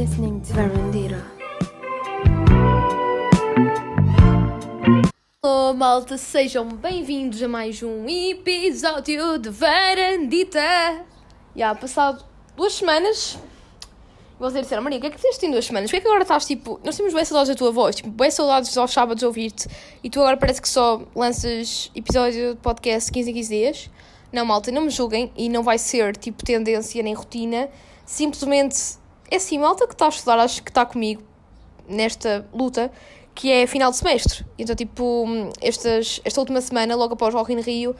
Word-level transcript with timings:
listening 0.00 0.40
to 0.40 0.54
Verandira. 0.54 1.22
Olá, 5.44 5.74
malta, 5.74 6.16
sejam 6.16 6.66
bem-vindos 6.66 7.42
a 7.42 7.46
mais 7.46 7.82
um 7.82 8.08
episódio 8.08 9.36
de 9.38 9.50
Verandita. 9.50 11.04
Já 11.54 11.74
passado 11.74 12.24
duas 12.56 12.72
semanas. 12.72 13.38
Vocês 14.38 14.62
disseram, 14.62 14.82
Maria, 14.82 14.96
o 14.96 15.02
que 15.02 15.08
é 15.08 15.10
que 15.10 15.18
fizeste 15.18 15.44
em 15.44 15.50
duas 15.50 15.66
semanas? 15.66 15.90
Por 15.90 15.96
que 15.96 15.98
é 15.98 16.00
que 16.00 16.06
agora 16.06 16.22
estás 16.22 16.46
tipo. 16.46 16.80
Nós 16.82 16.96
temos 16.96 17.12
bem 17.12 17.24
saudades 17.26 17.50
da 17.50 17.54
tua 17.54 17.70
voz, 17.70 17.96
tipo, 17.96 18.08
bem 18.08 18.30
saudades 18.30 18.74
aos 18.78 18.90
sábados 18.90 19.20
de 19.20 19.26
ouvir-te 19.26 19.68
e 20.02 20.08
tu 20.08 20.20
agora 20.20 20.38
parece 20.38 20.62
que 20.62 20.68
só 20.70 21.02
lanças 21.14 21.90
episódio 21.94 22.54
de 22.54 22.60
podcast 22.62 23.12
15 23.12 23.30
em 23.30 23.34
15 23.34 23.48
dias? 23.54 23.90
Não, 24.32 24.46
malta, 24.46 24.72
não 24.72 24.80
me 24.80 24.90
julguem 24.90 25.30
e 25.36 25.50
não 25.50 25.62
vai 25.62 25.76
ser 25.76 26.16
tipo 26.16 26.42
tendência 26.42 27.02
nem 27.02 27.12
rotina. 27.12 27.68
Simplesmente 28.06 28.98
é 29.30 29.36
assim, 29.36 29.58
malta 29.58 29.86
que 29.86 29.94
está 29.94 30.06
a 30.06 30.08
estudar, 30.08 30.38
acho 30.38 30.62
que 30.62 30.70
está 30.70 30.84
comigo 30.84 31.22
nesta 31.88 32.46
luta, 32.52 32.90
que 33.34 33.50
é 33.50 33.66
final 33.66 33.90
de 33.90 33.96
semestre. 33.96 34.44
Então, 34.58 34.74
tipo, 34.74 35.26
estas, 35.60 36.20
esta 36.24 36.40
última 36.40 36.60
semana, 36.60 36.94
logo 36.96 37.14
após 37.14 37.34
o 37.34 37.52
in 37.52 37.60
Rio, 37.60 37.94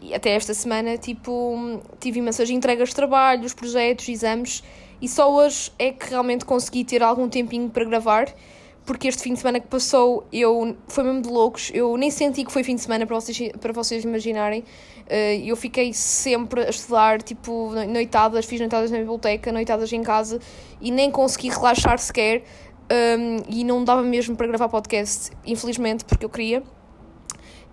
e 0.00 0.14
até 0.14 0.30
esta 0.30 0.54
semana, 0.54 0.96
tipo, 0.96 1.80
tive 1.98 2.18
imensas 2.18 2.50
entregas 2.50 2.90
de 2.90 2.94
trabalhos, 2.94 3.54
projetos, 3.54 4.08
exames, 4.08 4.62
e 5.00 5.08
só 5.08 5.32
hoje 5.32 5.72
é 5.78 5.92
que 5.92 6.10
realmente 6.10 6.44
consegui 6.44 6.84
ter 6.84 7.02
algum 7.02 7.28
tempinho 7.28 7.68
para 7.68 7.84
gravar, 7.84 8.34
porque 8.84 9.08
este 9.08 9.22
fim 9.22 9.34
de 9.34 9.40
semana 9.40 9.58
que 9.58 9.66
passou, 9.66 10.24
eu 10.32 10.76
foi 10.86 11.02
mesmo 11.02 11.22
de 11.22 11.28
loucos, 11.28 11.70
eu 11.74 11.96
nem 11.96 12.10
senti 12.10 12.44
que 12.44 12.52
foi 12.52 12.62
fim 12.62 12.76
de 12.76 12.82
semana 12.82 13.04
para 13.04 13.16
vocês, 13.16 13.50
para 13.60 13.72
vocês 13.72 14.04
imaginarem. 14.04 14.64
Uh, 15.06 15.44
eu 15.44 15.56
fiquei 15.56 15.92
sempre 15.92 16.62
a 16.62 16.70
estudar, 16.70 17.22
tipo, 17.22 17.72
noitadas, 17.88 18.44
fiz 18.44 18.58
noitadas 18.58 18.90
na 18.90 18.98
biblioteca, 18.98 19.52
noitadas 19.52 19.92
em 19.92 20.02
casa 20.02 20.40
e 20.80 20.90
nem 20.90 21.10
consegui 21.10 21.48
relaxar 21.48 21.98
sequer. 21.98 22.42
Um, 22.88 23.42
e 23.48 23.64
não 23.64 23.82
dava 23.84 24.02
mesmo 24.02 24.36
para 24.36 24.46
gravar 24.46 24.68
podcast, 24.68 25.30
infelizmente, 25.44 26.04
porque 26.04 26.24
eu 26.24 26.30
queria. 26.30 26.62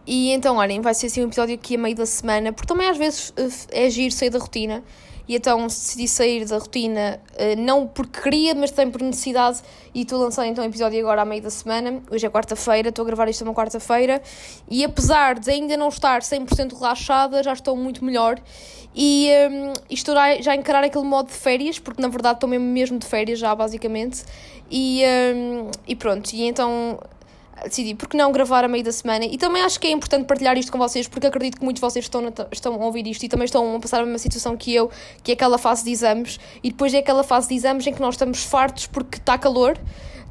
E 0.06 0.32
então, 0.32 0.58
olhem, 0.58 0.82
vai 0.82 0.94
ser 0.94 1.06
assim 1.08 1.22
um 1.22 1.28
episódio 1.28 1.56
aqui 1.56 1.76
a 1.76 1.78
meio 1.78 1.96
da 1.96 2.06
semana, 2.06 2.52
porque 2.52 2.68
também 2.68 2.90
às 2.90 2.98
vezes 2.98 3.30
uh, 3.30 3.68
é 3.72 3.90
giro 3.90 4.12
sair 4.12 4.30
da 4.30 4.40
rotina 4.40 4.84
e 5.28 5.36
então 5.36 5.68
decidi 5.68 6.08
sair 6.08 6.46
da 6.46 6.58
rotina, 6.58 7.20
eh, 7.36 7.56
não 7.56 7.88
porque 7.88 8.22
queria, 8.22 8.54
mas 8.56 8.72
também 8.72 8.92
por 8.92 9.02
necessidade, 9.02 9.62
e 9.94 10.02
estou 10.02 10.22
a 10.22 10.26
lançar 10.26 10.46
então 10.48 10.64
o 10.64 10.68
episódio 10.68 11.00
agora 11.00 11.22
à 11.22 11.26
meio 11.26 11.42
da 11.42 11.50
semana. 11.50 12.02
Hoje 12.12 12.26
é 12.26 12.30
quarta-feira, 12.30 12.90
estou 12.90 13.04
a 13.04 13.06
gravar 13.06 13.30
isto 13.30 13.44
uma 13.44 13.54
quarta-feira, 13.54 14.22
e 14.70 14.84
apesar 14.84 15.40
de 15.40 15.50
ainda 15.50 15.78
não 15.78 15.88
estar 15.88 16.22
100% 16.22 16.74
relaxada, 16.74 17.42
já 17.42 17.54
estou 17.54 17.76
muito 17.76 18.04
melhor. 18.04 18.40
E, 18.96 19.30
um, 19.50 19.74
estou 19.90 20.14
já 20.42 20.52
a 20.52 20.56
encarar 20.56 20.84
aquele 20.84 21.06
modo 21.06 21.28
de 21.28 21.34
férias, 21.34 21.80
porque 21.80 22.02
na 22.02 22.08
verdade 22.08 22.38
estou 22.38 22.50
mesmo, 22.50 22.66
mesmo 22.68 23.00
de 23.00 23.08
férias 23.08 23.40
já, 23.40 23.54
basicamente. 23.56 24.24
E, 24.70 25.04
um, 25.36 25.72
e 25.88 25.96
pronto, 25.96 26.32
e 26.34 26.44
então 26.44 27.00
decidi, 27.64 27.96
porque 27.96 28.18
não 28.18 28.32
gravar 28.32 28.64
a 28.64 28.68
meio 28.68 28.84
da 28.84 28.92
semana? 28.92 29.26
E 29.26 29.38
também 29.38 29.62
acho 29.62 29.80
que 29.80 29.88
é 29.88 29.92
importante 29.92 30.26
partilhar 30.26 30.58
isto 30.58 30.72
com 30.72 30.78
vocês, 30.78 31.08
porque 31.08 31.28
acredito 31.28 31.58
que 31.58 31.64
muitos 31.64 31.80
de 31.80 31.88
vocês 31.88 32.06
estão, 32.06 32.22
estão 32.52 32.82
a 32.82 32.86
ouvir 32.86 33.08
isto 33.08 33.24
e 33.24 33.30
também 33.30 33.46
estão 33.46 33.76
a 33.76 33.80
passar 33.80 34.02
a 34.02 34.04
mesma 34.04 34.18
situação 34.18 34.56
que 34.56 34.74
eu, 34.74 34.90
que 35.24 35.32
é 35.32 35.34
aquela 35.34 35.58
fase 35.58 35.84
de 35.84 35.92
exames, 35.92 36.40
e 36.64 36.70
depois 36.70 36.94
é 36.94 37.00
aquela 37.00 37.24
fase 37.24 37.48
de 37.48 37.56
exames 37.56 37.86
em 37.88 37.94
que 37.94 38.02
nós 38.02 38.16
estamos 38.16 38.44
fartos 38.44 38.88
porque 38.88 39.18
está 39.18 39.38
calor, 39.38 39.78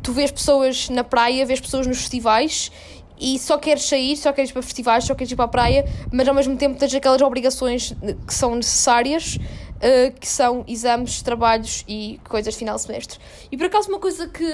tu 0.03 0.13
vês 0.13 0.31
pessoas 0.31 0.89
na 0.89 1.05
praia, 1.05 1.47
vês 1.47 1.61
pessoas 1.61 1.87
nos 1.87 1.99
festivais 1.99 2.71
e 3.19 3.39
só 3.39 3.57
queres 3.57 3.85
sair, 3.85 4.17
só 4.17 4.33
queres 4.33 4.51
ir 4.51 4.53
para 4.53 4.63
festivais, 4.63 5.05
só 5.05 5.15
queres 5.15 5.33
ir 5.33 5.37
para 5.37 5.45
a 5.45 5.49
praia, 5.49 5.85
mas 6.13 6.27
ao 6.27 6.35
mesmo 6.35 6.57
tempo 6.57 6.79
tens 6.79 6.93
aquelas 6.93 7.23
obrigações 7.23 7.95
que 8.27 8.35
são 8.35 8.57
necessárias, 8.57 9.37
uh, 9.37 10.13
que 10.19 10.27
são 10.27 10.65
exames, 10.67 11.23
trabalhos 11.23 11.85
e 11.87 12.21
coisas 12.29 12.53
de 12.53 12.59
final 12.59 12.75
de 12.75 12.83
semestre. 12.83 13.21
E 13.51 13.57
por 13.57 13.67
acaso 13.67 13.89
uma 13.89 14.01
coisa 14.01 14.27
que, 14.29 14.45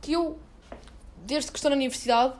que 0.00 0.12
eu 0.12 0.38
desde 1.28 1.52
que 1.52 1.58
estou 1.58 1.68
na 1.70 1.76
universidade, 1.76 2.32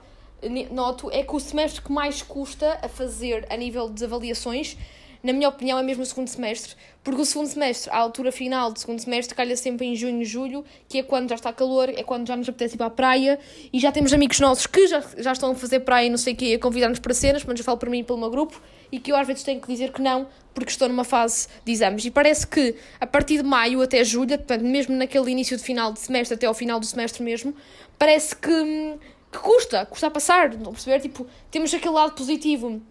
noto 0.71 1.11
é 1.11 1.21
que 1.21 1.35
o 1.35 1.39
semestre 1.39 1.79
que 1.79 1.91
mais 1.91 2.23
custa 2.23 2.79
a 2.81 2.89
fazer 2.89 3.45
a 3.47 3.55
nível 3.55 3.87
de 3.87 4.03
avaliações, 4.03 4.75
na 5.21 5.31
minha 5.31 5.47
opinião, 5.47 5.77
é 5.77 5.83
mesmo 5.83 6.01
o 6.01 6.05
segundo 6.05 6.27
semestre. 6.27 6.75
Porque 7.03 7.21
o 7.21 7.25
segundo 7.25 7.47
semestre, 7.47 7.91
a 7.91 7.97
altura 7.97 8.31
final 8.31 8.71
do 8.71 8.79
segundo 8.79 8.99
semestre, 8.99 9.35
calha 9.35 9.55
sempre 9.55 9.85
em 9.85 9.95
junho, 9.95 10.25
julho, 10.25 10.65
que 10.87 10.97
é 10.97 11.03
quando 11.03 11.29
já 11.29 11.35
está 11.35 11.53
calor, 11.53 11.89
é 11.89 12.01
quando 12.01 12.27
já 12.27 12.35
nos 12.35 12.49
apetece 12.49 12.75
ir 12.75 12.77
para 12.77 12.87
a 12.87 12.89
praia 12.89 13.39
e 13.71 13.79
já 13.79 13.91
temos 13.91 14.11
amigos 14.11 14.39
nossos 14.39 14.65
que 14.65 14.87
já, 14.87 15.03
já 15.17 15.33
estão 15.33 15.51
a 15.51 15.55
fazer 15.55 15.81
praia 15.81 16.07
e 16.07 16.09
não 16.09 16.17
sei 16.17 16.33
o 16.33 16.35
quê, 16.35 16.53
a 16.55 16.59
convidar-nos 16.59 16.99
para 16.99 17.13
cenas, 17.13 17.43
mas 17.43 17.59
eu 17.59 17.63
falo 17.63 17.77
para 17.77 17.91
mim 17.91 17.99
e 17.99 18.03
pelo 18.03 18.17
meu 18.17 18.31
grupo, 18.31 18.59
e 18.91 18.99
que 18.99 19.11
eu 19.11 19.15
às 19.15 19.27
vezes 19.27 19.43
tenho 19.43 19.61
que 19.61 19.67
dizer 19.67 19.91
que 19.91 20.01
não, 20.01 20.27
porque 20.53 20.71
estou 20.71 20.87
numa 20.87 21.03
fase 21.03 21.47
de 21.63 21.71
exames. 21.71 22.05
E 22.05 22.11
parece 22.11 22.45
que 22.45 22.75
a 22.99 23.07
partir 23.07 23.37
de 23.37 23.43
maio 23.43 23.81
até 23.81 24.03
julho, 24.03 24.37
portanto, 24.37 24.63
mesmo 24.63 24.95
naquele 24.95 25.31
início 25.31 25.55
de 25.55 25.63
final 25.63 25.93
de 25.93 25.99
semestre 25.99 26.35
até 26.35 26.47
ao 26.47 26.53
final 26.53 26.79
do 26.79 26.85
semestre 26.85 27.23
mesmo, 27.23 27.53
parece 27.97 28.35
que, 28.35 28.97
que 29.31 29.39
custa, 29.39 29.85
custa 29.85 30.07
a 30.07 30.11
passar, 30.11 30.55
não 30.57 30.71
perceber? 30.71 30.99
Tipo, 30.99 31.27
temos 31.51 31.73
aquele 31.73 31.93
lado 31.93 32.13
positivo 32.13 32.81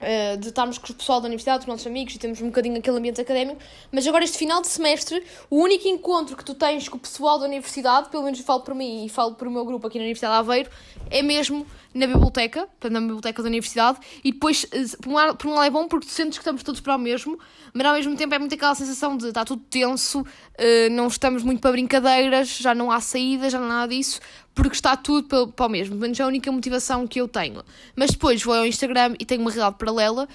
Uh, 0.00 0.38
de 0.38 0.48
estarmos 0.48 0.78
com 0.78 0.90
o 0.90 0.96
pessoal 0.96 1.20
da 1.20 1.26
universidade, 1.26 1.66
com 1.66 1.70
os 1.70 1.74
nossos 1.74 1.86
amigos 1.86 2.14
e 2.14 2.18
temos 2.18 2.40
um 2.40 2.46
bocadinho 2.46 2.78
aquele 2.78 2.96
ambiente 2.96 3.20
académico, 3.20 3.60
mas 3.92 4.06
agora 4.06 4.24
este 4.24 4.38
final 4.38 4.62
de 4.62 4.68
semestre, 4.68 5.22
o 5.50 5.56
único 5.56 5.86
encontro 5.86 6.34
que 6.34 6.42
tu 6.42 6.54
tens 6.54 6.88
com 6.88 6.96
o 6.96 7.00
pessoal 7.00 7.38
da 7.38 7.44
universidade, 7.44 8.08
pelo 8.08 8.22
menos 8.22 8.40
falo 8.40 8.62
por 8.62 8.74
mim 8.74 9.04
e 9.04 9.10
falo 9.10 9.34
para 9.34 9.46
o 9.46 9.52
meu 9.52 9.62
grupo 9.62 9.86
aqui 9.86 9.98
na 9.98 10.04
Universidade 10.04 10.32
de 10.32 10.38
Aveiro, 10.38 10.70
é 11.10 11.22
mesmo 11.22 11.66
na 11.92 12.06
biblioteca, 12.06 12.60
portanto, 12.60 12.92
na 12.92 13.00
biblioteca 13.00 13.42
da 13.42 13.48
universidade, 13.48 13.98
e 14.22 14.32
depois, 14.32 14.64
eh, 14.70 14.84
por 15.02 15.10
um, 15.48 15.54
lado, 15.54 15.64
é 15.64 15.70
bom 15.70 15.88
porque 15.88 16.06
tu 16.06 16.12
sentes 16.12 16.38
que 16.38 16.42
estamos 16.42 16.62
todos 16.62 16.80
para 16.80 16.94
o 16.94 16.98
mesmo, 16.98 17.38
mas 17.74 17.86
ao 17.86 17.94
mesmo 17.94 18.16
tempo 18.16 18.34
é 18.34 18.38
muito 18.38 18.54
aquela 18.54 18.74
sensação 18.74 19.16
de 19.16 19.28
está 19.28 19.44
tudo 19.44 19.62
tenso, 19.68 20.20
uh, 20.20 20.90
não 20.90 21.08
estamos 21.08 21.42
muito 21.42 21.60
para 21.60 21.72
brincadeiras, 21.72 22.48
já 22.48 22.74
não 22.74 22.90
há 22.90 23.00
saída, 23.00 23.50
já 23.50 23.58
não 23.58 23.66
há 23.66 23.68
nada 23.68 23.88
disso, 23.88 24.20
porque 24.62 24.76
está 24.76 24.96
tudo 24.96 25.50
para, 25.54 25.66
o 25.66 25.68
mesmo. 25.68 25.96
Menos 25.96 26.18
é 26.20 26.22
a 26.22 26.26
única 26.26 26.52
motivação 26.52 27.06
que 27.06 27.20
eu 27.20 27.26
tenho. 27.26 27.62
Mas 27.96 28.10
depois 28.10 28.42
vou 28.42 28.54
ao 28.54 28.66
Instagram 28.66 29.14
e 29.18 29.24
tenho 29.24 29.40
uma 29.40 29.50
realidade 29.50 29.76
paralela, 29.78 30.28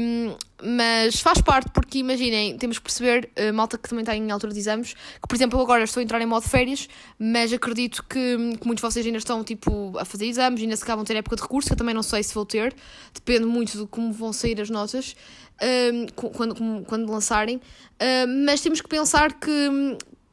um, 0.00 0.34
mas 0.62 1.20
faz 1.20 1.40
parte, 1.40 1.70
porque 1.70 1.98
imaginem, 1.98 2.56
temos 2.56 2.78
que 2.78 2.84
perceber, 2.84 3.30
uh, 3.36 3.52
malta 3.52 3.76
que 3.76 3.88
também 3.88 4.02
está 4.02 4.16
em 4.16 4.30
altura 4.30 4.52
de 4.52 4.58
exames, 4.58 4.94
que 4.94 5.28
por 5.28 5.34
exemplo 5.34 5.58
eu 5.58 5.62
agora 5.62 5.84
estou 5.84 6.00
a 6.00 6.04
entrar 6.04 6.20
em 6.22 6.26
modo 6.26 6.48
férias, 6.48 6.88
mas 7.18 7.52
acredito 7.52 8.02
que, 8.08 8.36
que 8.58 8.66
muitos 8.66 8.76
de 8.76 8.82
vocês 8.82 9.04
ainda 9.04 9.18
estão 9.18 9.42
tipo, 9.42 9.96
a 9.98 10.04
fazer 10.04 10.26
exames, 10.26 10.60
ainda 10.60 10.76
se 10.76 10.84
acabam 10.84 11.04
ter 11.04 11.16
época 11.16 11.36
de 11.36 11.42
recurso, 11.42 11.68
que 11.68 11.74
eu 11.74 11.78
também 11.78 11.94
não 11.94 12.02
sei 12.02 12.22
se 12.22 12.34
vou 12.34 12.46
ter, 12.46 12.74
depende 13.12 13.44
muito 13.44 13.76
de 13.76 13.86
como 13.86 14.12
vão 14.12 14.32
sair 14.32 14.60
as 14.60 14.70
notas. 14.70 15.16
Um, 15.60 16.06
quando, 16.30 16.84
quando 16.84 17.10
lançarem, 17.10 17.56
uh, 17.56 18.44
mas 18.44 18.60
temos 18.60 18.80
que 18.80 18.88
pensar 18.88 19.32
que, 19.40 19.50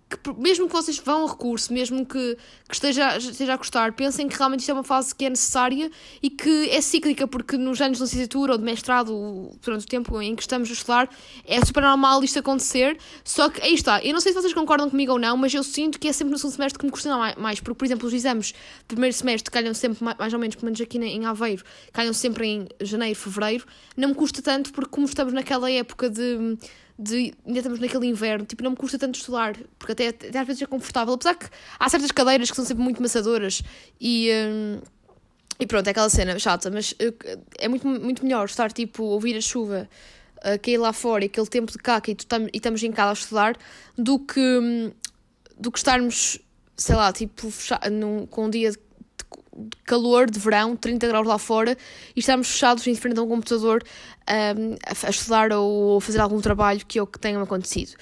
que 0.08 0.34
mesmo 0.38 0.68
que 0.68 0.74
vocês 0.74 1.00
vão 1.00 1.26
a 1.26 1.30
recurso, 1.30 1.74
mesmo 1.74 2.06
que, 2.06 2.38
que 2.68 2.74
esteja, 2.74 3.18
esteja 3.18 3.56
a 3.56 3.58
custar, 3.58 3.94
pensem 3.94 4.28
que 4.28 4.38
realmente 4.38 4.60
isto 4.60 4.70
é 4.70 4.74
uma 4.74 4.84
fase 4.84 5.16
que 5.16 5.26
é 5.26 5.30
necessária 5.30 5.90
e 6.22 6.30
que 6.30 6.70
é 6.70 6.80
cíclica, 6.80 7.28
porque 7.28 7.58
nos 7.58 7.82
anos 7.82 7.98
de 7.98 8.04
licenciatura 8.04 8.52
ou 8.54 8.58
de 8.58 8.64
mestrado, 8.64 9.52
durante 9.64 9.86
o 9.86 9.88
tempo 9.88 10.22
em 10.22 10.36
que 10.36 10.44
estamos 10.44 10.70
a 10.70 10.74
estudar, 10.74 11.10
é 11.46 11.64
super 11.66 11.82
normal 11.82 12.24
isto 12.24 12.38
acontecer. 12.38 12.98
Só 13.24 13.50
que 13.50 13.62
aí 13.62 13.74
está, 13.74 14.04
eu 14.04 14.14
não 14.14 14.22
sei 14.22 14.32
se 14.32 14.40
vocês 14.40 14.54
concordam 14.54 14.90
comigo 14.90 15.14
ou 15.14 15.20
não, 15.20 15.36
mas 15.36 15.54
eu 15.54 15.64
sinto 15.64 16.00
que 16.00 16.08
é 16.08 16.14
sempre 16.14 16.32
no 16.32 16.38
segundo 16.38 16.54
semestre 16.54 16.80
que 16.80 16.86
me 16.86 16.92
custa 16.92 17.36
mais, 17.38 17.60
porque, 17.60 17.78
por 17.78 17.86
exemplo, 17.86 18.08
os 18.08 18.14
exames 18.14 18.54
do 18.88 18.96
primeiro 18.96 19.16
semestre 19.16 19.52
calham 19.52 19.74
sempre 19.74 20.04
mais 20.18 20.34
ou 20.34 20.40
menos, 20.40 20.56
pelo 20.56 20.66
menos 20.66 20.80
aqui 20.80 21.00
em 21.00 21.26
Aveiro, 21.26 21.64
calham 21.92 22.14
sempre 22.14 22.48
em 22.48 22.68
janeiro, 22.80 23.18
fevereiro, 23.18 23.66
não 23.98 24.10
me 24.10 24.16
custa 24.16 24.42
tanto, 24.42 24.72
porque 24.72 24.92
como 24.92 25.06
estamos 25.08 25.34
naquela 25.34 25.70
época 25.72 26.10
de 26.10 26.58
de 26.98 27.34
ainda 27.46 27.60
estamos 27.60 27.80
naquele 27.80 28.08
inverno, 28.08 28.46
tipo, 28.46 28.64
não 28.64 28.72
me 28.72 28.78
custa 28.78 28.98
tanto 28.98 29.16
estudar, 29.16 29.56
porque 29.78 29.92
até, 29.92 30.08
até 30.08 30.40
às 30.40 30.48
vezes 30.48 30.62
é 30.62 30.66
confortável, 30.66 31.14
apesar 31.14 31.36
que 31.36 31.48
há 31.78 31.90
certas 31.90 32.12
cadeiras 32.12 32.50
que 32.50 32.56
são 32.56 32.64
sempre 32.64 32.84
muito 32.84 33.02
maçadoras 33.02 33.62
e, 34.00 34.30
um, 34.32 34.80
e 35.60 35.68
pronto, 35.68 35.88
é 35.88 35.92
aquela 35.92 36.10
cena 36.10 36.40
chata, 36.40 36.72
mas 36.72 36.92
uh, 36.94 37.42
é 37.60 37.68
muito, 37.68 37.86
muito 37.86 38.24
melhor 38.24 38.46
estar 38.46 38.72
tipo, 38.72 39.04
ouvir 39.04 39.36
a 39.36 39.42
chuva 39.42 39.90
uh, 40.38 40.60
cair 40.62 40.78
lá 40.78 40.94
fora 40.94 41.26
e 41.26 41.28
aquele 41.28 41.48
tempo 41.48 41.72
de 41.72 41.78
caca 41.78 42.12
e, 42.12 42.16
tam, 42.16 42.46
e 42.46 42.50
estamos 42.58 42.82
em 42.82 42.92
casa 42.92 43.10
a 43.10 43.14
estudar 43.14 43.58
do 43.98 44.18
que, 44.18 44.40
um, 44.40 44.92
do 45.60 45.72
que 45.72 45.78
estarmos, 45.78 46.40
sei 46.78 46.96
lá, 46.96 47.12
tipo, 47.12 47.52
num, 47.92 48.26
com 48.26 48.46
um 48.46 48.50
dia 48.50 48.72
de 48.72 48.78
calor 49.86 50.30
de 50.30 50.40
verão, 50.40 50.76
30 50.76 51.08
graus 51.08 51.28
lá 51.28 51.38
fora, 51.38 51.78
e 52.16 52.20
estamos 52.20 52.50
fechados 52.50 52.86
em 52.88 52.96
frente 52.96 53.20
a 53.20 53.24
um 53.24 53.28
computador 53.28 53.84
um, 54.30 54.76
a, 55.06 55.10
estudar 55.10 55.52
ou 55.52 55.98
a 55.98 56.02
fazer 56.02 56.20
algum 56.20 56.42
trabalho 56.42 56.86
que 56.86 57.00
é 57.00 57.02
o 57.02 57.08
que 57.08 57.20
tenha 57.20 57.42
acontecido. 57.42 57.96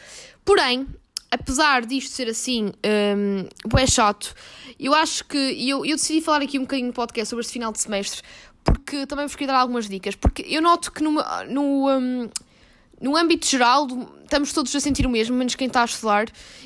Porém, 0.45 0.87
apesar 1.31 1.85
disto 1.85 2.11
ser 2.11 2.29
assim, 2.29 2.71
um, 3.17 3.77
é 3.77 3.87
chato, 3.87 4.35
eu 4.79 4.93
acho 4.93 5.25
que. 5.25 5.37
Eu, 5.37 5.85
eu 5.85 5.95
decidi 5.95 6.21
falar 6.21 6.41
aqui 6.41 6.57
um 6.57 6.63
bocadinho 6.63 6.87
no 6.87 6.93
podcast 6.93 7.29
sobre 7.29 7.41
este 7.41 7.53
final 7.53 7.71
de 7.71 7.79
semestre, 7.79 8.21
porque 8.63 9.05
também 9.05 9.25
vos 9.25 9.35
queria 9.35 9.53
dar 9.53 9.59
algumas 9.59 9.87
dicas, 9.87 10.15
porque 10.15 10.43
eu 10.47 10.61
noto 10.61 10.91
que 10.91 11.03
no. 11.03 11.23
no 11.47 11.89
um, 11.89 12.29
no 13.01 13.17
âmbito 13.17 13.45
geral, 13.45 13.85
estamos 14.33 14.51
todos 14.51 14.75
a 14.75 14.79
sentir 14.79 15.05
o 15.05 15.09
mesmo, 15.09 15.35
menos 15.35 15.53
quem 15.53 15.67
está 15.67 15.83
a 15.83 15.85
estudar, 15.85 16.25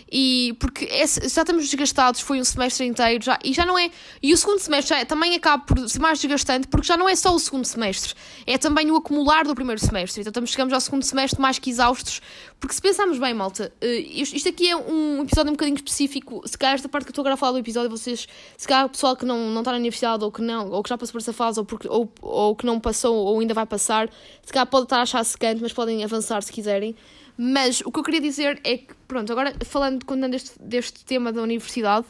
e 0.09 0.55
porque 0.57 0.85
é, 0.85 1.05
já 1.05 1.41
estamos 1.41 1.69
desgastados, 1.69 2.21
foi 2.21 2.39
um 2.39 2.43
semestre 2.43 2.85
inteiro, 2.85 3.23
já, 3.23 3.37
e 3.43 3.53
já 3.53 3.65
não 3.65 3.77
é. 3.77 3.91
E 4.23 4.33
o 4.33 4.37
segundo 4.37 4.59
semestre 4.59 4.95
já, 4.95 5.01
é, 5.01 5.05
também 5.05 5.35
acaba 5.35 5.63
por 5.63 5.77
ser 5.89 5.99
mais 5.99 6.19
desgastante, 6.19 6.67
porque 6.69 6.87
já 6.87 6.95
não 6.95 7.09
é 7.09 7.15
só 7.15 7.35
o 7.35 7.39
segundo 7.39 7.65
semestre, 7.65 8.13
é 8.45 8.57
também 8.57 8.89
o 8.89 8.95
acumular 8.95 9.43
do 9.43 9.53
primeiro 9.53 9.81
semestre. 9.81 10.21
Então 10.21 10.31
estamos, 10.31 10.51
chegamos 10.51 10.73
ao 10.73 10.79
segundo 10.79 11.03
semestre 11.03 11.41
mais 11.41 11.59
que 11.59 11.69
exaustos, 11.69 12.21
Porque 12.59 12.73
se 12.73 12.81
pensarmos 12.81 13.19
bem, 13.19 13.33
malta, 13.33 13.71
isto, 13.81 14.35
isto 14.35 14.49
aqui 14.49 14.69
é 14.69 14.77
um 14.77 15.23
episódio 15.23 15.49
um 15.51 15.55
bocadinho 15.55 15.75
específico. 15.75 16.41
Se 16.45 16.57
calhar 16.57 16.75
esta 16.75 16.87
parte 16.87 17.03
que 17.03 17.09
eu 17.09 17.11
estou 17.11 17.21
agora 17.21 17.33
a 17.33 17.37
falar 17.37 17.51
do 17.51 17.59
episódio, 17.59 17.89
vocês, 17.89 18.27
se 18.55 18.67
calhar 18.67 18.85
o 18.85 18.89
pessoal 18.89 19.15
que 19.15 19.25
não, 19.25 19.49
não 19.49 19.59
está 19.59 19.71
na 19.71 19.77
universidade 19.77 20.23
ou 20.23 20.31
que 20.31 20.41
não, 20.41 20.71
ou 20.71 20.81
que 20.81 20.89
já 20.89 20.97
passou 20.97 21.11
por 21.11 21.19
essa 21.19 21.33
fase 21.33 21.59
ou, 21.59 21.65
porque, 21.65 21.87
ou, 21.89 22.09
ou 22.21 22.55
que 22.55 22.65
não 22.65 22.79
passou 22.79 23.13
ou 23.13 23.39
ainda 23.41 23.53
vai 23.53 23.65
passar, 23.65 24.09
se 24.41 24.53
calhar 24.53 24.65
pode 24.67 24.85
estar 24.85 24.99
a 24.99 25.01
achar 25.01 25.23
secante, 25.25 25.61
mas 25.61 25.73
podem 25.73 26.03
avançar 26.03 26.41
se 26.41 26.51
quiserem. 26.51 26.95
Mas 27.37 27.81
o 27.81 27.91
que 27.91 27.99
eu 27.99 28.03
queria 28.03 28.21
dizer 28.21 28.59
é 28.63 28.77
que, 28.77 28.93
pronto, 29.07 29.31
agora 29.31 29.53
falando 29.63 30.03
continuando 30.05 30.31
deste, 30.31 30.51
deste 30.59 31.05
tema 31.05 31.31
da 31.31 31.41
universidade, 31.41 32.07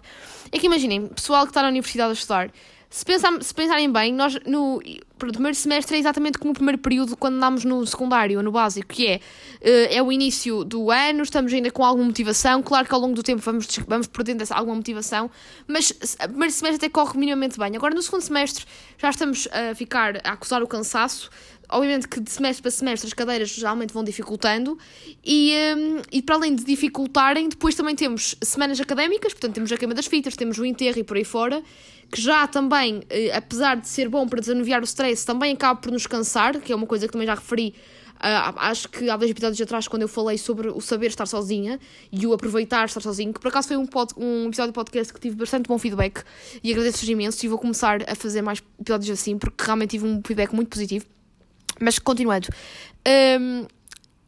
é 0.51 0.57
que 0.57 0.65
imaginem, 0.65 1.07
pessoal 1.07 1.43
que 1.43 1.49
está 1.49 1.61
na 1.61 1.67
universidade 1.67 2.11
a 2.11 2.13
estudar, 2.13 2.51
se, 2.89 3.03
pensar, 3.03 3.41
se 3.43 3.53
pensarem 3.53 3.91
bem, 3.91 4.13
nós 4.13 4.39
no 4.45 4.81
pronto, 5.17 5.33
primeiro 5.33 5.55
semestre 5.55 5.97
é 5.97 5.99
exatamente 5.99 6.37
como 6.37 6.51
o 6.51 6.53
primeiro 6.53 6.77
período 6.77 7.17
quando 7.17 7.35
andamos 7.35 7.63
no 7.63 7.85
secundário, 7.85 8.41
no 8.41 8.51
básico, 8.51 8.87
que 8.87 9.07
é, 9.07 9.19
eh, 9.61 9.97
é 9.97 10.03
o 10.03 10.11
início 10.11 10.63
do 10.63 10.91
ano, 10.91 11.23
estamos 11.23 11.51
ainda 11.53 11.71
com 11.71 11.83
alguma 11.83 12.05
motivação. 12.05 12.61
Claro 12.63 12.87
que 12.87 12.93
ao 12.93 12.99
longo 12.99 13.15
do 13.15 13.23
tempo 13.23 13.41
vamos, 13.41 13.67
vamos 13.87 14.07
perdendo 14.07 14.43
alguma 14.51 14.75
motivação, 14.75 15.29
mas 15.67 15.91
o 15.91 16.27
primeiro 16.27 16.53
semestre 16.53 16.85
até 16.85 16.89
corre 16.89 17.17
minimamente 17.17 17.57
bem. 17.57 17.75
Agora 17.75 17.93
no 17.93 18.01
segundo 18.01 18.21
semestre 18.21 18.65
já 18.97 19.09
estamos 19.09 19.47
a 19.51 19.75
ficar 19.75 20.17
a 20.23 20.33
acusar 20.33 20.61
o 20.63 20.67
cansaço. 20.67 21.29
Obviamente 21.69 22.07
que 22.07 22.21
de 22.21 22.31
semestre 22.31 22.61
para 22.61 22.71
semestre 22.71 23.07
as 23.07 23.13
cadeiras 23.13 23.49
geralmente 23.49 23.93
vão 23.93 24.01
dificultando 24.01 24.77
e, 25.23 25.53
um, 25.77 26.01
e 26.09 26.21
para 26.21 26.35
além 26.35 26.55
de 26.55 26.63
dificultarem, 26.63 27.49
depois 27.49 27.75
também 27.75 27.93
temos 27.93 28.37
semanas 28.41 28.79
académicas, 28.79 29.33
portanto 29.33 29.55
temos 29.55 29.71
a 29.73 29.77
queima 29.77 29.93
das 29.93 30.07
fitas, 30.07 30.37
temos 30.37 30.57
o 30.57 30.65
enterro 30.65 30.99
e 30.99 31.03
por 31.03 31.17
aí 31.17 31.25
fora, 31.25 31.61
que 32.09 32.21
já 32.21 32.47
também, 32.47 33.03
eh, 33.09 33.35
apesar 33.35 33.75
de 33.75 33.87
ser 33.87 34.07
bom 34.07 34.27
para 34.27 34.39
desanuviar 34.39 34.81
o 34.81 34.85
stress, 34.85 35.06
também 35.15 35.53
acaba 35.53 35.79
por 35.79 35.91
nos 35.91 36.07
cansar, 36.07 36.59
que 36.59 36.71
é 36.71 36.75
uma 36.75 36.87
coisa 36.87 37.05
que 37.07 37.11
também 37.11 37.27
já 37.27 37.35
referi 37.35 37.73
Uh, 38.17 38.51
acho 38.57 38.89
que 38.89 39.07
há 39.11 39.15
dois 39.15 39.29
episódios 39.29 39.61
atrás, 39.61 39.87
quando 39.87 40.01
eu 40.01 40.07
falei 40.07 40.39
sobre 40.39 40.69
o 40.69 40.81
saber 40.81 41.07
estar 41.07 41.27
sozinha 41.27 41.79
e 42.11 42.25
o 42.25 42.33
aproveitar 42.33 42.85
estar 42.85 42.99
sozinho, 42.99 43.31
que 43.31 43.39
por 43.39 43.49
acaso 43.49 43.67
foi 43.67 43.77
um, 43.77 43.85
pod, 43.85 44.11
um 44.17 44.47
episódio 44.47 44.71
de 44.71 44.75
podcast 44.75 45.13
que 45.13 45.19
tive 45.19 45.35
bastante 45.35 45.67
bom 45.67 45.77
feedback 45.77 46.23
e 46.63 46.71
agradeço-vos 46.71 47.07
imenso 47.07 47.45
e 47.45 47.49
vou 47.49 47.59
começar 47.59 47.99
a 48.09 48.15
fazer 48.15 48.41
mais 48.41 48.61
episódios 48.79 49.11
assim, 49.11 49.37
porque 49.37 49.63
realmente 49.63 49.91
tive 49.91 50.07
um 50.07 50.19
feedback 50.25 50.51
muito 50.53 50.69
positivo. 50.69 51.05
Mas 51.79 51.99
continuando. 51.99 52.47
Um, 53.07 53.67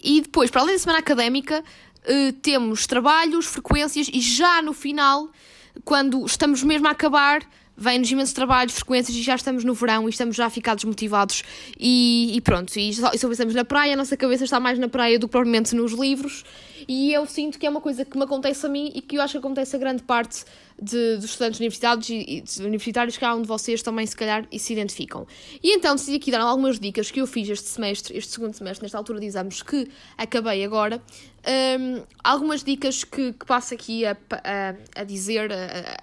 e 0.03 0.21
depois, 0.21 0.51
para 0.51 0.61
além 0.61 0.75
da 0.75 0.79
semana 0.79 0.99
académica, 0.99 1.63
uh, 1.63 2.33
temos 2.43 2.85
trabalhos, 2.85 3.47
frequências 3.47 4.07
e 4.13 4.21
já 4.21 4.61
no 4.61 4.71
final, 4.71 5.29
quando 5.83 6.23
estamos 6.27 6.61
mesmo 6.61 6.87
a 6.87 6.91
acabar, 6.91 7.41
vem-nos 7.79 8.11
imensos 8.11 8.33
trabalhos, 8.33 8.73
frequências 8.75 9.15
e 9.15 9.21
já 9.21 9.35
estamos 9.35 9.63
no 9.63 9.73
verão 9.73 10.07
e 10.07 10.09
estamos 10.09 10.35
já 10.35 10.45
a 10.45 10.49
ficar 10.49 10.75
desmotivados 10.75 11.43
e, 11.79 12.35
e 12.35 12.41
pronto. 12.41 12.77
E 12.77 12.93
só, 12.93 13.11
e 13.13 13.17
só 13.17 13.27
pensamos 13.29 13.55
na 13.55 13.63
praia, 13.63 13.93
a 13.93 13.95
nossa 13.95 14.17
cabeça 14.17 14.43
está 14.43 14.59
mais 14.59 14.77
na 14.77 14.89
praia 14.89 15.17
do 15.17 15.27
que 15.27 15.31
propriamente 15.31 15.73
nos 15.73 15.93
livros 15.93 16.43
e 16.87 17.13
eu 17.13 17.25
sinto 17.25 17.57
que 17.57 17.65
é 17.65 17.69
uma 17.69 17.81
coisa 17.81 18.03
que 18.03 18.17
me 18.17 18.23
acontece 18.23 18.65
a 18.65 18.69
mim 18.69 18.91
e 18.93 19.01
que 19.01 19.17
eu 19.17 19.21
acho 19.21 19.33
que 19.33 19.37
acontece 19.37 19.75
a 19.75 19.79
grande 19.79 20.03
parte 20.03 20.43
de, 20.81 21.15
dos 21.15 21.25
estudantes 21.25 21.59
universitários 21.59 22.09
e, 22.09 22.43
e 22.43 22.61
universitários 22.61 23.17
que 23.17 23.25
há 23.25 23.35
de 23.35 23.47
vocês 23.47 23.81
também 23.81 24.05
se 24.05 24.15
calhar 24.15 24.45
e 24.51 24.59
se 24.59 24.73
identificam. 24.73 25.27
E 25.61 25.75
então 25.75 25.95
decidi 25.95 26.17
aqui 26.17 26.31
dar 26.31 26.41
algumas 26.41 26.79
dicas 26.79 27.11
que 27.11 27.21
eu 27.21 27.27
fiz 27.27 27.49
este 27.49 27.67
semestre, 27.67 28.17
este 28.17 28.31
segundo 28.31 28.53
semestre, 28.53 28.83
nesta 28.83 28.97
altura 28.97 29.19
de 29.19 29.25
exames 29.25 29.61
que 29.61 29.87
acabei 30.17 30.63
agora. 30.63 31.01
Um, 31.47 32.03
algumas 32.24 32.63
dicas 32.63 33.03
que, 33.03 33.33
que 33.33 33.45
passo 33.45 33.74
aqui 33.74 34.06
a, 34.06 34.12
a, 34.31 35.01
a 35.01 35.03
dizer, 35.03 35.51
a, 35.51 35.56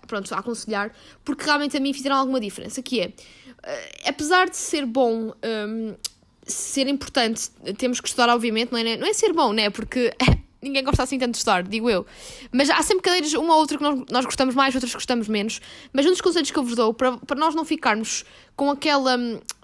a, 0.03 0.07
pronto, 0.07 0.35
a 0.35 0.39
aconselhar, 0.39 0.93
porque 1.25 1.45
realmente 1.45 1.77
a 1.77 1.81
mim 1.81 1.93
fizeram 1.93 2.17
alguma 2.17 2.41
diferença, 2.41 2.83
que 2.83 3.01
é, 3.01 3.07
uh, 3.07 4.09
apesar 4.09 4.49
de 4.49 4.57
ser 4.57 4.87
bom... 4.87 5.33
Um, 5.45 5.95
ser 6.47 6.87
importante, 6.87 7.51
temos 7.77 8.01
que 8.01 8.07
estudar, 8.07 8.29
obviamente, 8.29 8.71
não 8.71 8.79
é, 8.79 8.97
não 8.97 9.07
é 9.07 9.13
ser 9.13 9.33
bom, 9.33 9.53
né? 9.53 9.69
Porque 9.69 10.15
ninguém 10.63 10.83
gosta 10.85 11.03
assim 11.03 11.19
tanto 11.19 11.33
de 11.33 11.39
estudar, 11.39 11.63
digo 11.63 11.91
eu. 11.91 12.07
Mas 12.53 12.71
há 12.71 12.83
sempre 12.83 13.03
cadeiras, 13.03 13.33
uma 13.35 13.55
ou 13.55 13.61
outra 13.61 13.77
que 13.77 13.83
nós, 13.83 14.03
nós 14.11 14.25
gostamos 14.25 14.55
mais, 14.55 14.75
outras 14.75 14.93
que 14.93 14.97
gostamos 14.97 15.29
menos. 15.29 15.61
Mas 15.93 16.07
um 16.07 16.11
dos 16.11 16.21
conselhos 16.21 16.51
que 16.51 16.59
eu 16.59 16.63
vos 16.63 16.75
dou 16.75 16.95
para, 16.95 17.17
para 17.19 17.39
nós 17.39 17.55
não 17.55 17.65
ficarmos 17.65 18.25
com 18.55 18.71
aquela, 18.71 19.17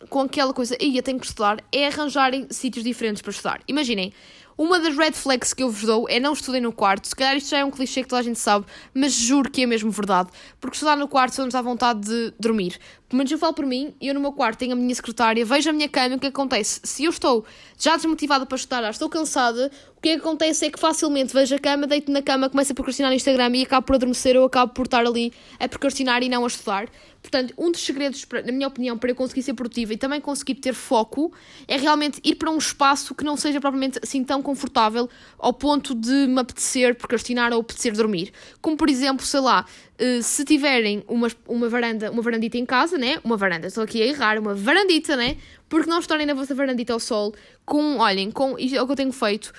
com 0.09 0.21
aquela 0.21 0.53
coisa, 0.53 0.77
ia 0.81 1.03
tenho 1.03 1.19
que 1.19 1.27
estudar, 1.27 1.63
é 1.73 1.87
arranjarem 1.87 2.47
sítios 2.51 2.85
diferentes 2.85 3.23
para 3.23 3.31
estudar. 3.31 3.61
Imaginem, 3.69 4.13
uma 4.57 4.79
das 4.79 4.97
red 4.97 5.13
flags 5.13 5.53
que 5.55 5.63
eu 5.63 5.71
vos 5.71 5.83
dou 5.83 6.09
é 6.09 6.21
não 6.21 6.33
estudem 6.33 6.61
no 6.61 6.73
quarto. 6.73 7.09
Se 7.09 7.17
calhar 7.17 7.37
isto 7.37 7.51
já 7.51 7.59
é 7.59 7.65
um 7.65 7.71
clichê 7.71 8.03
que 8.03 8.09
toda 8.09 8.21
a 8.21 8.23
gente 8.23 8.39
sabe, 8.39 8.67
mas 8.95 9.13
juro 9.13 9.51
que 9.51 9.63
é 9.63 9.67
mesmo 9.67 9.91
verdade. 9.91 10.31
Porque 10.61 10.77
estudar 10.77 10.97
no 10.97 11.09
quarto 11.09 11.43
nos 11.43 11.53
dá 11.53 11.63
vontade 11.63 12.01
de 12.01 12.35
dormir. 12.39 12.79
Pelo 13.09 13.19
menos 13.19 13.31
eu 13.31 13.39
falo 13.39 13.53
por 13.53 13.67
mim, 13.67 13.95
eu 14.01 14.15
no 14.15 14.21
meu 14.21 14.33
quarto 14.33 14.59
tenho 14.59 14.73
a 14.73 14.77
minha 14.77 14.95
secretária, 14.95 15.45
vejo 15.45 15.69
a 15.69 15.73
minha 15.73 15.89
cama, 15.89 16.17
o 16.17 16.19
que 16.19 16.29
acontece? 16.29 16.81
Se 16.83 17.05
eu 17.05 17.11
estou 17.11 17.45
já 17.79 17.97
desmotivada 17.97 18.47
para 18.47 18.57
estudar, 18.57 18.83
já 18.83 18.91
estou 18.91 19.09
cansada, 19.09 19.71
que 20.03 20.11
acontece 20.11 20.67
é 20.67 20.71
que 20.71 20.81
facilmente 20.81 21.33
vejo 21.33 21.55
a 21.55 21.59
cama, 21.61 21.87
deito 21.87 22.11
na 22.11 22.21
cama, 22.21 22.51
começo 22.51 22.73
a 22.73 22.75
procrastinar 22.75 23.09
no 23.09 23.15
Instagram 23.15 23.57
e 23.57 23.63
acabo 23.63 23.87
por 23.87 23.95
adormecer 23.95 24.37
ou 24.37 24.45
acabo 24.45 24.73
por 24.73 24.87
estar 24.87 25.07
ali 25.07 25.33
a 25.61 25.69
procrastinar 25.69 26.25
e 26.25 26.29
não 26.29 26.43
a 26.43 26.49
estudar. 26.49 26.89
Portanto, 27.23 27.55
um 27.57 27.71
dos 27.71 27.81
segredos, 27.81 28.27
na 28.45 28.51
minha 28.51 28.67
opinião, 28.67 28.99
para 28.99 29.13
eu 29.13 29.15
conseguir 29.15 29.45
ser 29.45 29.55
produtiva 29.55 29.95
e 29.95 29.97
também 29.97 30.21
conseguir 30.21 30.57
ter 30.57 30.75
foco 30.75 31.33
é 31.69 31.77
realmente 31.77 32.21
ir 32.25 32.35
para 32.35 32.51
um 32.51 32.59
espaço 32.59 33.15
que 33.15 33.23
não 33.23 33.37
seja 33.37 33.61
propriamente 33.61 34.01
assim 34.03 34.25
tão 34.25 34.43
confortável 34.43 35.09
ao 35.39 35.53
ponto 35.53 35.95
de 35.95 36.27
me 36.27 36.41
apetecer 36.41 36.97
procrastinar 36.97 37.53
ou 37.53 37.61
apetecer 37.61 37.93
dormir. 37.93 38.33
Como, 38.61 38.77
por 38.77 38.91
exemplo, 38.91 39.25
sei 39.25 39.39
lá, 39.39 39.65
eh, 39.99 40.21
se 40.21 40.45
tiverem 40.45 41.05
uma, 41.07 41.29
uma 41.47 41.69
varanda, 41.69 42.11
uma 42.11 42.23
varandita 42.23 42.59
em 42.59 42.67
casa, 42.67 42.99
né? 42.99 43.21
Uma 43.23 43.37
varanda, 43.37 43.69
estou 43.69 43.85
aqui 43.85 44.03
a 44.03 44.07
errar, 44.07 44.37
uma 44.37 44.53
varandita, 44.53 45.15
né? 45.15 45.37
Porque 45.69 45.89
não 45.89 46.01
estarem 46.01 46.27
na 46.27 46.35
vossa 46.35 46.57
varandita 46.57 46.93
ao 46.93 46.99
sol 46.99 47.33
com, 47.65 47.99
olhem, 47.99 48.33
com, 48.33 48.59
é 48.59 48.83
o 48.83 48.87
que 48.87 48.93
eu 48.93 48.97
tenho 48.97 49.13
feito, 49.13 49.53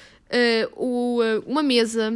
o, 0.75 1.21
uh, 1.21 1.43
uma 1.45 1.63
mesa 1.63 2.13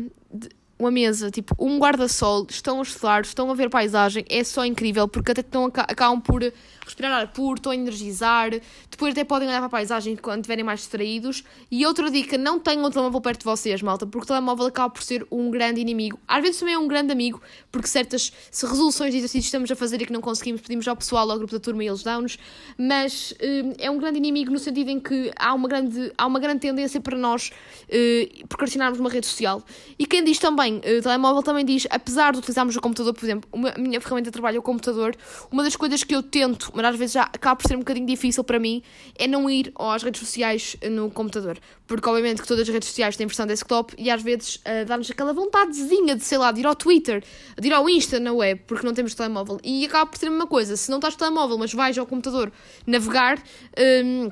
uma 0.79 0.91
mesa, 0.91 1.31
tipo, 1.31 1.55
um 1.57 1.79
guarda-sol, 1.79 2.45
estão 2.47 2.79
a 2.79 2.83
estudar, 2.83 3.21
estão 3.23 3.49
a 3.49 3.55
ver 3.55 3.69
paisagem, 3.69 4.23
é 4.29 4.43
só 4.43 4.63
incrível, 4.63 5.07
porque 5.07 5.31
até 5.31 5.41
estão, 5.41 5.65
acabam 5.65 6.21
por 6.21 6.43
respirar 6.87 7.11
ar 7.11 7.27
puro, 7.27 7.55
estão 7.55 7.71
a 7.71 7.75
energizar, 7.75 8.51
depois 8.89 9.11
até 9.11 9.23
podem 9.23 9.47
olhar 9.47 9.59
para 9.59 9.67
a 9.67 9.69
paisagem 9.69 10.15
quando 10.15 10.39
estiverem 10.39 10.63
mais 10.63 10.79
distraídos. 10.79 11.43
E 11.69 11.85
outra 11.85 12.09
dica, 12.09 12.37
não 12.37 12.59
tenham 12.59 12.83
o 12.83 12.89
telemóvel 12.89 13.21
perto 13.21 13.39
de 13.39 13.45
vocês, 13.45 13.81
malta, 13.81 14.05
porque 14.05 14.25
o 14.25 14.27
telemóvel 14.27 14.67
acaba 14.67 14.89
por 14.89 15.03
ser 15.03 15.25
um 15.31 15.51
grande 15.51 15.81
inimigo. 15.81 16.19
Às 16.27 16.41
vezes 16.41 16.59
também 16.59 16.75
é 16.75 16.79
um 16.79 16.87
grande 16.87 17.11
amigo, 17.11 17.41
porque 17.71 17.87
certas 17.87 18.31
resoluções 18.51 19.11
de 19.11 19.17
exercícios 19.17 19.45
estamos 19.45 19.69
a 19.71 19.75
fazer 19.75 20.01
e 20.01 20.05
que 20.05 20.13
não 20.13 20.21
conseguimos, 20.21 20.61
pedimos 20.61 20.87
ao 20.87 20.95
pessoal, 20.95 21.29
ao 21.29 21.37
grupo 21.37 21.53
da 21.53 21.59
turma 21.59 21.83
e 21.83 21.87
eles 21.87 22.03
dão-nos, 22.03 22.37
mas 22.77 23.31
uh, 23.31 23.75
é 23.77 23.89
um 23.91 23.97
grande 23.97 24.17
inimigo 24.17 24.51
no 24.51 24.59
sentido 24.59 24.89
em 24.89 24.99
que 24.99 25.31
há 25.35 25.53
uma 25.53 25.67
grande, 25.67 26.11
há 26.17 26.25
uma 26.25 26.39
grande 26.39 26.59
tendência 26.59 26.99
para 27.01 27.17
nós 27.17 27.51
uh, 27.83 28.47
procrastinarmos 28.47 28.99
uma 28.99 29.09
rede 29.09 29.27
social. 29.27 29.63
E 29.97 30.05
quem 30.05 30.23
diz 30.23 30.39
também, 30.39 30.77
uh, 30.77 30.99
o 30.99 31.01
telemóvel 31.01 31.43
também 31.43 31.65
diz, 31.65 31.87
apesar 31.89 32.31
de 32.31 32.39
utilizarmos 32.39 32.75
o 32.75 32.81
computador, 32.81 33.13
por 33.13 33.23
exemplo, 33.23 33.49
uma, 33.51 33.69
a 33.69 33.77
minha 33.77 33.99
ferramenta 33.99 34.29
de 34.29 34.33
trabalho 34.33 34.57
é 34.57 34.59
o 34.59 34.63
computador, 34.63 35.15
uma 35.51 35.63
das 35.63 35.75
coisas 35.75 36.03
que 36.03 36.15
eu 36.15 36.23
tento 36.23 36.71
mas 36.77 36.85
às 36.85 36.95
vezes 36.95 37.13
já 37.13 37.23
acaba 37.23 37.55
por 37.55 37.67
ser 37.67 37.75
um 37.75 37.79
bocadinho 37.79 38.05
difícil 38.05 38.43
para 38.43 38.59
mim, 38.59 38.83
é 39.17 39.27
não 39.27 39.49
ir 39.49 39.73
às 39.77 40.03
redes 40.03 40.21
sociais 40.21 40.77
no 40.89 41.09
computador. 41.09 41.57
Porque, 41.87 42.07
obviamente, 42.07 42.41
que 42.41 42.47
todas 42.47 42.67
as 42.67 42.73
redes 42.73 42.87
sociais 42.87 43.17
têm 43.17 43.25
versão 43.25 43.47
desktop 43.47 43.95
e 43.97 44.11
às 44.11 44.21
vezes 44.21 44.57
uh, 44.57 44.85
dá-nos 44.85 45.09
aquela 45.09 45.33
vontadezinha 45.33 46.15
de, 46.15 46.23
sei 46.23 46.37
lá, 46.37 46.51
de 46.51 46.59
ir 46.59 46.67
ao 46.67 46.75
Twitter, 46.75 47.23
de 47.59 47.67
ir 47.67 47.73
ao 47.73 47.89
Insta 47.89 48.19
na 48.19 48.31
web, 48.31 48.61
porque 48.67 48.85
não 48.85 48.93
temos 48.93 49.15
telemóvel. 49.15 49.59
E 49.63 49.85
acaba 49.85 50.05
por 50.05 50.17
ser 50.17 50.27
a 50.27 50.29
mesma 50.29 50.47
coisa. 50.47 50.77
Se 50.77 50.89
não 50.89 50.97
estás 50.97 51.15
telemóvel, 51.15 51.57
mas 51.57 51.73
vais 51.73 51.97
ao 51.97 52.05
computador 52.05 52.51
navegar. 52.85 53.41
Um, 53.77 54.29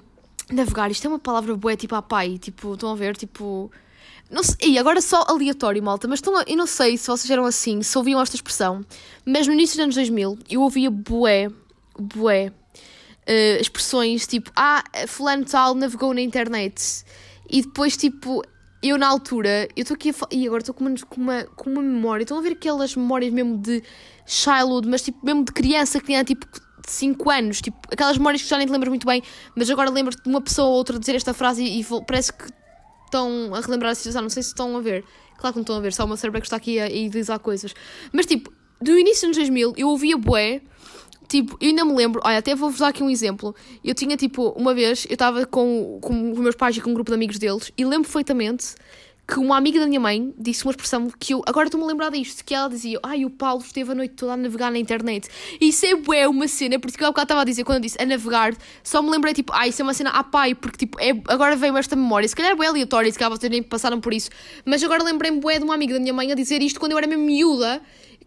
navegar, 0.51 0.91
isto 0.91 1.05
é 1.05 1.09
uma 1.09 1.19
palavra 1.19 1.55
boa, 1.55 1.75
tipo 1.75 1.95
a 1.95 2.01
pai, 2.01 2.37
tipo, 2.37 2.73
estão 2.73 2.91
a 2.91 2.95
ver, 2.95 3.15
tipo. 3.15 3.71
Não 4.29 4.43
sei, 4.43 4.71
e 4.71 4.79
agora 4.79 5.01
só 5.01 5.23
aleatório, 5.27 5.81
malta, 5.83 6.07
mas 6.07 6.17
estão 6.17 6.33
eu 6.47 6.57
não 6.57 6.65
sei 6.65 6.97
se 6.97 7.07
vocês 7.07 7.29
eram 7.29 7.45
assim, 7.45 7.83
se 7.83 7.95
ouviam 7.95 8.19
esta 8.19 8.35
expressão, 8.35 8.83
mas 9.23 9.45
no 9.45 9.53
início 9.53 9.75
dos 9.75 9.83
anos 9.83 9.95
2000 9.95 10.39
eu 10.49 10.61
ouvia 10.61 10.89
bué 10.89 11.47
bué, 11.99 12.47
uh, 12.47 13.61
expressões 13.61 14.27
tipo, 14.27 14.51
ah, 14.55 14.83
fulano 15.07 15.45
tal 15.45 15.75
navegou 15.75 16.13
na 16.13 16.21
internet. 16.21 17.03
E 17.49 17.61
depois, 17.61 17.95
tipo, 17.95 18.41
eu 18.81 18.97
na 18.97 19.07
altura, 19.07 19.67
eu 19.75 19.81
estou 19.81 19.95
aqui 19.95 20.09
a 20.09 20.13
e 20.31 20.45
agora 20.45 20.61
estou 20.61 20.75
com 20.75 20.85
uma, 20.85 20.95
com, 21.07 21.21
uma, 21.21 21.43
com 21.43 21.69
uma 21.69 21.81
memória, 21.81 22.23
estão 22.23 22.37
a 22.37 22.41
ver 22.41 22.53
aquelas 22.53 22.95
memórias 22.95 23.33
mesmo 23.33 23.57
de 23.57 23.83
childhood, 24.25 24.87
mas 24.87 25.01
tipo, 25.01 25.23
mesmo 25.23 25.43
de 25.43 25.51
criança 25.51 25.99
que 25.99 26.05
tinha 26.07 26.23
tipo 26.23 26.45
5 26.87 27.29
anos, 27.31 27.61
tipo, 27.61 27.77
aquelas 27.91 28.17
memórias 28.17 28.43
que 28.43 28.49
já 28.49 28.57
nem 28.57 28.67
te 28.67 28.71
lembras 28.71 28.89
muito 28.89 29.07
bem, 29.07 29.23
mas 29.55 29.69
agora 29.69 29.89
lembro-te 29.89 30.21
de 30.21 30.29
uma 30.29 30.41
pessoa 30.41 30.67
ou 30.67 30.75
outra 30.75 30.99
dizer 30.99 31.15
esta 31.15 31.33
frase 31.33 31.63
e, 31.63 31.81
e 31.81 31.85
parece 32.05 32.31
que 32.31 32.45
estão 33.05 33.53
a 33.53 33.61
relembrar 33.61 33.91
a 33.91 33.95
situação, 33.95 34.21
não 34.21 34.29
sei 34.29 34.43
se 34.43 34.49
estão 34.49 34.75
a 34.77 34.81
ver. 34.81 35.03
Claro 35.37 35.53
que 35.53 35.57
não 35.57 35.63
estão 35.63 35.77
a 35.77 35.79
ver, 35.79 35.93
só 35.93 36.05
uma 36.05 36.17
cérebro 36.17 36.41
que 36.41 36.47
está 36.47 36.57
aqui 36.57 36.79
a, 36.79 36.85
a 36.85 36.87
utilizar 36.87 37.39
coisas. 37.39 37.73
Mas 38.13 38.25
tipo, 38.25 38.51
do 38.81 38.97
início 38.97 39.27
dos 39.27 39.37
2000 39.37 39.73
eu 39.77 39.89
ouvia 39.89 40.17
bué 40.17 40.61
Tipo, 41.27 41.57
eu 41.59 41.69
ainda 41.69 41.83
me 41.83 41.93
lembro, 41.93 42.21
olha, 42.23 42.37
até 42.37 42.55
vou-vos 42.55 42.79
dar 42.79 42.89
aqui 42.89 43.03
um 43.03 43.09
exemplo. 43.09 43.55
Eu 43.83 43.93
tinha, 43.95 44.15
tipo, 44.15 44.49
uma 44.49 44.73
vez, 44.73 45.05
eu 45.09 45.13
estava 45.13 45.45
com, 45.45 45.99
com 46.01 46.31
os 46.31 46.39
meus 46.39 46.55
pais 46.55 46.77
e 46.77 46.81
com 46.81 46.91
um 46.91 46.93
grupo 46.93 47.11
de 47.11 47.15
amigos 47.15 47.39
deles, 47.39 47.71
e 47.77 47.83
lembro 47.83 48.03
perfeitamente 48.03 48.75
que 49.27 49.39
uma 49.39 49.57
amiga 49.57 49.79
da 49.79 49.87
minha 49.87 49.99
mãe 49.99 50.33
disse 50.37 50.63
uma 50.63 50.71
expressão 50.71 51.09
que 51.19 51.33
eu 51.33 51.41
agora 51.47 51.67
estou-me 51.67 51.83
a 51.85 51.89
lembrar 51.89 52.09
disto, 52.11 52.43
que 52.45 52.53
ela 52.53 52.69
dizia, 52.69 52.99
ai, 53.01 53.25
o 53.25 53.29
Paulo 53.29 53.61
esteve 53.63 53.91
a 53.91 53.95
noite 53.95 54.13
toda 54.13 54.33
a 54.33 54.37
navegar 54.37 54.71
na 54.71 54.77
internet. 54.77 55.27
E 55.59 55.69
isso 55.69 55.85
é 55.85 55.95
bué 55.95 56.27
uma 56.27 56.47
cena, 56.47 56.77
porque 56.79 57.01
eu 57.01 57.07
há 57.07 57.09
bocado 57.09 57.25
estava 57.25 57.41
a 57.41 57.43
dizer, 57.43 57.63
quando 57.63 57.77
eu 57.77 57.81
disse 57.81 57.97
a 57.99 58.05
navegar, 58.05 58.55
só 58.83 59.01
me 59.01 59.09
lembrei, 59.09 59.33
tipo, 59.33 59.51
ai, 59.53 59.69
isso 59.69 59.81
é 59.81 59.83
uma 59.83 59.93
cena 59.93 60.11
a 60.11 60.23
pai, 60.23 60.53
porque, 60.53 60.77
tipo, 60.77 60.99
é, 60.99 61.09
agora 61.27 61.55
veio 61.55 61.75
esta 61.75 61.95
memória, 61.95 62.27
se 62.27 62.35
calhar 62.35 62.51
é 62.51 62.55
bué 62.55 62.67
aleatório, 62.67 63.11
se 63.11 63.17
calhar 63.17 63.35
vocês 63.35 63.49
nem 63.49 63.63
passaram 63.63 63.99
por 63.99 64.13
isso, 64.13 64.29
mas 64.63 64.83
agora 64.83 65.03
lembrei-me 65.03 65.39
bué 65.39 65.57
de 65.57 65.63
uma 65.63 65.73
amiga 65.73 65.95
da 65.95 65.99
minha 65.99 66.13
mãe 66.13 66.31
a 66.31 66.35
dizer 66.35 66.61
isto 66.61 66.79
quando 66.79 66.91
eu 66.91 66.97
era 66.97 67.07
mesmo 67.07 67.25
miúda, 67.25 67.81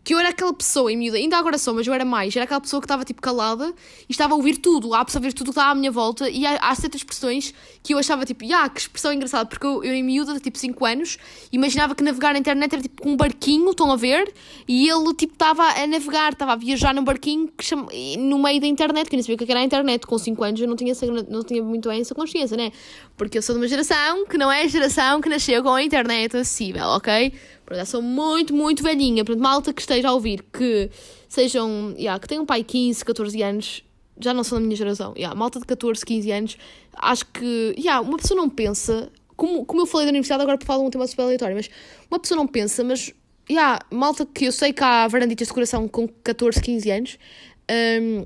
que 0.04 0.14
eu 0.14 0.18
era 0.18 0.30
aquela 0.30 0.52
pessoa, 0.52 0.90
em 0.90 0.96
miúda, 0.96 1.18
ainda 1.18 1.36
agora 1.36 1.58
sou, 1.58 1.74
mas 1.74 1.86
eu 1.86 1.92
era 1.92 2.04
mais, 2.04 2.34
era 2.34 2.44
aquela 2.44 2.60
pessoa 2.60 2.80
que 2.80 2.86
estava 2.86 3.04
tipo 3.04 3.20
calada 3.20 3.74
e 4.08 4.12
estava 4.12 4.32
a 4.32 4.36
ouvir 4.36 4.56
tudo, 4.56 4.94
a 4.94 5.00
absorver 5.00 5.32
tudo 5.32 5.46
que 5.46 5.50
estava 5.50 5.70
à 5.70 5.74
minha 5.74 5.90
volta 5.90 6.28
e 6.30 6.46
há, 6.46 6.56
há 6.56 6.74
certas 6.74 7.00
expressões 7.00 7.52
que 7.82 7.94
eu 7.94 7.98
achava 7.98 8.24
tipo, 8.24 8.44
ah, 8.54 8.68
que 8.68 8.80
expressão 8.80 9.12
engraçada, 9.12 9.46
porque 9.46 9.66
eu, 9.66 9.84
eu 9.84 9.92
em 9.92 10.02
miúda, 10.02 10.38
tipo 10.40 10.58
5 10.58 10.84
anos, 10.84 11.18
imaginava 11.52 11.94
que 11.94 12.02
navegar 12.02 12.32
na 12.32 12.38
internet 12.38 12.72
era 12.72 12.82
tipo 12.82 13.08
um 13.08 13.16
barquinho, 13.16 13.70
estão 13.70 13.92
a 13.92 13.96
ver? 13.96 14.32
E 14.66 14.88
ele 14.88 15.14
tipo 15.14 15.34
estava 15.34 15.62
a 15.62 15.86
navegar, 15.86 16.32
estava 16.32 16.52
a 16.52 16.56
viajar 16.56 16.94
num 16.94 17.04
barquinho 17.04 17.48
que 17.48 17.64
chama, 17.64 17.88
no 18.18 18.38
meio 18.38 18.60
da 18.60 18.66
internet, 18.66 19.08
que 19.08 19.14
eu 19.14 19.18
nem 19.18 19.22
sabia 19.22 19.34
o 19.36 19.38
que 19.38 19.50
era 19.50 19.60
a 19.60 19.64
internet, 19.64 20.06
com 20.06 20.16
5 20.16 20.44
anos 20.44 20.60
eu 20.60 20.68
não 20.68 20.76
tinha, 20.76 20.94
não 21.28 21.42
tinha 21.42 21.62
muito 21.62 21.88
bem 21.88 22.00
essa 22.00 22.14
consciência, 22.14 22.56
né? 22.56 22.72
Porque 23.18 23.36
eu 23.36 23.42
sou 23.42 23.54
de 23.56 23.60
uma 23.60 23.68
geração 23.68 24.24
que 24.26 24.38
não 24.38 24.50
é 24.50 24.62
a 24.62 24.66
geração 24.68 25.20
que 25.20 25.28
nasceu 25.28 25.62
com 25.62 25.74
a 25.74 25.82
internet 25.82 26.36
acessível, 26.36 26.84
ok? 26.84 27.32
Portanto, 27.66 27.86
sou 27.86 28.00
muito, 28.00 28.54
muito 28.54 28.82
velhinha. 28.82 29.24
Portanto, 29.24 29.42
malta 29.42 29.72
que 29.72 29.80
esteja 29.80 30.08
a 30.08 30.12
ouvir, 30.12 30.44
que 30.52 30.88
sejam, 31.28 31.94
yeah, 31.98 32.18
que 32.18 32.28
tenham 32.28 32.44
um 32.44 32.46
pai 32.46 32.62
15, 32.62 33.04
14 33.04 33.42
anos, 33.42 33.84
já 34.18 34.32
não 34.32 34.44
são 34.44 34.58
da 34.58 34.64
minha 34.64 34.76
geração. 34.76 35.12
Yeah, 35.16 35.38
malta 35.38 35.58
de 35.58 35.66
14, 35.66 36.06
15 36.06 36.30
anos, 36.30 36.58
acho 36.96 37.26
que, 37.26 37.74
yeah, 37.76 38.00
uma 38.00 38.16
pessoa 38.16 38.40
não 38.40 38.48
pensa, 38.48 39.10
como, 39.36 39.66
como 39.66 39.82
eu 39.82 39.86
falei 39.86 40.06
da 40.06 40.10
universidade, 40.10 40.42
agora 40.42 40.58
falo 40.64 40.86
um 40.86 40.90
tema 40.90 41.06
super 41.06 41.22
aleatório, 41.22 41.56
mas 41.56 41.68
uma 42.10 42.18
pessoa 42.18 42.36
não 42.36 42.46
pensa, 42.46 42.82
mas, 42.84 43.12
yeah, 43.50 43.80
malta 43.90 44.24
que 44.24 44.46
eu 44.46 44.52
sei 44.52 44.72
que 44.72 44.82
há 44.82 45.06
varanditas 45.08 45.48
de 45.48 45.52
coração 45.52 45.88
com 45.88 46.08
14, 46.24 46.62
15 46.62 46.90
anos, 46.90 47.18
um, 48.00 48.24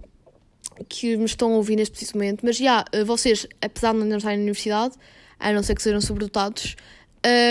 que 0.89 1.17
me 1.17 1.25
estão 1.25 1.53
a 1.53 1.57
ouvir 1.57 1.77
neste 1.77 1.93
preciso 1.93 2.15
momento, 2.15 2.41
mas, 2.45 2.57
já, 2.57 2.85
yeah, 2.93 3.05
vocês, 3.05 3.47
apesar 3.61 3.93
de 3.93 3.99
não 4.01 4.17
estarem 4.17 4.39
na 4.39 4.43
universidade, 4.43 4.95
a 5.39 5.53
não 5.53 5.63
ser 5.63 5.75
que 5.75 5.83
sejam 5.83 6.01
sobredotados, 6.01 6.77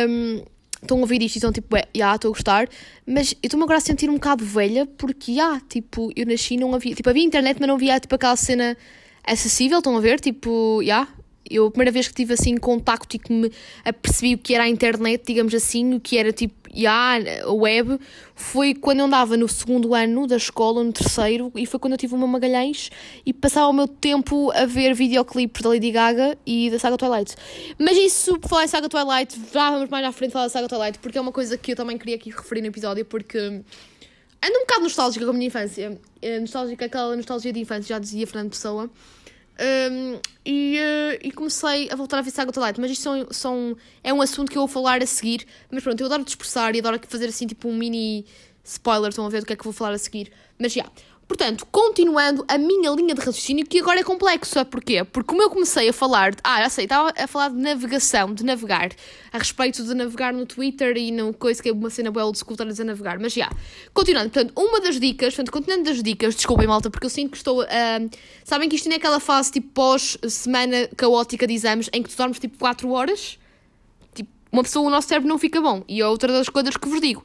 um, 0.10 0.44
estão 0.82 0.98
a 0.98 1.02
ouvir 1.02 1.22
isto 1.22 1.36
e 1.36 1.38
estão 1.38 1.52
tipo, 1.52 1.76
já, 1.76 1.84
yeah, 1.96 2.16
estou 2.16 2.30
a 2.30 2.34
gostar, 2.34 2.68
mas 3.06 3.34
eu 3.34 3.38
estou-me 3.44 3.64
agora 3.64 3.78
a 3.78 3.82
sentir 3.82 4.10
um 4.10 4.16
bocado 4.16 4.44
velha 4.44 4.86
porque, 4.98 5.34
já, 5.34 5.44
yeah, 5.44 5.62
tipo, 5.70 6.12
eu 6.16 6.26
nasci 6.26 6.58
não 6.58 6.74
havia, 6.74 6.96
tipo, 6.96 7.10
havia 7.10 7.24
internet, 7.24 7.58
mas 7.60 7.68
não 7.68 7.76
havia, 7.76 8.00
tipo, 8.00 8.16
aquela 8.16 8.36
cena 8.36 8.78
acessível, 9.24 9.78
estão 9.78 9.96
a 9.96 10.00
ver, 10.00 10.20
tipo, 10.20 10.80
já, 10.82 10.86
yeah, 10.86 11.10
eu, 11.50 11.68
a 11.68 11.72
primeira 11.72 11.92
vez 11.92 12.08
que 12.08 12.14
tive 12.14 12.34
assim 12.34 12.58
contacto 12.58 13.16
e 13.16 13.20
que 13.20 13.32
me 13.32 13.52
apercebi 13.84 14.36
o 14.36 14.38
que 14.38 14.56
era 14.56 14.64
a 14.64 14.70
internet, 14.70 15.24
digamos 15.26 15.54
assim, 15.54 15.94
o 15.94 16.00
que 16.00 16.18
era 16.18 16.32
tipo, 16.32 16.61
já, 16.74 17.18
a 17.44 17.52
web, 17.52 18.00
foi 18.36 18.74
quando 18.74 19.00
eu 19.00 19.06
andava 19.06 19.36
no 19.38 19.48
segundo 19.48 19.94
ano 19.94 20.28
da 20.28 20.38
escola, 20.38 20.84
no 20.84 20.92
terceiro, 20.92 21.52
e 21.56 21.66
foi 21.66 21.80
quando 21.80 21.94
eu 21.94 21.98
tive 21.98 22.16
uma 22.16 22.28
Magalhães 22.28 22.90
e 23.26 23.34
passava 23.34 23.68
o 23.68 23.74
meu 23.74 23.88
tempo 23.88 24.52
a 24.52 24.66
ver 24.66 24.94
videoclipes 24.94 25.62
da 25.62 25.70
Lady 25.70 25.92
Gaga 25.92 26.38
e 26.46 26.70
da 26.70 26.80
saga 26.80 26.98
Twilight. 26.98 27.36
Mas 27.78 27.98
isso, 27.98 28.40
por 28.40 28.50
falar 28.50 28.66
em 28.66 28.68
saga 28.68 28.90
Twilight, 28.90 29.40
já 29.54 29.72
vamos 29.72 29.90
mais 29.90 30.06
à 30.06 30.12
frente 30.12 30.32
falar 30.32 30.46
da 30.46 30.50
saga 30.50 30.68
Twilight, 30.68 31.00
porque 31.00 31.18
é 31.18 31.22
uma 31.22 31.32
coisa 31.32 31.58
que 31.58 31.72
eu 31.72 31.76
também 31.76 31.98
queria 31.98 32.16
aqui 32.16 32.30
referir 32.30 32.62
no 32.62 32.68
episódio, 32.68 33.06
porque 33.06 33.38
ando 33.38 34.58
um 34.58 34.62
bocado 34.62 34.84
nostálgica 34.84 35.26
com 35.26 35.32
a 35.32 35.34
minha 35.34 35.48
infância. 35.48 36.00
É 36.22 36.40
nostálgica, 36.40 36.86
aquela 36.86 37.16
nostalgia 37.16 37.54
de 37.54 37.60
infância, 37.60 37.96
já 37.96 38.00
dizia 38.00 38.26
Fernando 38.26 38.52
Pessoa. 38.52 38.90
Um, 39.62 40.20
e, 40.44 40.80
uh, 40.80 41.20
e, 41.22 41.32
comecei 41.32 41.88
a 41.92 41.96
voltar 41.96 42.18
a 42.18 42.22
ver 42.24 42.32
Saga 42.32 42.52
Twilight, 42.52 42.82
mas 42.82 42.90
isto 42.90 43.04
são, 43.04 43.28
são, 43.30 43.78
é 44.04 44.12
um 44.12 44.20
assunto 44.20 44.52
que 44.52 44.58
eu 44.58 44.62
vou 44.62 44.68
falar 44.68 45.04
a 45.04 45.06
seguir. 45.06 45.46
Mas 45.70 45.84
pronto, 45.84 46.02
eu 46.02 46.08
adoro 46.08 46.26
dispersar 46.26 46.76
e 46.76 46.80
adoro 46.80 47.00
fazer 47.08 47.28
assim 47.28 47.46
tipo 47.46 47.70
um 47.70 47.76
mini 47.76 48.26
spoiler, 48.64 49.10
estão 49.10 49.26
a 49.26 49.30
ver 49.30 49.42
do 49.42 49.46
que 49.46 49.54
é 49.54 49.56
que 49.56 49.64
vou 49.64 49.72
falar 49.72 49.92
a 49.92 49.98
seguir. 50.00 50.32
Mas 50.58 50.74
já, 50.74 50.86
Portanto, 51.32 51.66
continuando 51.72 52.44
a 52.46 52.58
minha 52.58 52.92
linha 52.92 53.16
de 53.16 53.22
raciocínio, 53.22 53.66
que 53.66 53.80
agora 53.80 54.02
é 54.02 54.04
complexo, 54.04 54.52
sabe 54.52 54.70
porquê? 54.70 55.02
Porque 55.06 55.30
como 55.30 55.42
eu 55.42 55.50
comecei 55.50 55.88
a 55.88 55.94
falar, 55.94 56.32
de, 56.32 56.40
ah, 56.44 56.62
já 56.62 56.70
sei, 56.70 56.84
estava 56.84 57.14
a 57.18 57.26
falar 57.26 57.52
de 57.52 57.56
navegação, 57.56 58.34
de 58.34 58.44
navegar, 58.44 58.90
a 59.32 59.38
respeito 59.38 59.82
de 59.82 59.94
navegar 59.94 60.34
no 60.34 60.46
Twitter 60.46 60.98
e 60.98 61.10
no 61.10 61.34
coisa 61.34 61.64
que 61.64 61.70
é 61.70 61.72
uma 61.72 61.90
cena 61.90 62.12
boa 62.12 62.30
de 62.34 62.38
estar 62.38 62.66
a 62.68 62.84
navegar, 62.84 63.18
mas 63.18 63.32
já, 63.32 63.50
continuando, 63.94 64.30
portanto, 64.30 64.52
uma 64.60 64.82
das 64.82 65.00
dicas, 65.00 65.34
portanto, 65.34 65.54
continuando 65.54 65.86
das 65.86 66.04
dicas, 66.04 66.36
desculpem 66.36 66.68
malta, 66.68 66.90
porque 66.90 67.06
eu 67.06 67.10
sinto 67.10 67.32
que 67.32 67.38
estou, 67.38 67.64
uh, 67.64 68.10
sabem 68.44 68.68
que 68.68 68.76
isto 68.76 68.90
não 68.90 68.96
é 68.96 68.98
aquela 68.98 69.22
fase 69.22 69.54
tipo 69.54 69.70
pós-semana 69.70 70.90
caótica 70.98 71.48
de 71.48 71.54
exames 71.54 71.90
em 71.94 72.04
que 72.04 72.10
tu 72.10 72.18
dormes 72.18 72.40
tipo 72.40 72.58
4 72.58 72.92
horas? 72.92 73.40
Tipo, 74.14 74.30
uma 74.52 74.64
pessoa, 74.64 74.86
o 74.86 74.90
nosso 74.90 75.08
cérebro 75.08 75.30
não 75.30 75.38
fica 75.38 75.62
bom, 75.62 75.82
e 75.88 76.02
é 76.02 76.06
outra 76.06 76.34
das 76.34 76.50
coisas 76.50 76.76
que 76.76 76.90
vos 76.90 77.00
digo 77.00 77.24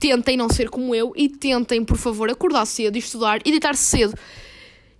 tentem 0.00 0.36
não 0.36 0.48
ser 0.48 0.70
como 0.70 0.94
eu 0.94 1.12
e 1.14 1.28
tentem, 1.28 1.84
por 1.84 1.98
favor, 1.98 2.30
acordar 2.30 2.64
cedo 2.64 2.96
e 2.96 2.98
estudar 2.98 3.40
e 3.44 3.50
deitar-se 3.50 3.84
cedo. 3.84 4.14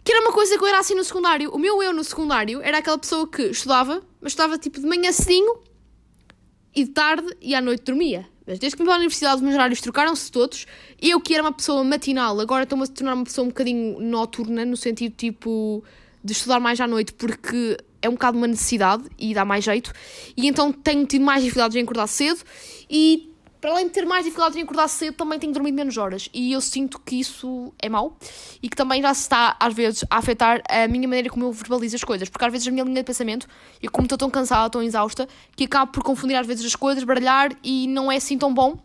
Que 0.05 0.13
era 0.13 0.21
uma 0.21 0.33
coisa 0.33 0.57
que 0.57 0.63
eu 0.63 0.69
era 0.69 0.79
assim 0.79 0.95
no 0.95 1.03
secundário. 1.03 1.51
O 1.51 1.59
meu 1.59 1.83
eu 1.83 1.93
no 1.93 2.05
secundário 2.05 2.61
era 2.63 2.79
aquela 2.79 2.99
pessoa 2.99 3.27
que 3.27 3.43
estudava, 3.43 4.03
mas 4.21 4.33
estudava 4.33 4.59
tipo 4.59 4.79
de 4.79 4.87
manhã 4.87 5.11
cedinho 5.11 5.59
e 6.75 6.85
de 6.85 6.91
tarde 6.91 7.27
e 7.41 7.55
à 7.55 7.61
noite 7.61 7.83
dormia. 7.85 8.29
Mas 8.47 8.59
desde 8.59 8.77
que 8.77 8.83
me 8.83 8.89
vim 8.89 8.93
à 8.93 8.97
universidade, 8.97 9.37
os 9.37 9.43
meus 9.43 9.55
horários 9.55 9.81
trocaram-se 9.81 10.31
todos. 10.31 10.67
Eu, 11.01 11.21
que 11.21 11.33
era 11.35 11.43
uma 11.43 11.53
pessoa 11.53 11.83
matinal, 11.83 12.39
agora 12.41 12.65
estou-me 12.65 12.85
a 12.85 12.87
tornar 12.87 13.15
uma 13.15 13.25
pessoa 13.25 13.45
um 13.45 13.49
bocadinho 13.49 14.01
noturna, 14.01 14.65
no 14.65 14.77
sentido 14.77 15.15
tipo 15.17 15.83
de 16.23 16.33
estudar 16.33 16.61
mais 16.61 16.81
à 16.81 16.87
noite, 16.87 17.13
porque 17.15 17.79
é 18.03 18.09
um 18.09 18.13
bocado 18.13 18.37
uma 18.37 18.47
necessidade 18.47 19.05
e 19.19 19.33
dá 19.33 19.45
mais 19.45 19.65
jeito. 19.65 19.93
E 20.37 20.47
então 20.47 20.73
tenho 20.73 21.07
tido 21.07 21.25
mais 21.25 21.43
dificuldades 21.43 21.77
em 21.77 21.83
acordar 21.83 22.07
cedo 22.07 22.41
e 22.91 23.30
para 23.61 23.73
além 23.73 23.87
de 23.87 23.93
ter 23.93 24.07
mais 24.07 24.25
dificuldade 24.25 24.59
em 24.59 24.63
acordar 24.63 24.89
cedo, 24.89 25.15
também 25.15 25.39
tenho 25.39 25.53
dormido 25.53 25.77
menos 25.77 25.97
horas. 25.99 26.29
E 26.33 26.53
eu 26.53 26.61
sinto 26.61 26.99
que 27.01 27.21
isso 27.21 27.73
é 27.79 27.89
mau 27.89 28.17
e 28.63 28.69
que 28.69 28.77
também 28.77 29.03
já 29.03 29.13
se 29.13 29.23
está, 29.23 29.57
às 29.61 29.75
vezes, 29.75 30.05
a 30.09 30.17
afetar 30.17 30.63
a 30.69 30.89
minha 30.89 31.07
maneira 31.07 31.29
como 31.29 31.45
eu 31.45 31.53
verbalizo 31.53 31.97
as 31.97 32.05
coisas. 32.05 32.29
Porque 32.29 32.45
às 32.45 32.53
vezes 32.53 32.67
a 32.67 32.71
minha 32.71 32.85
linha 32.85 33.03
de 33.03 33.05
pensamento, 33.05 33.47
eu 33.83 33.91
como 33.91 34.07
estou 34.07 34.17
tão 34.17 34.31
cansada, 34.31 34.71
tão 34.71 34.83
exausta, 34.83 35.29
que 35.55 35.65
acabo 35.65 35.93
por 35.93 36.03
confundir 36.03 36.37
às 36.37 36.47
vezes 36.47 36.65
as 36.65 36.75
coisas, 36.75 37.05
baralhar 37.05 37.53
e 37.63 37.87
não 37.87 38.11
é 38.11 38.17
assim 38.17 38.39
tão 38.39 38.53
bom. 38.53 38.79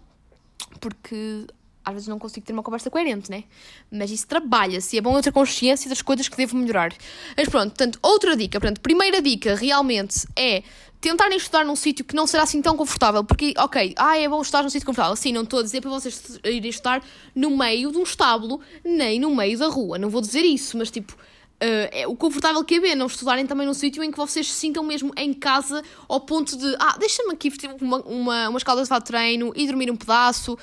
Porque 0.80 1.48
às 1.86 1.94
vezes 1.94 2.08
não 2.08 2.18
consigo 2.18 2.46
ter 2.46 2.54
uma 2.54 2.64
conversa 2.64 2.90
coerente, 2.90 3.30
né? 3.30 3.44
Mas 3.92 4.10
isso 4.10 4.28
trabalha-se. 4.28 4.98
É 4.98 5.02
bom 5.02 5.16
eu 5.16 5.22
ter 5.22 5.32
consciência 5.32 5.88
das 5.88 6.02
coisas 6.02 6.28
que 6.28 6.36
devo 6.36 6.58
melhorar. 6.58 6.94
Mas 7.38 7.48
pronto, 7.48 7.70
portanto, 7.70 8.00
outra 8.02 8.36
dica. 8.36 8.60
Portanto, 8.60 8.82
primeira 8.82 9.22
dica 9.22 9.56
realmente 9.56 10.28
é 10.36 10.64
tentarem 11.00 11.38
estudar 11.38 11.64
num 11.64 11.76
sítio 11.76 12.04
que 12.04 12.16
não 12.16 12.26
será 12.26 12.44
assim 12.44 12.62
tão 12.62 12.76
confortável, 12.76 13.24
porque, 13.24 13.54
ok, 13.58 13.94
ah, 13.96 14.18
é 14.18 14.28
bom 14.28 14.42
estudar 14.42 14.64
num 14.64 14.70
sítio 14.70 14.88
confortável. 14.88 15.16
Sim, 15.16 15.34
não 15.34 15.44
estou 15.44 15.60
a 15.60 15.64
dizer 15.64 15.80
para 15.80 15.92
vocês 15.92 16.40
irem 16.44 16.70
estudar 16.70 17.04
no 17.36 17.56
meio 17.56 17.92
de 17.92 17.98
um 18.00 18.04
estábulo, 18.04 18.60
nem 18.84 19.20
no 19.20 19.36
meio 19.36 19.58
da 19.60 19.68
rua. 19.68 20.00
Não 20.00 20.10
vou 20.10 20.22
dizer 20.22 20.42
isso, 20.42 20.78
mas 20.78 20.90
tipo. 20.90 21.16
Uh, 21.56 21.88
é 21.94 22.06
o 22.06 22.18
confortável 22.18 22.62
que 22.66 22.76
é 22.76 22.80
ver, 22.82 22.96
não 22.96 23.06
estudarem 23.06 23.48
também 23.48 23.66
num 23.66 23.74
sítio 23.74 24.04
em 24.04 24.12
que 24.12 24.18
vocês 24.18 24.52
se 24.52 24.60
sintam 24.60 24.84
mesmo 24.84 25.14
em 25.16 25.34
casa 25.34 25.82
ao 26.08 26.20
ponto 26.20 26.58
de, 26.58 26.76
ah, 26.78 26.98
deixa-me 27.00 27.32
aqui 27.32 27.50
vestir 27.50 27.74
uma, 27.80 28.02
uma, 28.02 28.50
umas 28.50 28.62
caldas 28.62 28.90
de 28.90 29.04
treino 29.06 29.54
e 29.56 29.66
dormir 29.66 29.90
um 29.90 29.96
pedaço, 29.96 30.58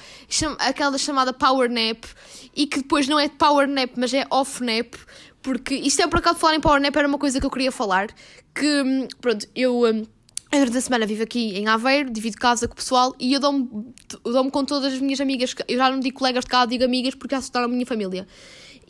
aquela 0.59 0.99
chamada 0.99 1.33
power 1.33 1.71
nap, 1.71 2.05
e 2.55 2.67
que 2.67 2.83
depois 2.83 3.09
não 3.09 3.19
é 3.19 3.27
power 3.27 3.67
nap, 3.67 3.93
mas 3.97 4.13
é 4.13 4.27
off 4.31 4.63
nap, 4.63 4.95
porque 5.41 5.75
isto 5.75 6.03
é 6.03 6.07
por 6.07 6.19
acaso 6.19 6.39
falar 6.39 6.57
em 6.57 6.61
power 6.61 6.79
nap 6.79 6.95
era 6.95 7.09
uma 7.09 7.19
coisa 7.19 7.41
que 7.41 7.47
eu 7.47 7.51
queria 7.51 7.73
falar, 7.73 8.09
que, 8.55 8.83
hum, 8.83 9.09
pronto, 9.19 9.47
eu... 9.57 9.85
Um, 9.85 10.03
durante 10.59 10.77
a 10.77 10.81
semana 10.83 11.07
vivo 11.07 11.23
aqui 11.23 11.57
em 11.57 11.67
Aveiro, 11.67 12.11
divido 12.11 12.37
casa 12.37 12.69
com 12.69 12.75
o 12.75 12.77
pessoal 12.77 13.15
e 13.19 13.33
eu 13.33 13.41
dou-me 13.41 13.69
dou 14.23 14.51
com 14.51 14.65
todas 14.65 14.93
as 14.93 15.01
minhas 15.01 15.19
amigas. 15.19 15.55
Eu 15.67 15.79
já 15.79 15.91
não 15.91 15.99
digo 15.99 16.19
colegas 16.19 16.45
de 16.45 16.51
casa, 16.51 16.67
digo 16.67 16.85
amigas 16.85 17.15
porque 17.15 17.35
já 17.35 17.41
se 17.41 17.51
a 17.55 17.67
minha 17.67 17.87
família. 17.87 18.27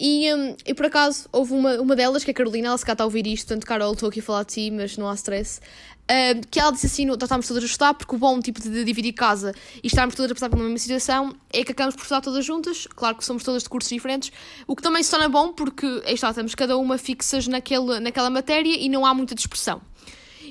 E, 0.04 0.35
um, 0.35 0.56
e 0.66 0.75
por 0.75 0.87
acaso 0.87 1.28
houve 1.30 1.52
uma, 1.52 1.80
uma 1.80 1.94
delas, 1.94 2.25
que 2.25 2.30
é 2.30 2.32
a 2.32 2.35
Carolina, 2.35 2.66
ela 2.66 2.76
se 2.76 2.85
cá 2.85 2.90
está 2.90 3.04
a 3.04 3.06
ouvir 3.06 3.25
isto, 3.25 3.47
tanto 3.47 3.64
Carol, 3.64 3.92
estou 3.92 4.09
aqui 4.09 4.18
a 4.18 4.23
falar 4.23 4.42
de 4.42 4.54
ti, 4.54 4.68
mas 4.68 4.97
não 4.97 5.09
há 5.09 5.14
stress. 5.14 5.61
Uh, 6.02 6.44
que 6.50 6.59
ela 6.59 6.73
disse 6.73 6.87
assim: 6.87 7.06
nós 7.06 7.14
estávamos 7.14 7.47
todas 7.47 7.62
a 7.62 7.66
estudar, 7.66 7.94
porque 7.94 8.12
o 8.12 8.18
bom 8.18 8.40
tipo 8.40 8.61
de 8.61 8.85
dividir 8.85 9.12
casa 9.12 9.54
e 9.80 9.87
estarmos 9.87 10.16
todas 10.16 10.32
a 10.32 10.35
passar 10.35 10.50
pela 10.50 10.64
mesma 10.64 10.78
situação 10.78 11.32
é 11.52 11.62
que 11.62 11.71
acabamos 11.71 11.94
por 11.94 12.02
estudar 12.02 12.21
todas 12.21 12.44
juntas. 12.44 12.88
Claro 12.88 13.16
que 13.16 13.25
somos 13.25 13.44
todas 13.44 13.62
de 13.62 13.68
cursos 13.68 13.88
diferentes, 13.88 14.32
o 14.66 14.75
que 14.75 14.82
também 14.82 15.04
se 15.04 15.11
torna 15.12 15.28
bom 15.28 15.52
porque 15.52 15.87
aí 16.04 16.14
está, 16.14 16.30
estamos 16.30 16.56
cada 16.56 16.76
uma 16.76 16.99
fixas 16.99 17.47
naquele, 17.47 18.00
naquela 18.00 18.28
matéria 18.28 18.75
e 18.76 18.88
não 18.88 19.06
há 19.06 19.14
muita 19.14 19.37
dispersão. 19.37 19.80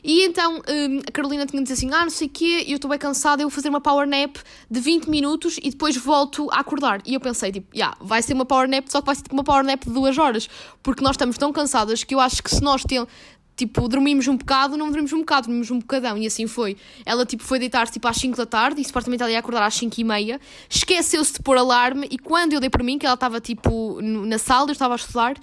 E 0.04 0.24
então 0.24 0.56
um, 0.56 1.00
a 1.08 1.12
Carolina 1.12 1.46
tinha 1.46 1.62
dito 1.62 1.74
assim: 1.74 1.90
Ah, 1.94 2.04
não 2.04 2.10
sei 2.10 2.28
o 2.28 2.30
quê, 2.30 2.66
eu 2.68 2.76
estou 2.76 2.90
bem 2.90 3.00
cansada, 3.00 3.42
eu 3.42 3.50
vou 3.50 3.56
fazer 3.56 3.70
uma 3.70 3.82
power 3.82 4.08
nap 4.08 4.38
de 4.70 4.80
20 4.80 5.08
minutos 5.08 5.58
e 5.62 5.70
depois 5.70 5.96
volto 5.96 6.50
a 6.52 6.60
acordar. 6.60 7.02
E 7.06 7.14
eu 7.14 7.20
pensei, 7.20 7.52
tipo, 7.52 7.76
yeah, 7.76 7.96
vai 8.02 8.22
ser 8.22 8.34
uma 8.34 8.46
power 8.46 8.68
nap, 8.68 8.88
só 8.88 9.02
que 9.02 9.06
vai 9.06 9.16
ser 9.16 9.24
tipo 9.24 9.36
uma 9.36 9.44
power 9.44 9.64
nap 9.64 9.84
de 9.84 9.92
2 9.92 10.18
horas, 10.18 10.50
porque 10.82 11.04
nós 11.04 11.12
estamos 11.12 11.38
tão 11.38 11.52
cansadas 11.54 12.04
que 12.04 12.16
eu 12.16 12.20
acho 12.20 12.42
que 12.42 12.50
se 12.50 12.62
nós 12.62 12.84
tipo, 13.62 13.88
dormimos 13.88 14.28
um 14.28 14.36
bocado, 14.36 14.76
não 14.76 14.88
dormimos 14.88 15.14
um 15.14 15.20
bocado, 15.20 15.48
dormimos 15.48 15.70
um 15.70 15.78
bocadão, 15.78 16.18
e 16.18 16.26
assim 16.26 16.48
foi. 16.48 16.76
Ela, 17.06 17.26
tipo, 17.26 17.44
foi 17.44 17.60
deitar-se, 17.60 17.94
tipo, 17.94 18.08
às 18.08 18.18
5 18.18 18.36
da 18.36 18.46
tarde, 18.46 18.82
e 18.82 18.84
supostamente 18.86 19.22
ela 19.22 19.32
ia 19.32 19.38
acordar 19.38 19.64
às 19.64 19.76
5 19.76 20.00
e 20.00 20.04
meia, 20.04 20.42
esqueceu-se 20.68 21.34
de 21.34 21.40
pôr 21.42 21.58
alarme, 21.58 22.08
e 22.10 22.18
quando 22.18 22.54
eu 22.54 22.60
dei 22.60 22.70
para 22.70 22.84
mim, 22.84 22.98
que 22.98 23.06
ela 23.06 23.14
estava, 23.14 23.40
tipo, 23.40 24.02
na 24.02 24.38
sala, 24.40 24.70
eu 24.70 24.72
estava 24.72 24.96
a 24.96 24.98
estudar, 24.98 25.36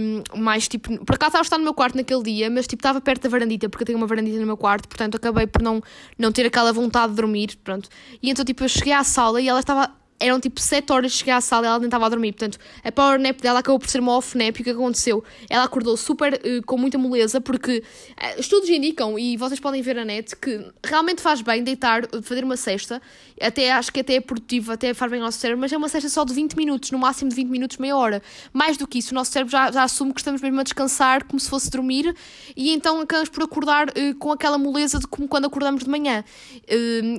um, 0.00 0.40
mais, 0.40 0.68
tipo, 0.68 1.04
por 1.04 1.16
acaso 1.16 1.30
estava 1.30 1.42
a 1.42 1.42
estar 1.42 1.58
no 1.58 1.64
meu 1.64 1.74
quarto 1.74 1.96
naquele 1.96 2.22
dia, 2.22 2.48
mas, 2.48 2.66
tipo, 2.66 2.80
estava 2.80 3.00
perto 3.00 3.22
da 3.22 3.28
varandita, 3.28 3.68
porque 3.68 3.82
eu 3.82 3.86
tenho 3.86 3.98
uma 3.98 4.06
varandita 4.06 4.38
no 4.38 4.46
meu 4.46 4.56
quarto, 4.56 4.88
portanto, 4.88 5.16
acabei 5.16 5.46
por 5.48 5.60
não, 5.60 5.82
não 6.16 6.30
ter 6.30 6.46
aquela 6.46 6.72
vontade 6.72 7.10
de 7.10 7.16
dormir, 7.16 7.58
pronto. 7.64 7.88
E 8.22 8.30
então, 8.30 8.44
tipo, 8.44 8.62
eu 8.62 8.68
cheguei 8.68 8.92
à 8.92 9.02
sala, 9.02 9.40
e 9.40 9.48
ela 9.48 9.58
estava 9.58 9.90
eram 10.20 10.40
tipo 10.40 10.60
7 10.60 10.92
horas 10.92 11.12
de 11.12 11.18
chegar 11.18 11.36
à 11.36 11.40
sala 11.40 11.66
e 11.66 11.68
ela 11.68 11.78
nem 11.78 11.86
estava 11.86 12.06
a 12.06 12.08
dormir. 12.08 12.32
Portanto, 12.32 12.58
a 12.82 12.90
power 12.90 13.18
nap 13.18 13.40
dela 13.40 13.60
acabou 13.60 13.78
por 13.78 13.88
ser 13.88 14.00
uma 14.00 14.16
off 14.16 14.36
nap. 14.36 14.58
E 14.58 14.60
o 14.60 14.64
que 14.64 14.70
aconteceu? 14.70 15.22
Ela 15.48 15.64
acordou 15.64 15.96
super 15.96 16.34
uh, 16.34 16.62
com 16.66 16.76
muita 16.76 16.98
moleza, 16.98 17.40
porque 17.40 17.78
uh, 17.78 18.40
estudos 18.40 18.68
indicam, 18.68 19.18
e 19.18 19.36
vocês 19.36 19.60
podem 19.60 19.80
ver 19.80 19.94
na 19.94 20.04
net, 20.04 20.34
que 20.36 20.66
realmente 20.84 21.22
faz 21.22 21.40
bem 21.40 21.62
deitar, 21.62 22.02
fazer 22.22 22.44
uma 22.44 22.56
cesta. 22.56 23.00
Até 23.40 23.70
acho 23.70 23.92
que 23.92 24.00
até 24.00 24.14
é 24.14 24.20
produtivo, 24.20 24.72
até 24.72 24.92
faz 24.92 25.10
bem 25.10 25.20
ao 25.20 25.26
nosso 25.26 25.38
cérebro, 25.38 25.60
mas 25.60 25.72
é 25.72 25.76
uma 25.76 25.88
cesta 25.88 26.08
só 26.08 26.24
de 26.24 26.34
20 26.34 26.56
minutos, 26.56 26.90
no 26.90 26.98
máximo 26.98 27.30
de 27.30 27.36
20 27.36 27.48
minutos, 27.48 27.76
meia 27.76 27.96
hora. 27.96 28.22
Mais 28.52 28.76
do 28.76 28.86
que 28.86 28.98
isso, 28.98 29.12
o 29.12 29.14
nosso 29.14 29.30
cérebro 29.30 29.52
já, 29.52 29.70
já 29.70 29.82
assume 29.84 30.12
que 30.12 30.20
estamos 30.20 30.40
mesmo 30.40 30.58
a 30.58 30.62
descansar, 30.64 31.24
como 31.24 31.38
se 31.38 31.48
fosse 31.48 31.70
dormir, 31.70 32.14
e 32.56 32.72
então 32.72 33.00
acabamos 33.00 33.28
por 33.28 33.44
acordar 33.44 33.88
uh, 33.88 34.14
com 34.18 34.32
aquela 34.32 34.58
moleza 34.58 34.98
de 34.98 35.06
como 35.06 35.28
quando 35.28 35.44
acordamos 35.44 35.84
de 35.84 35.90
manhã. 35.90 36.24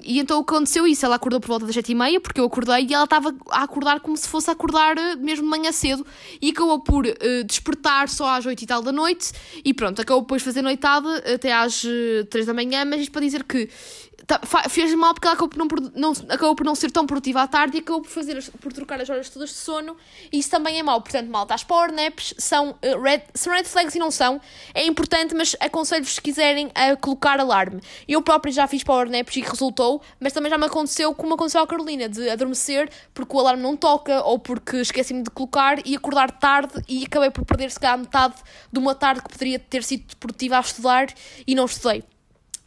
e 0.04 0.20
então 0.20 0.40
aconteceu 0.40 0.86
isso, 0.86 1.06
ela 1.06 1.16
acordou 1.16 1.40
por 1.40 1.48
volta 1.48 1.66
das 1.66 1.76
7 1.76 1.92
e 1.92 1.96
meia, 1.96 2.20
porque 2.20 2.42
eu 2.42 2.46
acordei 2.46 2.89
e 2.90 2.94
ela 2.94 3.04
estava 3.04 3.36
a 3.50 3.64
acordar 3.64 4.00
como 4.00 4.18
se 4.18 4.28
fosse 4.28 4.50
acordar 4.50 4.98
eh, 4.98 5.16
mesmo 5.16 5.48
manhã 5.48 5.72
cedo. 5.72 6.06
E 6.42 6.50
acabou 6.50 6.80
por 6.80 7.06
uh, 7.06 7.44
despertar 7.46 8.10
só 8.10 8.30
às 8.30 8.46
8 8.46 8.62
e 8.62 8.66
tal 8.66 8.82
da 8.82 8.92
noite. 8.92 9.32
E 9.64 9.74
pronto, 9.74 10.02
acabou 10.02 10.22
depois 10.22 10.42
de 10.42 10.46
fazer 10.46 10.62
noitada 10.62 11.18
até 11.34 11.54
às 11.54 11.84
uh, 11.84 12.22
eh, 12.22 12.24
3 12.30 12.46
da 12.46 12.54
manhã, 12.54 12.86
mas 12.86 13.02
isto 13.02 13.12
para 13.12 13.22
dizer 13.22 13.44
que 13.44 13.70
fez 14.70 14.94
mal 14.94 15.14
porque 15.14 15.28
ela 15.28 15.36
acabou 15.36 15.68
por 15.68 15.82
não, 15.82 15.90
não, 15.96 16.12
acabou 16.30 16.56
por 16.56 16.66
não 16.66 16.76
ser 16.76 16.92
tão 16.92 17.06
produtiva 17.06 17.42
à 17.42 17.48
tarde 17.48 17.78
e 17.78 17.80
acabou 17.80 18.02
por, 18.02 18.10
fazer, 18.10 18.44
por 18.60 18.72
trocar 18.72 19.02
as 19.02 19.10
horas 19.10 19.30
todas 19.30 19.50
de 19.50 19.56
sono 19.56 19.98
e 20.32 20.40
isso 20.40 20.50
também 20.50 20.78
é 20.80 20.84
mau. 20.84 21.02
Portanto, 21.02 21.30
malta, 21.30 21.54
as 21.54 21.64
power 21.64 21.92
naps 21.92 22.34
são, 22.38 22.72
uh, 22.72 23.02
red, 23.02 23.24
são 23.34 23.54
red 23.54 23.64
flags 23.64 23.96
e 23.96 24.00
não 24.00 24.12
são. 24.12 24.40
É 24.74 24.86
importante, 24.86 25.34
mas 25.34 25.56
aconselho-vos 25.60 26.16
se 26.16 26.22
quiserem 26.22 26.72
a 26.76 26.96
colocar 26.96 27.40
alarme. 27.40 27.82
Eu 28.08 28.22
próprio 28.22 28.54
já 28.54 28.68
fiz 28.68 28.84
power 28.84 29.10
naps 29.10 29.36
e 29.38 29.42
resultou, 29.42 30.02
mas 30.20 30.34
também 30.34 30.50
já 30.50 30.58
me 30.58 30.66
aconteceu 30.66 31.14
como 31.16 31.34
aconteceu 31.34 31.62
à 31.62 31.68
Carolina, 31.68 32.08
de 32.08 32.30
adormecer 32.30 32.90
porque 33.14 33.36
o 33.36 33.40
alarme 33.40 33.64
não 33.64 33.76
toca 33.76 34.22
ou 34.24 34.38
porque 34.38 34.78
esqueci-me 34.78 35.24
de 35.24 35.30
colocar 35.30 35.86
e 35.86 35.96
acordar 35.96 36.32
tarde 36.32 36.84
e 36.88 37.06
acabei 37.06 37.32
por 37.32 37.46
perder 37.46 37.72
se 37.72 37.80
calhar 37.80 37.98
metade 37.98 38.36
de 38.72 38.80
uma 38.80 38.94
tarde 38.94 39.22
que 39.24 39.30
poderia 39.30 39.60
ter 39.60 39.84
sido 39.84 40.16
produtiva 40.18 40.58
a 40.58 40.62
estudar 40.62 41.08
e 41.48 41.56
não 41.56 41.66
estudei. 41.66 42.04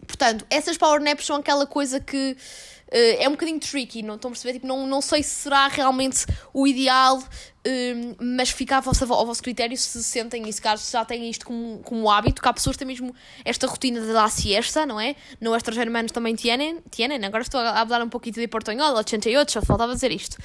Portanto, 0.06 0.47
essas 0.50 0.76
power 0.76 1.00
naps 1.00 1.26
são 1.26 1.37
aquela 1.37 1.66
coisa 1.66 2.00
que 2.00 2.32
uh, 2.32 3.23
é 3.23 3.28
um 3.28 3.32
bocadinho 3.32 3.61
tricky, 3.61 4.02
não 4.02 4.16
estão 4.16 4.30
a 4.30 4.32
perceber? 4.32 4.54
Tipo, 4.54 4.66
não, 4.66 4.87
não 4.87 5.00
sei 5.00 5.23
se 5.23 5.30
será 5.30 5.68
realmente 5.68 6.26
o 6.52 6.66
ideal, 6.66 7.18
uh, 7.18 8.16
mas 8.21 8.50
fica 8.50 8.76
ao 8.76 8.82
vosso, 8.82 9.12
ao 9.12 9.26
vosso 9.26 9.42
critério 9.42 9.76
se 9.76 10.02
sentem 10.02 10.50
se 10.50 10.61
caso 10.61 10.90
já 10.90 11.04
têm 11.04 11.30
isto 11.30 11.47
como, 11.47 11.78
como 11.78 12.11
hábito, 12.11 12.42
que 12.42 12.49
há 12.49 12.52
pessoas 12.52 12.75
que 12.75 12.78
têm 12.80 12.88
mesmo 12.88 13.14
esta 13.44 13.66
rotina 13.66 14.00
de 14.00 14.12
dar 14.12 14.30
siesta, 14.30 14.85
não 14.85 15.00
é? 15.00 15.14
No 15.40 15.54
estrangeiro 15.56 15.92
também 16.12 16.35
tienen, 16.35 16.82
agora 17.25 17.42
estou 17.42 17.61
a 17.61 17.87
falar 17.87 18.02
um 18.02 18.09
pouquinho 18.09 18.35
de 18.35 18.49
portunhol, 18.49 18.94
88, 18.97 19.52
só 19.52 19.62
faltava 19.62 19.94
dizer 19.94 20.11
isto. 20.11 20.37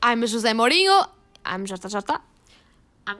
Ai, 0.00 0.16
mas 0.16 0.30
José 0.30 0.52
Mourinho, 0.54 1.06
ai, 1.44 1.58
mas 1.58 1.68
já 1.68 1.76
está, 1.76 1.88
já 1.88 1.98
está. 2.00 2.31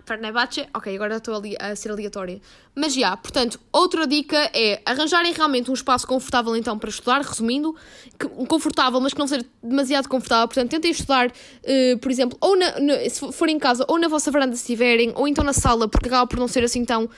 Fernebache, 0.06 0.68
ok, 0.72 0.94
agora 0.94 1.16
estou 1.16 1.34
ali 1.34 1.56
a 1.58 1.74
ser 1.74 1.90
aleatória. 1.90 2.40
Mas 2.74 2.94
já, 2.94 3.16
portanto, 3.16 3.58
outra 3.72 4.06
dica 4.06 4.36
é 4.54 4.80
arranjarem 4.86 5.32
realmente 5.32 5.70
um 5.70 5.74
espaço 5.74 6.06
confortável 6.06 6.54
então 6.54 6.78
para 6.78 6.88
estudar, 6.88 7.20
resumindo, 7.20 7.74
que, 8.16 8.28
confortável, 8.46 9.00
mas 9.00 9.12
que 9.12 9.18
não 9.18 9.26
seja 9.26 9.44
demasiado 9.62 10.08
confortável. 10.08 10.46
Portanto, 10.46 10.70
tentem 10.70 10.92
estudar, 10.92 11.28
uh, 11.28 11.98
por 11.98 12.10
exemplo, 12.12 12.38
ou 12.40 12.56
na, 12.56 12.78
na, 12.78 13.08
se 13.08 13.32
for 13.32 13.48
em 13.48 13.58
casa, 13.58 13.84
ou 13.88 13.98
na 13.98 14.06
vossa 14.06 14.30
varanda 14.30 14.54
se 14.54 14.64
tiverem, 14.64 15.12
ou 15.16 15.26
então 15.26 15.44
na 15.44 15.52
sala, 15.52 15.88
porque 15.88 16.06
acaba 16.06 16.26
por 16.28 16.38
não 16.38 16.46
ser 16.46 16.62
assim 16.62 16.84
tão. 16.84 17.02
Um, 17.02 17.08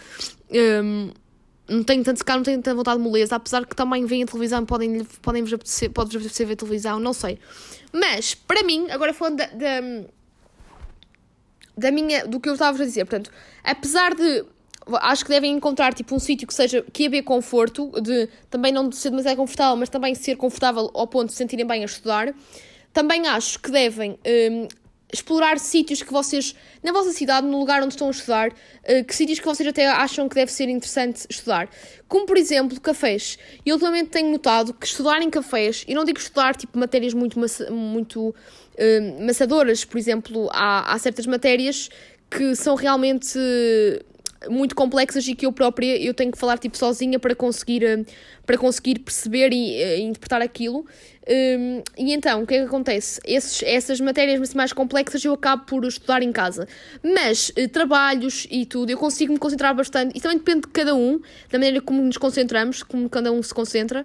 ehm, 0.50 1.10
não 1.66 1.82
tenho 1.82 2.04
tanto, 2.04 2.18
se 2.18 2.24
calhar 2.24 2.38
não 2.38 2.44
tenho 2.44 2.58
tanta 2.58 2.74
vontade 2.74 2.98
de 2.98 3.02
moleza, 3.02 3.36
apesar 3.36 3.64
que 3.64 3.74
também 3.74 4.04
veem 4.04 4.22
a 4.22 4.26
televisão, 4.26 4.66
podem, 4.66 5.04
podem 5.22 5.42
vos 5.42 5.52
apetecer, 5.52 5.90
pode-vos 5.90 6.16
apetecer 6.16 6.46
ver 6.46 6.56
televisão, 6.56 7.00
não 7.00 7.12
sei. 7.12 7.38
Mas, 7.92 8.34
para 8.34 8.62
mim, 8.62 8.90
agora 8.90 9.14
falando 9.14 9.38
da, 9.38 9.46
da 9.46 10.04
da 11.76 11.90
minha, 11.90 12.26
do 12.26 12.40
que 12.40 12.48
eu 12.48 12.54
estava 12.54 12.82
a 12.82 12.86
dizer. 12.86 13.04
Portanto, 13.04 13.30
apesar 13.62 14.14
de 14.14 14.44
acho 15.00 15.24
que 15.24 15.30
devem 15.30 15.52
encontrar 15.52 15.94
tipo 15.94 16.14
um 16.14 16.18
sítio 16.18 16.46
que 16.46 16.54
seja 16.54 16.84
que 16.92 17.06
haver 17.06 17.22
conforto, 17.22 17.90
de 18.00 18.28
também 18.50 18.72
não 18.72 18.90
ser 18.92 19.10
demasiado 19.10 19.36
confortável, 19.36 19.76
mas 19.76 19.88
também 19.88 20.14
ser 20.14 20.36
confortável 20.36 20.90
ao 20.94 21.06
ponto 21.06 21.26
de 21.26 21.32
se 21.32 21.38
sentirem 21.38 21.66
bem 21.66 21.82
a 21.82 21.86
estudar. 21.86 22.34
Também 22.92 23.26
acho 23.26 23.58
que 23.58 23.70
devem 23.70 24.18
um, 24.26 24.68
explorar 25.12 25.58
sítios 25.58 26.02
que 26.02 26.12
vocês, 26.12 26.54
na 26.82 26.92
vossa 26.92 27.12
cidade, 27.12 27.46
no 27.46 27.58
lugar 27.58 27.82
onde 27.82 27.94
estão 27.94 28.08
a 28.08 28.10
estudar, 28.10 28.48
uh, 28.48 29.04
que 29.04 29.14
sítios 29.14 29.38
que 29.38 29.46
vocês 29.46 29.68
até 29.68 29.86
acham 29.86 30.28
que 30.28 30.34
deve 30.34 30.50
ser 30.50 30.68
interessante 30.68 31.26
estudar. 31.30 31.68
Como, 32.08 32.26
por 32.26 32.36
exemplo, 32.36 32.80
cafés. 32.80 33.38
Eu 33.64 33.74
ultimamente 33.74 34.10
tenho 34.10 34.30
notado 34.30 34.74
que 34.74 34.86
estudar 34.86 35.22
em 35.22 35.30
cafés, 35.30 35.84
e 35.86 35.94
não 35.94 36.04
digo 36.04 36.18
estudar 36.18 36.56
tipo 36.56 36.78
matérias 36.78 37.14
muito, 37.14 37.38
muito 37.70 38.28
uh, 38.28 39.24
maçadoras, 39.24 39.84
por 39.84 39.98
exemplo, 39.98 40.48
há, 40.52 40.92
há 40.92 40.98
certas 40.98 41.26
matérias 41.26 41.88
que 42.30 42.56
são 42.56 42.74
realmente 42.74 43.38
muito 44.48 44.74
complexas 44.74 45.26
e 45.26 45.34
que 45.34 45.46
eu 45.46 45.52
própria 45.52 45.96
eu 46.02 46.14
tenho 46.14 46.32
que 46.32 46.38
falar 46.38 46.58
tipo 46.58 46.76
sozinha 46.76 47.18
para 47.18 47.34
conseguir 47.34 47.84
eh, 47.84 48.04
para 48.46 48.58
conseguir 48.58 48.98
perceber 48.98 49.52
e, 49.52 49.76
e 49.76 50.02
interpretar 50.02 50.42
aquilo. 50.42 50.86
Um, 51.26 51.82
e 51.96 52.12
então 52.12 52.42
o 52.42 52.46
que 52.46 52.54
é 52.54 52.58
que 52.60 52.66
acontece? 52.66 53.20
Esses, 53.24 53.62
essas 53.62 54.00
matérias 54.00 54.52
mais 54.52 54.72
complexas 54.72 55.24
eu 55.24 55.32
acabo 55.32 55.64
por 55.64 55.84
estudar 55.84 56.22
em 56.22 56.32
casa. 56.32 56.68
Mas 57.02 57.50
uh, 57.50 57.68
trabalhos 57.68 58.46
e 58.50 58.66
tudo 58.66 58.90
eu 58.90 58.98
consigo 58.98 59.32
me 59.32 59.38
concentrar 59.38 59.74
bastante. 59.74 60.16
E 60.16 60.20
também 60.20 60.38
depende 60.38 60.62
de 60.62 60.68
cada 60.68 60.94
um 60.94 61.18
da 61.50 61.58
maneira 61.58 61.80
como 61.80 62.02
nos 62.02 62.18
concentramos 62.18 62.82
como 62.82 63.08
cada 63.08 63.32
um 63.32 63.42
se 63.42 63.54
concentra. 63.54 64.04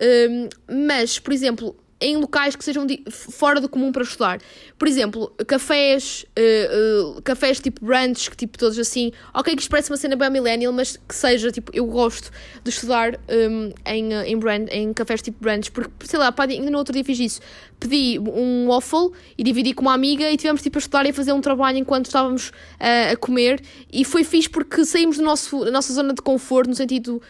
Um, 0.00 0.48
mas 0.86 1.18
por 1.18 1.32
exemplo 1.32 1.76
em 2.00 2.16
locais 2.16 2.54
que 2.54 2.64
sejam 2.64 2.86
fora 3.10 3.60
do 3.60 3.68
comum 3.68 3.90
para 3.90 4.02
estudar. 4.02 4.40
Por 4.78 4.86
exemplo, 4.86 5.32
cafés, 5.46 6.24
uh, 6.38 7.16
uh, 7.16 7.22
cafés 7.22 7.58
tipo 7.60 7.84
brunch, 7.84 8.30
que 8.30 8.36
tipo 8.36 8.56
todos 8.56 8.78
assim, 8.78 9.12
ok, 9.34 9.54
que 9.54 9.62
isto 9.62 9.70
parece 9.70 9.90
uma 9.90 9.96
cena 9.96 10.14
bem 10.14 10.30
millennial, 10.30 10.72
mas 10.72 10.96
que 10.96 11.14
seja, 11.14 11.50
tipo, 11.50 11.72
eu 11.74 11.86
gosto 11.86 12.30
de 12.62 12.70
estudar 12.70 13.18
um, 13.28 13.72
em, 13.84 14.14
eh, 14.14 14.28
em, 14.28 14.38
brand, 14.38 14.68
em 14.70 14.92
cafés 14.92 15.20
tipo 15.20 15.42
brunch, 15.42 15.72
porque, 15.72 15.90
sei 16.04 16.18
lá, 16.18 16.30
pá, 16.30 16.44
ainda 16.44 16.70
no 16.70 16.78
outro 16.78 16.92
dia 16.92 17.04
fiz 17.04 17.18
isso. 17.18 17.40
Pedi 17.80 18.18
um 18.18 18.68
waffle 18.68 19.12
e 19.36 19.42
dividi 19.42 19.72
com 19.72 19.82
uma 19.82 19.94
amiga 19.94 20.30
e 20.30 20.36
tivemos 20.36 20.62
tipo 20.62 20.78
a 20.78 20.80
estudar 20.80 21.06
e 21.06 21.10
a 21.10 21.14
fazer 21.14 21.32
um 21.32 21.40
trabalho 21.40 21.78
enquanto 21.78 22.06
estávamos 22.06 22.48
uh, 22.48 23.12
a 23.12 23.16
comer 23.16 23.60
e 23.92 24.04
foi 24.04 24.24
fixe 24.24 24.48
porque 24.48 24.84
saímos 24.84 25.16
do 25.16 25.24
nosso, 25.24 25.64
da 25.64 25.70
nossa 25.70 25.92
zona 25.92 26.12
de 26.14 26.22
conforto, 26.22 26.68
no 26.68 26.74
sentido 26.74 27.20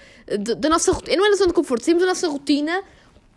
da 0.58 0.68
nossa 0.68 0.92
não 0.92 1.26
é 1.26 1.30
na 1.30 1.36
zona 1.36 1.48
de 1.48 1.54
conforto, 1.54 1.84
saímos 1.84 2.02
da 2.02 2.08
nossa 2.08 2.28
rotina 2.28 2.82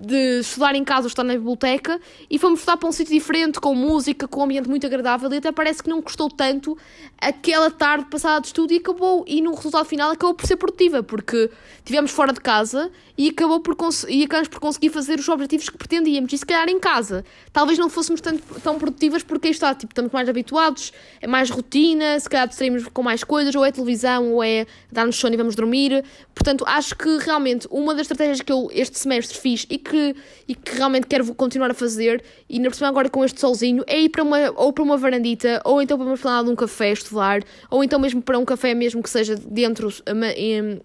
de 0.02 0.40
estudar 0.40 0.74
em 0.76 0.84
casa 0.84 1.04
ou 1.04 1.08
estar 1.08 1.24
na 1.24 1.34
biblioteca 1.34 2.00
e 2.30 2.40
fomos 2.40 2.60
estudar 2.60 2.78
para 2.78 2.90
um 2.90 2.92
sítio 2.92 3.14
diferente, 3.14 3.60
com 3.60 3.76
música, 3.76 4.28
com 4.28 4.42
um 4.42 4.44
ambiente 4.44 4.68
muito 4.68 4.86
agradável 4.86 5.32
e 5.32 5.38
até 5.38 5.52
parece 5.52 5.84
que 5.84 5.90
não 5.90 6.02
custou 6.02 6.30
tanto 6.30 6.78
aquela 7.20 7.70
tarde 7.70 8.06
passada 8.06 8.42
de 8.42 8.48
estudo 8.48 8.74
e 8.74 8.78
acabou, 8.78 9.24
e 9.28 9.42
no 9.42 9.54
resultado 9.54 9.86
final 9.86 10.12
acabou 10.12 10.34
por 10.34 10.48
ser 10.48 10.56
produtiva, 10.56 11.04
porque 11.04 11.52
tivemos 11.86 12.10
fora 12.10 12.34
de 12.34 12.42
casa 12.42 12.92
e, 13.16 13.30
acabou 13.30 13.60
por 13.60 13.78
e 14.10 14.24
acabamos 14.24 14.48
por 14.48 14.60
conseguir 14.60 14.90
fazer 14.90 15.20
os 15.20 15.30
objetivos 15.30 15.70
que 15.70 15.78
pretendíamos. 15.78 16.34
E 16.34 16.38
se 16.38 16.46
calhar 16.46 16.68
em 16.68 16.80
casa, 16.80 17.24
talvez 17.54 17.78
não 17.78 17.90
fôssemos 17.90 18.20
tanto, 18.22 18.60
tão 18.62 18.80
produtivas 18.80 19.22
porque 19.22 19.48
aí 19.48 19.52
está, 19.52 19.76
tipo, 19.76 19.92
estamos 19.92 20.12
mais 20.12 20.28
habituados, 20.28 20.92
é 21.22 21.28
mais 21.28 21.52
rotina, 21.52 22.20
se 22.20 22.28
calhar 22.28 22.48
distraímos 22.48 22.88
com 22.88 23.04
mais 23.04 23.24
coisas, 23.24 23.54
ou 23.54 23.64
é 23.64 23.72
televisão, 23.72 24.34
ou 24.34 24.44
é 24.44 24.66
dar-nos 24.92 25.16
sono 25.16 25.36
e 25.36 25.38
vamos 25.38 25.56
dormir. 25.56 26.04
Portanto, 26.34 26.64
acho 26.68 26.96
que 26.96 27.18
realmente 27.18 27.68
uma 27.70 27.94
das 27.94 28.02
estratégias 28.02 28.42
que 28.42 28.52
eu 28.52 28.70
este 28.74 28.98
semestre 28.98 29.38
fiz 29.38 29.68
e 29.70 29.78
que 29.78 29.91
que, 29.92 30.16
e 30.48 30.56
que 30.56 30.78
realmente 30.78 31.06
quero 31.06 31.36
continuar 31.36 31.72
a 31.72 31.74
fazer, 31.74 32.24
e 32.50 32.58
na 32.60 32.70
próxima 32.70 32.88
agora 32.88 33.10
com 33.10 33.26
este 33.26 33.42
solzinho, 33.42 33.84
é 33.86 34.00
ir 34.00 34.10
para 34.10 34.24
uma, 34.24 34.52
ou 34.56 34.72
para 34.72 34.84
uma 34.84 34.96
varandita, 34.96 35.62
ou 35.66 35.82
então 35.82 35.98
para 35.98 36.06
uma 36.08 36.16
esplanada 36.16 36.46
de 36.46 36.52
um 36.52 36.56
café 36.56 36.94
estudar, 36.94 37.42
ou 37.70 37.84
então 37.84 38.00
mesmo 38.00 38.22
para 38.22 38.40
um 38.40 38.46
café 38.46 38.74
mesmo 38.74 39.04
que 39.04 39.10
seja 39.10 39.36
dentro, 39.36 39.90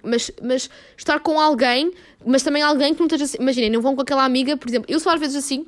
mas, 0.02 0.30
mas 0.42 0.68
estar 0.96 1.20
com 1.20 1.38
alguém, 1.38 1.92
mas 2.24 2.42
também 2.42 2.62
alguém 2.62 2.92
que 2.92 2.98
não 2.98 3.06
esteja 3.06 3.24
assim, 3.24 3.38
imaginem, 3.40 3.70
não 3.70 3.80
vão 3.80 3.94
com 3.94 4.02
aquela 4.02 4.24
amiga, 4.24 4.56
por 4.56 4.68
exemplo, 4.68 4.92
eu 4.92 4.98
sou 4.98 5.12
às 5.12 5.20
vezes 5.20 5.36
assim, 5.36 5.66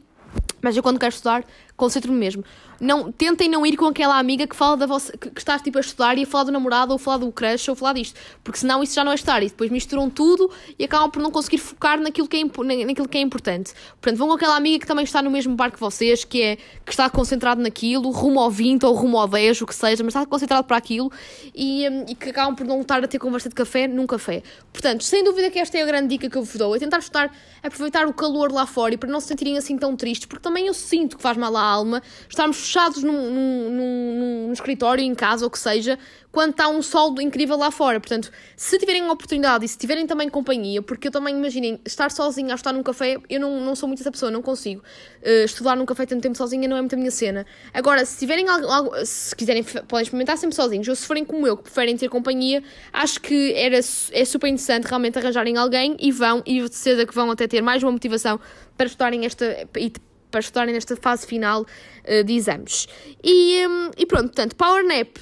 Mas 0.61 0.77
eu 0.77 0.83
quando 0.83 0.99
quero 0.99 1.15
estudar, 1.15 1.45
concentro-me 1.77 2.19
mesmo. 2.19 2.45
Não, 2.81 3.11
tentem 3.11 3.49
não 3.49 3.67
ir 3.67 3.77
com 3.77 3.87
aquela 3.87 4.19
amiga 4.19 4.47
que 4.47 4.55
fala 4.55 4.77
da 4.77 4.87
vossa, 4.87 5.17
que, 5.17 5.31
que 5.31 5.41
estás 5.41 5.63
tipo 5.63 5.79
a 5.79 5.81
estudar 5.81 6.17
e 6.17 6.23
a 6.23 6.27
falar 6.27 6.45
do 6.45 6.53
namorado, 6.53 6.93
ou 6.93 6.99
falar 6.99 7.19
do 7.19 7.33
crush, 7.33 7.69
ou 7.69 7.75
falar 7.75 7.93
disto. 7.95 8.19
Porque 8.45 8.59
senão 8.59 8.83
isso 8.83 8.95
já 8.95 9.03
não 9.03 9.13
é 9.13 9.15
estar. 9.15 9.43
E 9.43 9.49
depois 9.49 9.71
misturam 9.71 10.09
tudo 10.09 10.51
e 10.79 10.85
acabam 10.85 11.11
por 11.11 11.21
não 11.21 11.31
conseguir 11.31 11.59
focar 11.59 12.01
naquilo 12.01 12.29
que 12.29 12.37
é, 12.37 12.85
naquilo 12.85 13.09
que 13.09 13.19
é 13.19 13.21
importante. 13.21 13.73
Portanto, 14.01 14.19
vão 14.19 14.29
com 14.29 14.35
aquela 14.35 14.57
amiga 14.57 14.81
que 14.81 14.87
também 14.87 15.05
está 15.05 15.23
no 15.23 15.31
mesmo 15.31 15.55
barco 15.57 15.75
que 15.75 15.81
vocês, 15.81 16.25
que 16.25 16.43
é 16.43 16.57
que 16.57 16.91
está 16.91 17.09
concentrado 17.11 17.61
naquilo, 17.61 18.11
rumo 18.11 18.41
ao 18.41 18.51
20 18.51 18.85
ou 18.85 18.95
rumo 18.95 19.19
ao 19.19 19.27
10, 19.27 19.63
o 19.63 19.67
que 19.67 19.75
seja, 19.75 20.03
mas 20.05 20.15
está 20.15 20.25
concentrado 20.25 20.67
para 20.67 20.77
aquilo 20.77 21.11
e, 21.55 21.89
hum, 21.89 22.05
e 22.09 22.15
que 22.15 22.31
acabam 22.31 22.55
por 22.55 22.67
não 22.67 22.81
estar 22.81 23.03
a 23.03 23.09
ter 23.09 23.19
conversa 23.19 23.49
de 23.49 23.55
café 23.55 23.89
num 23.89 24.07
café. 24.07 24.43
Portanto, 24.73 25.03
sem 25.05 25.25
dúvida 25.25 25.51
que 25.51 25.59
esta 25.59 25.79
é 25.79 25.83
a 25.83 25.87
grande 25.87 26.09
dica 26.09 26.31
que 26.31 26.37
eu 26.37 26.43
vos 26.43 26.57
dou, 26.57 26.75
é 26.75 26.79
tentar 26.79 26.99
estudar, 26.99 27.33
aproveitar 27.63 28.07
o 28.07 28.13
calor 28.13 28.53
lá 28.53 28.67
fora 28.67 28.95
e 28.95 28.97
para 28.97 29.11
não 29.11 29.21
se 29.21 29.27
sentirem 29.27 29.59
assim 29.59 29.77
tão 29.77 29.97
tristes, 29.97 30.27
porque 30.27 30.43
também 30.49 30.67
eu 30.67 30.73
sinto 30.73 31.19
que 31.19 31.23
faz 31.23 31.37
mal 31.37 31.55
à 31.55 31.63
alma 31.63 32.03
estarmos 32.27 32.59
fechados 32.59 33.03
num, 33.03 33.31
num, 33.31 33.71
num, 33.71 34.47
num 34.47 34.53
escritório, 34.53 35.05
em 35.05 35.15
casa, 35.15 35.45
ou 35.45 35.51
que 35.51 35.59
seja, 35.59 35.99
quando 36.33 36.53
está 36.53 36.69
um 36.69 36.81
sol 36.81 37.15
incrível 37.21 37.59
lá 37.59 37.71
fora. 37.71 38.01
Portanto, 38.01 38.31
se 38.57 38.79
tiverem 38.79 39.07
oportunidade 39.11 39.67
e 39.67 39.69
se 39.69 39.77
tiverem 39.77 40.07
também 40.07 40.27
companhia, 40.31 40.81
porque 40.81 41.09
eu 41.09 41.13
também, 41.13 41.37
imaginem, 41.37 41.79
estar 41.85 42.11
sozinha 42.11 42.53
a 42.53 42.57
estar 42.57 42.73
num 42.73 42.83
café, 42.83 43.19
eu 43.29 43.39
não, 43.39 43.61
não 43.61 43.77
sou 43.77 43.87
muito 43.87 44.01
essa 44.01 44.11
pessoa, 44.11 44.31
não 44.31 44.41
consigo. 44.41 44.83
Uh, 45.23 45.45
estudar 45.45 45.77
num 45.77 45.85
café 45.85 46.07
tanto 46.07 46.23
tempo 46.23 46.37
sozinha 46.37 46.67
não 46.67 46.79
é 46.79 46.81
muito 46.81 46.95
a 46.95 46.97
minha 46.99 47.11
cena. 47.11 47.45
Agora, 47.75 48.03
se 48.07 48.19
tiverem 48.19 48.49
algo, 48.49 48.67
algo, 48.69 49.05
se 49.05 49.37
quiserem, 49.37 49.63
podem 49.63 50.05
experimentar 50.05 50.39
sempre 50.39 50.57
sozinhos, 50.57 50.89
ou 50.89 50.97
se 50.97 51.07
forem 51.07 51.27
como 51.27 51.47
eu, 51.47 51.59
que 51.59 51.65
preferem 51.65 51.95
ter 51.95 52.09
companhia, 52.09 52.63
acho 52.91 53.21
que 53.21 53.53
era, 53.53 53.77
é 53.77 54.25
super 54.25 54.49
interessante 54.49 54.85
realmente 54.85 55.19
arranjarem 55.19 55.59
alguém 55.59 55.95
e 56.01 56.11
vão, 56.11 56.43
e 56.47 56.63
de 56.63 56.75
certeza 56.75 57.07
que 57.07 57.15
vão 57.15 57.31
até 57.31 57.47
ter 57.47 57.61
mais 57.61 57.83
uma 57.83 57.93
motivação 57.93 58.41
para 58.79 58.87
estudarem 58.87 59.27
esta. 59.27 59.69
E, 59.77 59.93
para 60.31 60.41
estudarem 60.41 60.75
nesta 60.75 60.97
fase 60.97 61.27
final 61.27 61.63
uh, 61.63 62.25
de 62.25 62.33
exames. 62.33 62.87
E, 63.23 63.67
um, 63.67 63.91
e 63.97 64.07
pronto, 64.07 64.27
portanto, 64.27 64.57
Power 64.57 64.85
Nap 64.87 65.17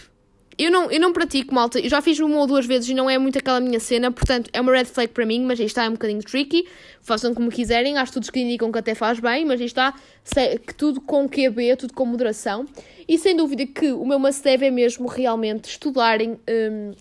eu 0.58 0.70
não, 0.70 0.90
eu 0.90 0.98
não 0.98 1.12
pratico, 1.12 1.54
malta. 1.54 1.78
Eu 1.78 1.88
já 1.88 2.00
fiz 2.00 2.18
uma 2.18 2.38
ou 2.38 2.46
duas 2.46 2.64
vezes 2.64 2.88
e 2.88 2.94
não 2.94 3.10
é 3.10 3.18
muito 3.18 3.38
aquela 3.38 3.60
minha 3.60 3.78
cena, 3.78 4.10
portanto 4.10 4.48
é 4.52 4.60
uma 4.60 4.72
red 4.72 4.86
flag 4.86 5.12
para 5.12 5.26
mim, 5.26 5.44
mas 5.44 5.60
aí 5.60 5.66
está, 5.66 5.84
é 5.84 5.88
um 5.88 5.92
bocadinho 5.92 6.22
tricky. 6.22 6.66
Façam 7.02 7.34
como 7.34 7.50
quiserem, 7.50 7.98
há 7.98 8.02
estudos 8.02 8.30
que 8.30 8.40
indicam 8.40 8.72
que 8.72 8.78
até 8.78 8.94
faz 8.94 9.20
bem, 9.20 9.44
mas 9.44 9.60
aí 9.60 9.66
está, 9.66 9.94
que 10.66 10.74
tudo 10.74 11.00
com 11.00 11.28
QB, 11.28 11.76
tudo 11.76 11.92
com 11.92 12.06
moderação. 12.06 12.66
E 13.06 13.18
sem 13.18 13.36
dúvida 13.36 13.66
que 13.66 13.92
o 13.92 14.04
meu 14.06 14.18
must 14.18 14.48
é 14.48 14.70
mesmo 14.70 15.06
realmente 15.06 15.68
estudarem 15.68 16.40
um, 16.48 16.94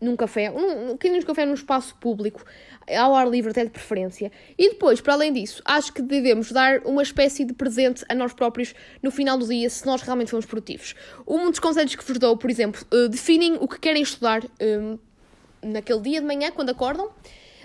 num 0.00 0.16
café, 0.16 0.50
um, 0.50 0.92
um 0.92 0.96
de 0.96 1.26
café 1.26 1.44
num 1.44 1.54
espaço 1.54 1.96
público, 1.96 2.44
ao 2.96 3.14
ar 3.14 3.28
livre 3.28 3.50
até 3.50 3.64
de 3.64 3.70
preferência. 3.70 4.30
E 4.58 4.70
depois, 4.70 5.00
para 5.00 5.14
além 5.14 5.32
disso, 5.32 5.62
acho 5.64 5.92
que 5.92 6.02
devemos 6.02 6.50
dar 6.52 6.80
uma 6.84 7.02
espécie 7.02 7.44
de 7.44 7.52
presente 7.52 8.04
a 8.08 8.14
nós 8.14 8.32
próprios 8.32 8.74
no 9.02 9.10
final 9.10 9.38
do 9.38 9.46
dia, 9.46 9.68
se 9.68 9.86
nós 9.86 10.02
realmente 10.02 10.30
formos 10.30 10.46
produtivos. 10.46 10.94
Um 11.26 11.50
dos 11.50 11.58
conselhos 11.58 11.94
que 11.94 12.04
vos 12.04 12.18
dou, 12.18 12.36
por 12.36 12.50
exemplo, 12.50 12.84
uh, 12.92 13.08
definem 13.08 13.54
o 13.60 13.68
que 13.68 13.78
querem 13.78 14.02
estudar 14.02 14.42
um, 14.60 14.98
naquele 15.62 16.00
dia 16.00 16.20
de 16.20 16.26
manhã, 16.26 16.50
quando 16.50 16.70
acordam. 16.70 17.10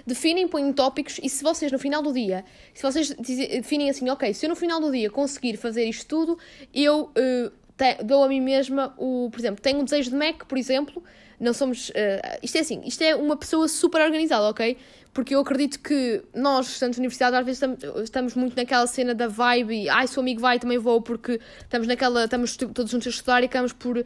Definem, 0.05 0.47
põem 0.47 0.71
tópicos 0.71 1.19
e 1.21 1.27
se 1.27 1.43
vocês 1.43 1.69
no 1.69 1.77
final 1.77 2.01
do 2.01 2.13
dia, 2.13 2.45
se 2.73 2.81
vocês 2.81 3.09
definem 3.09 3.89
assim, 3.89 4.09
ok, 4.09 4.33
se 4.33 4.45
eu 4.45 4.49
no 4.49 4.55
final 4.55 4.79
do 4.79 4.89
dia 4.89 5.09
conseguir 5.09 5.57
fazer 5.57 5.83
isto 5.83 6.07
tudo, 6.07 6.39
eu 6.73 7.11
uh, 7.11 7.51
te, 7.75 8.03
dou 8.05 8.23
a 8.23 8.29
mim 8.29 8.39
mesma 8.39 8.93
o, 8.97 9.29
por 9.29 9.37
exemplo, 9.37 9.61
tenho 9.61 9.79
um 9.79 9.83
desejo 9.83 10.09
de 10.09 10.15
Mac, 10.15 10.45
por 10.45 10.57
exemplo, 10.57 11.03
não 11.39 11.53
somos. 11.53 11.89
Uh, 11.89 12.39
isto 12.41 12.57
é 12.57 12.61
assim, 12.61 12.81
isto 12.85 13.03
é 13.03 13.15
uma 13.15 13.37
pessoa 13.37 13.67
super 13.67 14.01
organizada, 14.01 14.49
ok? 14.49 14.77
Porque 15.17 15.33
eu 15.33 15.39
acredito 15.39 15.79
que 15.79 16.21
nós, 16.31 16.67
estudantes 16.67 16.97
de 16.97 17.01
universidade, 17.01 17.35
às 17.35 17.43
vezes 17.43 17.59
estamos, 18.03 18.35
muito 18.35 18.55
naquela 18.55 18.85
cena 18.85 19.15
da 19.15 19.27
vibe 19.27 19.73
e 19.73 19.89
ai, 19.89 20.05
se 20.05 20.15
o 20.15 20.21
amigo 20.21 20.39
vai, 20.39 20.59
também 20.59 20.77
vou, 20.77 21.01
porque 21.01 21.41
estamos 21.59 21.87
naquela. 21.87 22.25
estamos 22.25 22.55
todos 22.55 22.91
juntos 22.91 23.07
a 23.07 23.09
estudar 23.09 23.41
e 23.41 23.47
acabamos 23.47 23.73
por 23.73 24.05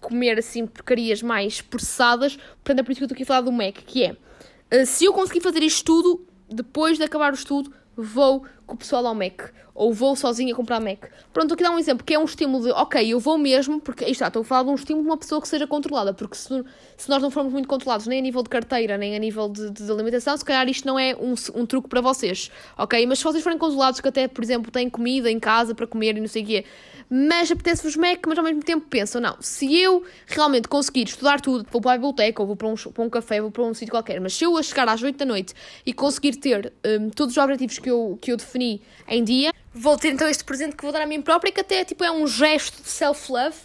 comer 0.00 0.38
assim 0.38 0.66
porcarias 0.66 1.20
mais 1.20 1.60
processadas. 1.60 2.38
Portanto, 2.64 2.78
é 2.78 2.82
por 2.82 2.92
isso 2.92 3.00
que 3.00 3.04
eu 3.04 3.06
estou 3.08 3.14
aqui 3.14 3.24
a 3.24 3.26
falar 3.26 3.42
do 3.42 3.52
Mac, 3.52 3.74
que 3.84 4.04
é 4.04 4.12
uh, 4.12 4.86
se 4.86 5.04
eu 5.04 5.12
conseguir 5.12 5.42
fazer 5.42 5.62
isto 5.62 5.84
tudo, 5.84 6.26
depois 6.48 6.96
de 6.96 7.04
acabar 7.04 7.30
o 7.30 7.34
estudo, 7.34 7.70
vou 7.96 8.44
com 8.66 8.74
o 8.74 8.78
pessoal 8.78 9.06
ao 9.06 9.14
Mac. 9.14 9.50
Ou 9.74 9.92
vou 9.92 10.14
sozinha 10.14 10.54
comprar 10.54 10.80
Mac. 10.80 11.06
Pronto, 11.32 11.54
aqui 11.54 11.62
dá 11.62 11.70
um 11.70 11.78
exemplo, 11.78 12.04
que 12.04 12.12
é 12.12 12.18
um 12.18 12.24
estímulo 12.24 12.64
de, 12.64 12.70
ok, 12.72 13.10
eu 13.10 13.18
vou 13.18 13.38
mesmo, 13.38 13.80
porque, 13.80 14.04
está, 14.04 14.26
estou 14.26 14.42
a 14.42 14.44
falar 14.44 14.64
de 14.64 14.68
um 14.68 14.74
estímulo 14.74 15.04
de 15.04 15.10
uma 15.10 15.16
pessoa 15.16 15.40
que 15.40 15.48
seja 15.48 15.66
controlada, 15.66 16.12
porque 16.12 16.36
se, 16.36 16.64
se 16.96 17.08
nós 17.08 17.22
não 17.22 17.30
formos 17.30 17.52
muito 17.52 17.66
controlados, 17.66 18.06
nem 18.06 18.18
a 18.18 18.22
nível 18.22 18.42
de 18.42 18.50
carteira, 18.50 18.98
nem 18.98 19.16
a 19.16 19.18
nível 19.18 19.48
de, 19.48 19.70
de, 19.70 19.82
de 19.84 19.90
alimentação, 19.90 20.36
se 20.36 20.44
calhar 20.44 20.68
isto 20.68 20.86
não 20.86 20.98
é 20.98 21.16
um, 21.16 21.34
um 21.54 21.64
truque 21.64 21.88
para 21.88 22.02
vocês, 22.02 22.50
ok? 22.76 23.06
Mas 23.06 23.18
se 23.18 23.24
vocês 23.24 23.42
forem 23.42 23.58
controlados, 23.58 24.00
que 24.00 24.08
até, 24.08 24.28
por 24.28 24.44
exemplo, 24.44 24.70
têm 24.70 24.90
comida 24.90 25.30
em 25.30 25.40
casa 25.40 25.74
para 25.74 25.86
comer 25.86 26.16
e 26.16 26.20
não 26.20 26.28
sei 26.28 26.42
o 26.42 26.46
quê, 26.46 26.64
mas 27.14 27.52
apetece-vos 27.52 27.94
Mac, 27.94 28.26
mas 28.26 28.38
ao 28.38 28.44
mesmo 28.44 28.62
tempo 28.62 28.86
pensam, 28.88 29.20
não, 29.20 29.36
se 29.38 29.78
eu 29.78 30.02
realmente 30.26 30.66
conseguir 30.66 31.02
estudar 31.02 31.42
tudo, 31.42 31.66
vou 31.70 31.78
para 31.78 31.92
a 31.92 31.96
biblioteca, 31.98 32.40
ou 32.40 32.46
vou 32.46 32.56
para 32.56 32.66
um, 32.66 32.74
para 32.74 33.04
um 33.04 33.10
café, 33.10 33.38
vou 33.38 33.50
para 33.50 33.62
um 33.64 33.74
sítio 33.74 33.92
qualquer, 33.92 34.18
mas 34.18 34.32
se 34.32 34.44
eu 34.44 34.56
a 34.56 34.62
chegar 34.62 34.88
às 34.88 35.02
8 35.02 35.18
da 35.18 35.26
noite 35.26 35.52
e 35.84 35.92
conseguir 35.92 36.36
ter 36.36 36.72
um, 36.82 37.10
todos 37.10 37.36
os 37.36 37.42
objetivos 37.42 37.78
que 37.78 37.90
eu, 37.90 38.18
que 38.18 38.32
eu 38.32 38.36
defini 38.38 38.80
em 39.06 39.22
dia, 39.22 39.52
vou 39.74 39.98
ter 39.98 40.14
então 40.14 40.26
este 40.26 40.42
presente 40.42 40.74
que 40.74 40.82
vou 40.82 40.90
dar 40.90 41.02
a 41.02 41.06
mim 41.06 41.20
própria, 41.20 41.52
que 41.52 41.60
até 41.60 41.84
tipo, 41.84 42.02
é 42.02 42.10
um 42.10 42.26
gesto 42.26 42.82
de 42.82 42.88
self-love, 42.88 43.58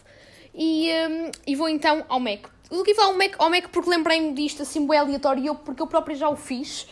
e, 0.54 0.92
um, 1.08 1.32
e 1.48 1.56
vou 1.56 1.70
então 1.70 2.04
ao 2.10 2.20
Mac. 2.20 2.48
Eu 2.70 2.84
quis 2.84 2.98
falar 2.98 3.14
ao 3.14 3.18
Mac, 3.18 3.34
ao 3.38 3.50
Mac 3.50 3.70
porque 3.70 3.90
lembrei-me 3.90 4.34
disto 4.34 4.64
assim, 4.64 4.86
bem 4.86 5.00
aleatório, 5.00 5.56
porque 5.56 5.82
eu 5.82 5.88
própria 5.88 6.18
já 6.18 6.28
o 6.28 6.36
fiz. 6.36 6.86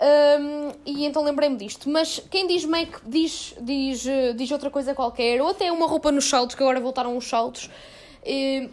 Um, 0.00 0.72
e 0.86 1.04
então 1.04 1.22
lembrei-me 1.22 1.56
disto. 1.56 1.88
Mas 1.88 2.20
quem 2.30 2.46
diz 2.46 2.64
make 2.64 2.98
diz, 3.04 3.54
diz, 3.60 4.04
diz 4.36 4.50
outra 4.50 4.70
coisa 4.70 4.94
qualquer, 4.94 5.40
ou 5.42 5.48
até 5.48 5.70
uma 5.72 5.86
roupa 5.86 6.12
nos 6.12 6.24
saltos, 6.24 6.54
que 6.54 6.62
agora 6.62 6.80
voltaram 6.80 7.16
os 7.16 7.26
saltos. 7.26 7.68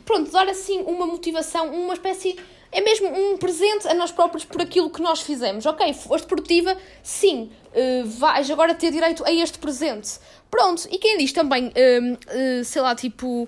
Pronto, 0.04 0.32
dar 0.32 0.48
assim 0.50 0.82
uma 0.82 1.08
motivação, 1.08 1.74
uma 1.74 1.94
espécie. 1.94 2.38
É 2.72 2.82
mesmo 2.82 3.08
um 3.08 3.38
presente 3.38 3.88
a 3.88 3.94
nós 3.94 4.12
próprios 4.12 4.44
por 4.44 4.62
aquilo 4.62 4.90
que 4.90 5.02
nós 5.02 5.22
fizemos. 5.22 5.66
Ok, 5.66 5.94
foste 5.94 6.28
produtiva, 6.28 6.76
sim, 7.02 7.50
uh, 7.74 8.06
vais 8.06 8.52
agora 8.52 8.76
ter 8.76 8.92
direito 8.92 9.24
a 9.26 9.32
este 9.32 9.58
presente. 9.60 10.20
Pronto, 10.52 10.86
e 10.92 10.98
quem 10.98 11.18
diz 11.18 11.32
também, 11.32 11.68
uh, 11.70 12.64
sei 12.66 12.82
lá, 12.82 12.94
tipo 12.94 13.48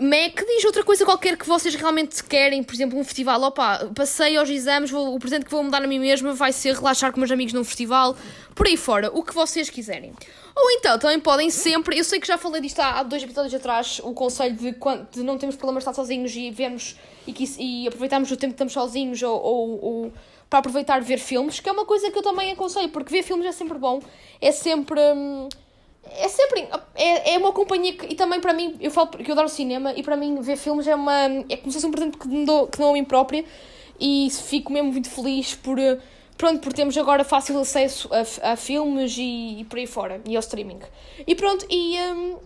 Mac 0.00 0.42
diz 0.46 0.64
outra 0.64 0.82
coisa 0.82 1.04
qualquer 1.04 1.36
que 1.36 1.46
vocês 1.46 1.74
realmente 1.74 2.24
querem, 2.24 2.62
por 2.62 2.74
exemplo, 2.74 2.98
um 2.98 3.04
festival. 3.04 3.42
Opa, 3.42 3.90
passei 3.94 4.36
aos 4.36 4.48
exames, 4.48 4.90
vou, 4.90 5.14
o 5.14 5.18
presente 5.18 5.44
que 5.44 5.50
vou 5.50 5.62
me 5.62 5.70
dar 5.70 5.82
a 5.82 5.86
mim 5.86 5.98
mesma 5.98 6.32
vai 6.32 6.52
ser 6.52 6.74
relaxar 6.74 7.12
com 7.12 7.20
meus 7.20 7.30
amigos 7.30 7.52
num 7.52 7.64
festival, 7.64 8.16
por 8.54 8.66
aí 8.66 8.76
fora, 8.76 9.10
o 9.12 9.22
que 9.22 9.34
vocês 9.34 9.68
quiserem. 9.68 10.12
Ou 10.56 10.70
então, 10.72 10.98
também 10.98 11.20
podem 11.20 11.50
sempre, 11.50 11.98
eu 11.98 12.04
sei 12.04 12.20
que 12.20 12.26
já 12.26 12.38
falei 12.38 12.62
disto 12.62 12.80
há, 12.80 13.00
há 13.00 13.02
dois 13.02 13.22
episódios 13.22 13.52
atrás, 13.52 14.00
o 14.02 14.14
conselho 14.14 14.56
de, 14.56 14.74
de 15.10 15.22
não 15.22 15.36
termos 15.36 15.56
problemas 15.56 15.84
de 15.84 15.90
estar 15.90 15.94
sozinhos 15.94 16.34
e 16.36 16.50
vermos 16.50 16.96
e, 17.26 17.32
que, 17.32 17.44
e 17.58 17.86
aproveitarmos 17.86 18.30
o 18.30 18.36
tempo 18.36 18.52
que 18.52 18.54
estamos 18.54 18.72
sozinhos 18.72 19.22
ou, 19.22 19.42
ou, 19.42 19.84
ou 19.84 20.12
para 20.48 20.60
aproveitar 20.60 21.00
ver 21.00 21.18
filmes, 21.18 21.60
que 21.60 21.68
é 21.68 21.72
uma 21.72 21.84
coisa 21.84 22.10
que 22.10 22.16
eu 22.16 22.22
também 22.22 22.52
aconselho, 22.52 22.88
porque 22.90 23.10
ver 23.10 23.22
filmes 23.22 23.46
é 23.46 23.52
sempre 23.52 23.78
bom, 23.78 24.00
é 24.40 24.52
sempre. 24.52 25.00
Hum, 25.00 25.48
é 26.04 26.28
sempre. 26.28 26.68
É, 26.94 27.34
é 27.34 27.38
uma 27.38 27.52
companhia 27.52 27.92
que. 27.94 28.06
E 28.06 28.14
também 28.14 28.40
para 28.40 28.52
mim, 28.52 28.76
eu 28.80 28.90
falo 28.90 29.08
que 29.08 29.30
eu 29.30 29.32
adoro 29.32 29.48
cinema 29.48 29.92
e 29.94 30.02
para 30.02 30.16
mim 30.16 30.40
ver 30.40 30.56
filmes 30.56 30.86
é 30.86 30.94
uma. 30.94 31.26
É 31.48 31.56
como 31.56 31.70
se 31.70 31.74
fosse 31.74 31.86
um 31.86 31.90
presente 31.90 32.18
que 32.18 32.28
me 32.28 32.44
dou, 32.44 32.66
que 32.66 32.78
dou 32.78 32.90
a 32.90 32.92
mim 32.92 33.04
própria 33.04 33.44
e 34.00 34.28
fico 34.30 34.72
mesmo 34.72 34.92
muito 34.92 35.10
feliz 35.10 35.54
por. 35.54 35.78
Pronto, 36.36 36.60
por 36.60 36.72
termos 36.72 36.96
agora 36.98 37.22
fácil 37.22 37.60
acesso 37.60 38.08
a, 38.12 38.52
a 38.52 38.56
filmes 38.56 39.16
e, 39.16 39.60
e 39.60 39.64
por 39.64 39.78
aí 39.78 39.86
fora 39.86 40.20
e 40.26 40.34
ao 40.34 40.40
streaming. 40.40 40.80
E 41.26 41.34
pronto, 41.34 41.66
e. 41.70 41.98
Um, 42.00 42.36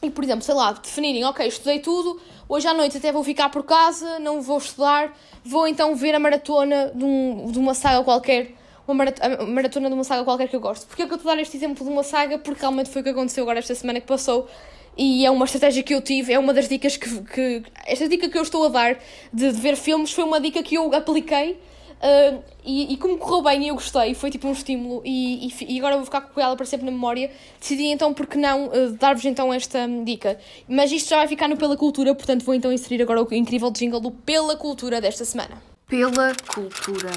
e 0.00 0.10
por 0.10 0.22
exemplo, 0.22 0.42
sei 0.42 0.54
lá, 0.54 0.72
definirem, 0.72 1.24
ok, 1.24 1.44
estudei 1.44 1.80
tudo, 1.80 2.20
hoje 2.48 2.68
à 2.68 2.74
noite 2.74 2.98
até 2.98 3.10
vou 3.10 3.24
ficar 3.24 3.48
por 3.48 3.64
casa, 3.64 4.20
não 4.20 4.40
vou 4.40 4.58
estudar, 4.58 5.12
vou 5.44 5.66
então 5.66 5.96
ver 5.96 6.14
a 6.14 6.20
maratona 6.20 6.92
de, 6.94 7.04
um, 7.04 7.50
de 7.50 7.58
uma 7.58 7.74
saga 7.74 8.04
qualquer 8.04 8.52
uma 8.92 9.04
maratona 9.46 9.88
de 9.88 9.94
uma 9.94 10.04
saga 10.04 10.24
qualquer 10.24 10.48
que 10.48 10.56
eu 10.56 10.60
gosto. 10.60 10.86
Porquê 10.86 11.02
é 11.02 11.06
que 11.06 11.12
eu 11.12 11.16
estou 11.16 11.30
a 11.30 11.34
dar 11.34 11.42
este 11.42 11.56
exemplo 11.56 11.84
de 11.84 11.92
uma 11.92 12.02
saga? 12.02 12.38
Porque 12.38 12.60
realmente 12.60 12.90
foi 12.90 13.02
o 13.02 13.04
que 13.04 13.10
aconteceu 13.10 13.44
agora 13.44 13.58
esta 13.58 13.74
semana 13.74 14.00
que 14.00 14.06
passou 14.06 14.48
e 14.98 15.24
é 15.24 15.30
uma 15.30 15.44
estratégia 15.44 15.82
que 15.82 15.94
eu 15.94 16.02
tive, 16.02 16.32
é 16.32 16.38
uma 16.38 16.52
das 16.52 16.68
dicas 16.68 16.96
que. 16.96 17.08
que 17.22 17.62
esta 17.86 18.08
dica 18.08 18.28
que 18.28 18.36
eu 18.36 18.42
estou 18.42 18.66
a 18.66 18.68
dar 18.68 18.98
de, 19.32 19.52
de 19.52 19.60
ver 19.60 19.76
filmes 19.76 20.10
foi 20.10 20.24
uma 20.24 20.40
dica 20.40 20.60
que 20.60 20.74
eu 20.74 20.92
apliquei 20.92 21.52
uh, 21.52 22.42
e, 22.64 22.94
e, 22.94 22.96
como 22.96 23.16
correu 23.16 23.42
bem 23.42 23.64
e 23.64 23.68
eu 23.68 23.74
gostei, 23.74 24.12
foi 24.14 24.28
tipo 24.28 24.48
um 24.48 24.52
estímulo 24.52 25.00
e, 25.04 25.46
e, 25.46 25.74
e, 25.76 25.78
agora 25.78 25.94
vou 25.94 26.04
ficar 26.04 26.22
com 26.22 26.40
ela 26.40 26.56
para 26.56 26.66
sempre 26.66 26.84
na 26.84 26.90
memória. 26.90 27.30
Decidi 27.60 27.86
então, 27.86 28.12
por 28.12 28.26
que 28.26 28.36
não, 28.36 28.66
uh, 28.66 28.90
dar-vos 28.98 29.24
então 29.24 29.54
esta 29.54 29.86
dica. 30.04 30.36
Mas 30.68 30.90
isto 30.90 31.10
já 31.10 31.18
vai 31.18 31.28
ficar 31.28 31.46
no 31.46 31.56
Pela 31.56 31.76
Cultura, 31.76 32.12
portanto 32.12 32.44
vou 32.44 32.54
então 32.54 32.72
inserir 32.72 33.00
agora 33.00 33.22
o 33.22 33.34
incrível 33.34 33.70
jingle 33.70 34.00
do 34.00 34.10
Pela 34.10 34.56
Cultura 34.56 35.00
desta 35.00 35.24
semana. 35.24 35.62
Pela 35.86 36.34
Cultura. 36.52 37.12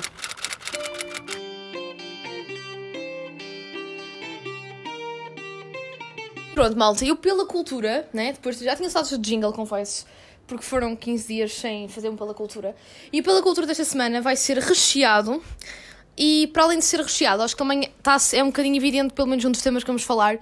Pronto, 6.61 6.77
malta, 6.77 7.03
eu 7.03 7.15
pela 7.15 7.43
cultura, 7.43 8.07
né? 8.13 8.33
Depois 8.33 8.59
já 8.59 8.75
tinha 8.75 8.87
saudades 8.87 9.17
de 9.17 9.27
jingle, 9.27 9.51
confesso, 9.51 10.05
porque 10.45 10.63
foram 10.63 10.95
15 10.95 11.27
dias 11.27 11.53
sem 11.55 11.87
fazer 11.87 12.07
um 12.07 12.15
pela 12.15 12.35
cultura. 12.35 12.75
E 13.11 13.19
pela 13.19 13.41
cultura 13.41 13.65
desta 13.65 13.83
semana 13.83 14.21
vai 14.21 14.35
ser 14.35 14.59
recheado 14.59 15.41
e 16.15 16.51
para 16.53 16.65
além 16.65 16.77
de 16.77 16.85
ser 16.85 16.99
recheado, 16.99 17.41
acho 17.41 17.55
que 17.55 17.57
também 17.57 17.89
tá, 18.03 18.15
é 18.33 18.43
um 18.43 18.47
bocadinho 18.49 18.75
evidente, 18.75 19.11
pelo 19.11 19.27
menos 19.27 19.43
um 19.43 19.49
dos 19.49 19.63
temas 19.63 19.83
que 19.83 19.87
vamos 19.87 20.03
falar, 20.03 20.37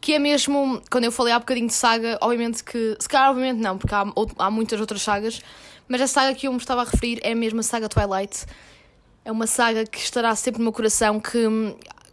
que 0.00 0.12
é 0.12 0.18
mesmo, 0.18 0.82
quando 0.90 1.04
eu 1.04 1.12
falei 1.12 1.32
há 1.32 1.38
bocadinho 1.38 1.68
de 1.68 1.74
saga, 1.74 2.18
obviamente 2.20 2.64
que, 2.64 2.96
se 2.98 3.08
calhar 3.08 3.30
obviamente 3.30 3.60
não, 3.60 3.78
porque 3.78 3.94
há, 3.94 4.04
há 4.38 4.50
muitas 4.50 4.80
outras 4.80 5.02
sagas, 5.02 5.40
mas 5.86 6.00
a 6.00 6.08
saga 6.08 6.34
que 6.34 6.48
eu 6.48 6.52
me 6.52 6.58
estava 6.58 6.80
a 6.80 6.84
referir 6.84 7.20
é 7.22 7.32
mesmo 7.32 7.60
a 7.60 7.62
saga 7.62 7.88
Twilight. 7.88 8.44
É 9.24 9.30
uma 9.30 9.46
saga 9.46 9.86
que 9.86 9.98
estará 9.98 10.34
sempre 10.34 10.58
no 10.58 10.64
meu 10.64 10.72
coração, 10.72 11.20
que 11.20 11.46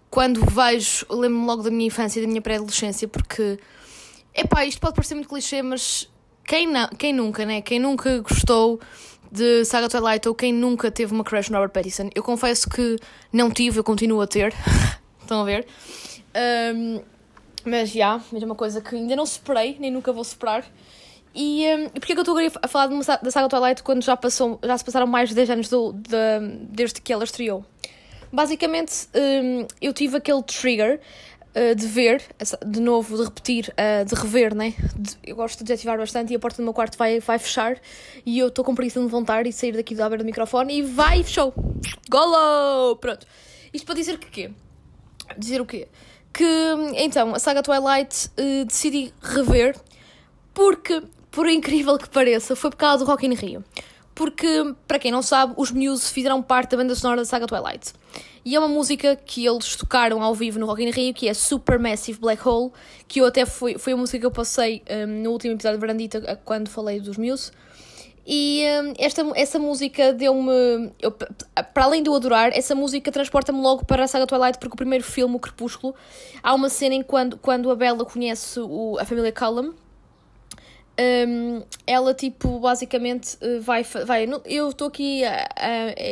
quando 0.10 0.44
vejo, 0.46 1.06
lembro-me 1.10 1.46
logo 1.46 1.64
da 1.64 1.72
minha 1.72 1.88
infância 1.88 2.20
e 2.20 2.24
da 2.24 2.28
minha 2.28 2.42
pré-adolescência, 2.42 3.08
porque, 3.08 3.60
epá, 4.34 4.66
isto 4.66 4.80
pode 4.80 4.96
parecer 4.96 5.16
muito 5.16 5.30
clichê, 5.30 5.62
mas 5.62 6.10
quem, 6.46 6.68
não, 6.68 6.88
quem 6.90 7.14
nunca, 7.14 7.46
né? 7.46 7.62
Quem 7.62 7.80
nunca 7.80 8.20
gostou 8.20 8.80
de 9.32 9.66
Saga 9.66 9.90
Twilight 9.90 10.28
ou 10.28 10.34
quem 10.34 10.54
nunca 10.54 10.90
teve 10.90 11.14
uma 11.14 11.24
crush 11.24 11.50
no 11.50 11.58
Robert 11.58 11.72
Pattinson? 11.72 12.10
Eu 12.16 12.24
confesso 12.24 12.70
que 12.70 12.96
não 13.34 13.52
tive, 13.52 13.80
eu 13.80 13.84
continuo 13.84 14.22
a 14.22 14.28
ter. 14.28 14.54
Estão 15.22 15.42
a 15.42 15.44
ver? 15.44 15.68
Um, 16.74 17.02
mas 17.66 17.90
já, 17.90 17.96
yeah, 17.96 18.24
é 18.34 18.46
uma 18.46 18.56
coisa 18.56 18.80
que 18.80 18.96
ainda 18.96 19.16
não 19.16 19.26
superei, 19.26 19.76
nem 19.78 19.92
nunca 19.92 20.14
vou 20.14 20.24
superar. 20.24 20.64
E 21.36 21.66
um, 21.76 21.90
porquê 21.90 22.14
que 22.14 22.20
eu 22.20 22.22
estou 22.22 22.38
a 22.62 22.68
falar 22.68 22.88
de 22.88 22.94
uma, 22.94 23.04
da 23.04 23.30
saga 23.30 23.50
Twilight 23.50 23.84
quando 23.84 24.02
já, 24.02 24.16
passou, 24.16 24.58
já 24.64 24.78
se 24.78 24.86
passaram 24.86 25.06
mais 25.06 25.30
de 25.30 25.36
10 25.36 25.50
anos 25.50 25.70
do, 25.70 25.92
de, 25.94 26.40
desde 26.70 27.02
que 27.02 27.12
ela 27.12 27.26
estreou? 27.26 27.66
Basicamente, 28.32 29.08
um, 29.16 29.68
eu 29.82 29.94
tive 29.94 30.18
aquele 30.18 30.42
trigger 30.44 31.00
uh, 31.56 31.76
de 31.76 31.88
ver, 31.88 32.22
de 32.66 32.80
novo, 32.80 33.18
de 33.18 33.24
repetir, 33.24 33.74
uh, 33.74 34.06
de 34.06 34.16
rever, 34.16 34.56
né? 34.56 34.74
Eu 35.24 35.36
gosto 35.36 35.64
de 35.64 35.72
adjetivar 35.72 35.98
bastante 35.98 36.34
e 36.34 36.36
a 36.36 36.40
porta 36.40 36.58
do 36.58 36.64
meu 36.64 36.74
quarto 36.74 36.98
vai, 36.98 37.20
vai 37.20 37.40
fechar 37.40 37.80
e 38.26 38.40
eu 38.40 38.48
estou 38.48 38.64
com 38.64 38.76
preguiça 38.76 39.00
de 39.00 39.06
levantar 39.06 39.46
e 39.48 39.54
sair 39.54 39.74
daqui 39.74 39.96
da 39.96 40.08
beira 40.10 40.24
do 40.24 40.26
microfone 40.26 40.80
e 40.80 40.82
vai, 40.82 41.24
fechou! 41.24 41.54
Golo! 42.10 42.96
Pronto. 42.98 43.26
Isto 43.74 43.86
para 43.86 43.96
dizer 43.96 44.18
que 44.18 44.30
quê? 44.30 44.52
Dizer 45.38 45.62
o 45.62 45.66
quê? 45.66 45.88
que 46.38 46.46
então 46.98 47.34
a 47.34 47.40
saga 47.40 47.64
Twilight 47.64 48.30
uh, 48.38 48.66
decidi 48.66 49.12
rever 49.22 49.76
porque, 50.54 51.02
por 51.32 51.48
incrível 51.48 51.98
que 51.98 52.10
pareça, 52.10 52.56
foi 52.56 52.70
por 52.70 52.78
causa 52.78 53.04
do 53.04 53.10
Rock 53.10 53.26
in 53.26 53.34
Rio. 53.34 53.64
Porque, 54.16 54.74
para 54.88 54.98
quem 54.98 55.12
não 55.12 55.22
sabe, 55.22 55.54
os 55.56 55.70
Muse 55.70 56.12
fizeram 56.12 56.42
parte 56.42 56.72
da 56.72 56.78
banda 56.78 56.96
sonora 56.96 57.22
da 57.22 57.26
saga 57.26 57.46
Twilight. 57.46 57.94
E 58.48 58.56
é 58.56 58.60
uma 58.60 58.70
música 58.70 59.14
que 59.14 59.46
eles 59.46 59.76
tocaram 59.76 60.24
ao 60.24 60.34
vivo 60.34 60.58
no 60.58 60.66
Rock 60.66 60.82
in 60.82 60.90
Rio, 60.90 61.14
que 61.14 61.28
é 61.28 61.34
Supermassive 61.34 62.18
Black 62.18 62.48
Hole, 62.48 62.72
que 63.06 63.20
eu 63.20 63.26
até 63.26 63.46
foi, 63.46 63.78
foi 63.78 63.92
a 63.92 63.98
música 63.98 64.20
que 64.20 64.26
eu 64.26 64.32
passei 64.32 64.82
um, 64.90 65.22
no 65.22 65.32
último 65.32 65.54
episódio 65.54 65.78
de 65.78 65.86
Brandita, 65.86 66.40
quando 66.46 66.70
falei 66.70 67.02
dos 67.02 67.18
Muse. 67.18 67.52
E 68.26 68.64
hum, 68.64 68.94
esta, 68.98 69.22
essa 69.36 69.60
música 69.60 70.14
deu-me. 70.14 70.94
Para 71.74 71.84
além 71.84 72.02
de 72.02 72.10
eu 72.10 72.16
adorar, 72.16 72.58
essa 72.58 72.74
música 72.74 73.12
transporta-me 73.12 73.60
logo 73.60 73.84
para 73.84 74.06
a 74.06 74.08
saga 74.08 74.26
Twilight, 74.26 74.60
porque 74.60 74.76
o 74.76 74.78
primeiro 74.78 75.04
filme, 75.04 75.36
o 75.36 75.40
Crepúsculo, 75.40 75.94
há 76.42 76.54
uma 76.54 76.70
cena 76.70 76.96
em 76.96 77.04
quando, 77.04 77.38
quando 77.38 77.70
a 77.70 77.76
Bella 77.76 78.06
conhece 78.06 78.62
o, 78.62 78.98
a 78.98 79.04
família 79.04 79.34
Cullum. 79.34 79.74
Um, 81.00 81.62
ela, 81.86 82.14
tipo, 82.14 82.60
basicamente 82.60 83.38
uh, 83.42 83.62
vai. 83.62 83.84
vai 83.84 84.28
eu 84.46 84.70
estou 84.70 84.88
aqui. 84.88 85.22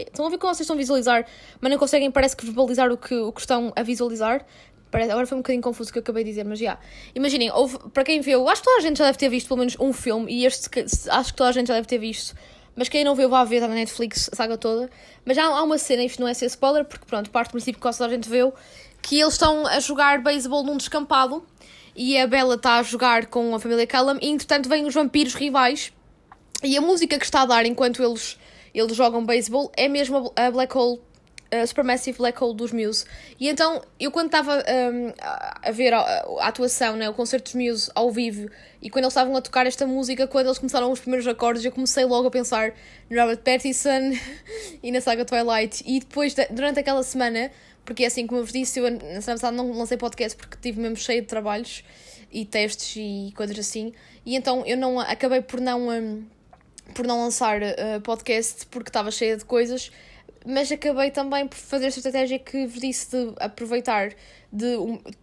estão 0.07 0.27
a 0.27 0.29
ver 0.29 0.37
como 0.37 0.53
vocês 0.53 0.61
estão 0.61 0.75
a 0.75 0.77
visualizar, 0.77 1.25
mas 1.59 1.71
não 1.71 1.79
conseguem, 1.79 2.11
parece 2.11 2.35
que, 2.35 2.45
verbalizar 2.45 2.91
o 2.91 2.97
que, 2.97 3.15
o 3.15 3.31
que 3.31 3.39
estão 3.39 3.73
a 3.75 3.83
visualizar. 3.83 4.45
Agora 4.93 5.27
foi 5.27 5.37
um 5.37 5.41
bocadinho 5.41 5.61
confuso 5.61 5.89
o 5.89 5.93
que 5.93 5.99
eu 5.99 6.01
acabei 6.01 6.23
de 6.23 6.29
dizer, 6.29 6.45
mas 6.45 6.59
já. 6.59 6.77
Imaginem, 7.13 7.51
houve, 7.51 7.77
para 7.89 8.03
quem 8.03 8.21
viu, 8.21 8.47
acho 8.47 8.61
que 8.61 8.65
toda 8.65 8.77
a 8.77 8.81
gente 8.81 8.97
já 8.97 9.05
deve 9.05 9.17
ter 9.17 9.27
visto 9.27 9.47
pelo 9.47 9.57
menos 9.57 9.75
um 9.77 9.91
filme, 9.91 10.31
e 10.31 10.45
este 10.45 10.69
acho 11.09 11.31
que 11.31 11.37
toda 11.37 11.49
a 11.49 11.53
gente 11.53 11.67
já 11.67 11.73
deve 11.73 11.87
ter 11.87 11.97
visto. 11.97 12.33
Mas 12.75 12.89
quem 12.89 13.03
não 13.03 13.15
viu, 13.15 13.29
vá 13.29 13.43
ver, 13.43 13.55
está 13.57 13.67
na 13.67 13.75
Netflix, 13.75 14.29
a 14.31 14.35
saga 14.35 14.57
toda. 14.57 14.89
Mas 15.25 15.37
há, 15.37 15.45
há 15.45 15.63
uma 15.63 15.77
cena, 15.77 16.03
isto 16.03 16.21
não 16.21 16.27
é 16.27 16.33
ser 16.33 16.45
spoiler, 16.45 16.85
porque 16.85 17.05
pronto, 17.05 17.29
parte 17.29 17.49
do 17.49 17.51
princípio 17.51 17.81
que 17.81 17.89
toda 17.89 18.05
a 18.05 18.09
gente 18.09 18.29
viu, 18.29 18.53
que 19.01 19.19
eles 19.19 19.33
estão 19.33 19.65
a 19.67 19.79
jogar 19.79 20.21
beisebol 20.21 20.63
num 20.63 20.77
descampado, 20.77 21.45
e 21.95 22.17
a 22.17 22.27
Bella 22.27 22.55
está 22.55 22.77
a 22.77 22.83
jogar 22.83 23.27
com 23.27 23.55
a 23.55 23.59
família 23.59 23.87
Callum, 23.87 24.17
e 24.21 24.29
entretanto 24.29 24.67
vêm 24.67 24.85
os 24.85 24.93
vampiros 24.93 25.33
rivais, 25.33 25.93
e 26.63 26.77
a 26.77 26.81
música 26.81 27.17
que 27.17 27.25
está 27.25 27.41
a 27.41 27.45
dar 27.45 27.65
enquanto 27.65 28.03
eles, 28.03 28.37
eles 28.73 28.95
jogam 28.95 29.25
beisebol 29.25 29.71
é 29.75 29.87
mesmo 29.87 30.33
a 30.35 30.51
Black 30.51 30.75
Hole 30.77 30.99
uh, 31.53 31.67
Supermassive 31.67 32.17
Black 32.17 32.41
Hole 32.43 32.55
dos 32.55 32.71
Muse. 32.71 33.05
E 33.39 33.47
então, 33.47 33.81
eu 33.99 34.11
quando 34.11 34.27
estava 34.27 34.57
um, 34.57 35.13
a 35.61 35.71
ver 35.71 35.93
a, 35.93 35.99
a, 35.99 36.47
atuação, 36.47 36.95
né, 36.95 37.09
o 37.09 37.13
concerto 37.13 37.51
dos 37.51 37.55
Muse 37.55 37.91
ao 37.93 38.11
vivo, 38.11 38.49
e 38.81 38.89
quando 38.89 39.05
eles 39.05 39.13
estavam 39.13 39.35
a 39.35 39.41
tocar 39.41 39.65
esta 39.65 39.85
música, 39.85 40.27
quando 40.27 40.47
eles 40.47 40.57
começaram 40.57 40.91
os 40.91 40.99
primeiros 40.99 41.27
acordes, 41.27 41.63
eu 41.63 41.71
comecei 41.71 42.05
logo 42.05 42.27
a 42.27 42.31
pensar 42.31 42.73
no 43.09 43.19
Robert 43.19 43.39
Pattinson 43.39 44.13
e 44.81 44.91
na 44.91 45.01
saga 45.01 45.25
Twilight. 45.25 45.83
E 45.85 45.99
depois, 45.99 46.35
durante 46.49 46.79
aquela 46.79 47.03
semana, 47.03 47.51
porque 47.85 48.03
é 48.03 48.07
assim 48.07 48.25
como 48.27 48.41
eu 48.41 48.43
vos 48.43 48.51
disse, 48.51 48.79
eu 48.79 48.89
na 48.89 48.99
semana 48.99 49.21
passada 49.21 49.55
não 49.55 49.71
lancei 49.71 49.97
podcast 49.97 50.37
porque 50.37 50.55
estive 50.55 50.81
mesmo 50.81 50.97
cheio 50.97 51.21
de 51.21 51.27
trabalhos 51.27 51.83
e 52.31 52.43
testes 52.43 52.95
e 52.97 53.31
coisas 53.35 53.57
assim, 53.57 53.93
e 54.25 54.35
então 54.35 54.63
eu 54.65 54.75
não 54.75 54.99
acabei 54.99 55.41
por 55.41 55.61
não. 55.61 55.89
Um, 55.89 56.25
por 56.93 57.07
não 57.07 57.19
lançar 57.19 57.61
uh, 57.63 57.99
podcast 58.03 58.67
porque 58.67 58.89
estava 58.89 59.09
cheia 59.09 59.35
de 59.35 59.43
coisas 59.43 59.91
mas 60.45 60.71
acabei 60.71 61.09
também 61.11 61.47
por 61.47 61.57
fazer 61.57 61.87
esta 61.87 61.99
estratégia 61.99 62.37
que 62.37 62.67
vos 62.67 62.79
disse 62.79 63.09
de 63.09 63.33
aproveitar 63.39 64.13
de, 64.51 64.77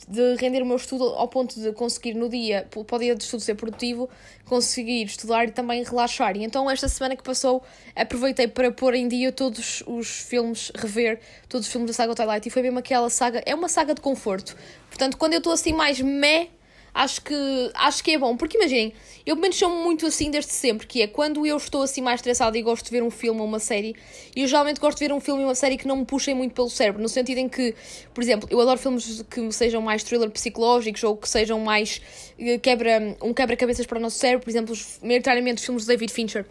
de 0.09 0.35
render 0.37 0.63
o 0.63 0.67
meu 0.67 0.77
estudo 0.77 1.05
ao 1.05 1.27
ponto 1.29 1.59
de 1.59 1.73
conseguir 1.73 2.15
no 2.15 2.29
dia, 2.29 2.69
para 2.71 2.97
o 2.97 2.99
dia 2.99 3.15
de 3.15 3.23
estudo 3.25 3.41
ser 3.41 3.55
produtivo, 3.55 4.11
conseguir 4.45 5.05
estudar 5.05 5.49
e 5.49 5.53
também 5.53 5.83
relaxar. 5.83 6.37
E 6.37 6.45
então 6.45 6.71
esta 6.71 6.89
semana 6.89 7.17
que 7.17 7.23
passou 7.23 7.63
aproveitei 7.95 8.49
para 8.49 8.71
pôr 8.71 8.95
em 8.95 9.09
dia 9.09 9.33
todos 9.33 9.83
os 9.87 10.09
filmes, 10.23 10.71
rever 10.75 11.21
todos 11.49 11.67
os 11.67 11.73
filmes 11.73 11.89
da 11.89 11.95
saga 11.95 12.15
Twilight 12.15 12.49
e 12.49 12.51
foi 12.51 12.63
mesmo 12.63 12.79
aquela 12.79 13.09
saga, 13.09 13.43
é 13.47 13.55
uma 13.55 13.69
saga 13.69 13.95
de 13.95 14.01
conforto. 14.01 14.57
Portanto, 14.89 15.17
quando 15.17 15.33
eu 15.33 15.39
estou 15.39 15.53
assim 15.53 15.73
mais 15.73 16.01
meh 16.01 16.49
acho 16.95 17.23
que, 17.23 17.71
acho 17.75 18.05
que 18.05 18.13
é 18.13 18.19
bom. 18.19 18.37
Porque 18.37 18.57
imaginem, 18.57 18.93
eu 19.25 19.35
pelo 19.35 19.43
menos 19.43 19.57
sou 19.57 19.71
muito 19.71 20.07
assim 20.07 20.31
desde 20.31 20.53
sempre, 20.53 20.87
que 20.87 21.03
é 21.03 21.07
quando 21.07 21.47
eu 21.47 21.57
estou 21.57 21.83
assim 21.83 22.01
mais 22.01 22.19
estressada 22.21 22.57
e 22.57 22.63
gosto 22.63 22.85
de 22.85 22.91
ver 22.91 23.03
um 23.03 23.11
filme 23.11 23.41
ou 23.41 23.47
uma 23.47 23.59
série, 23.59 23.95
eu 24.35 24.47
geralmente 24.47 24.81
gosto 24.81 24.99
de 24.99 25.07
ver 25.07 25.13
um 25.13 25.21
filme 25.21 25.43
e 25.43 25.45
uma 25.45 25.55
série 25.55 25.77
que 25.77 25.87
não 25.87 25.97
me 25.97 26.05
puxem 26.05 26.35
muito 26.35 26.55
pelo 26.55 26.71
cérebro, 26.71 27.03
no 27.03 27.09
sentido 27.09 27.39
em 27.39 27.49
que, 27.49 27.75
por 28.13 28.23
exemplo, 28.23 28.49
eu 28.51 28.61
adoro 28.61 28.79
filmes 28.79 29.23
que 29.31 29.53
sejam 29.53 29.81
mais 29.81 30.03
thriller 30.03 30.31
psicológicos 30.31 31.03
ou 31.05 31.17
que 31.17 31.29
sejam 31.29 31.59
mais 31.61 32.01
eh, 32.39 32.59
quebra, 32.59 33.17
um 33.23 33.33
quebra-cabeças 33.33 33.87
para 33.87 33.99
o 33.99 34.01
nosso 34.01 34.19
cérebro, 34.19 34.45
por 34.45 34.51
exemplo, 34.51 34.75
maioritariamente 35.03 35.61
os 35.61 35.65
filmes 35.65 35.83
de 35.83 35.89
David 35.89 36.13
Fincher 36.13 36.47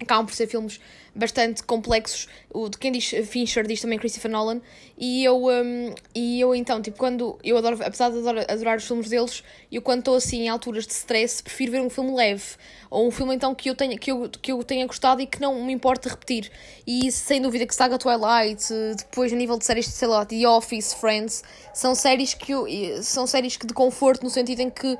acabam 0.00 0.26
por 0.26 0.34
ser 0.34 0.46
filmes 0.46 0.80
bastante 1.14 1.62
complexos. 1.62 2.28
O 2.52 2.68
de 2.68 2.78
quem 2.78 2.92
diz 2.92 3.10
Fincher 3.26 3.66
diz 3.66 3.80
também 3.80 3.98
Christopher 3.98 4.30
Nolan. 4.30 4.60
E 4.96 5.24
eu, 5.24 5.46
um, 5.46 5.94
e 6.14 6.40
eu 6.40 6.54
então, 6.54 6.80
tipo, 6.80 6.96
quando 6.96 7.38
eu 7.42 7.56
adoro, 7.58 7.78
apesar 7.82 8.10
de 8.10 8.18
adorar, 8.18 8.46
adorar 8.48 8.76
os 8.78 8.86
filmes 8.86 9.08
deles, 9.08 9.42
eu 9.70 9.82
quando 9.82 10.00
estou 10.00 10.14
assim 10.14 10.42
em 10.42 10.48
alturas 10.48 10.86
de 10.86 10.92
stress, 10.92 11.42
prefiro 11.42 11.72
ver 11.72 11.80
um 11.80 11.90
filme 11.90 12.14
leve. 12.14 12.44
Ou 12.90 13.08
um 13.08 13.10
filme 13.10 13.34
então 13.34 13.54
que 13.54 13.68
eu 13.68 13.74
tenha, 13.74 13.98
que 13.98 14.10
eu, 14.10 14.28
que 14.30 14.52
eu 14.52 14.62
tenha 14.62 14.86
gostado 14.86 15.20
e 15.20 15.26
que 15.26 15.40
não 15.40 15.62
me 15.64 15.72
importa 15.72 16.08
repetir. 16.08 16.50
E 16.86 17.10
sem 17.10 17.42
dúvida 17.42 17.66
que 17.66 17.74
Saga 17.74 17.98
Twilight, 17.98 18.64
depois 18.96 19.32
a 19.32 19.36
nível 19.36 19.58
de 19.58 19.66
séries, 19.66 19.86
sei 19.86 20.08
lá, 20.08 20.24
The 20.24 20.48
Office, 20.48 20.94
Friends, 20.94 21.42
são 21.74 21.94
séries 21.94 22.32
que 22.34 22.52
eu, 22.52 22.66
são 23.02 23.26
séries 23.26 23.56
que 23.56 23.66
de 23.66 23.74
conforto 23.74 24.22
no 24.22 24.30
sentido 24.30 24.60
em 24.60 24.70
que 24.70 24.96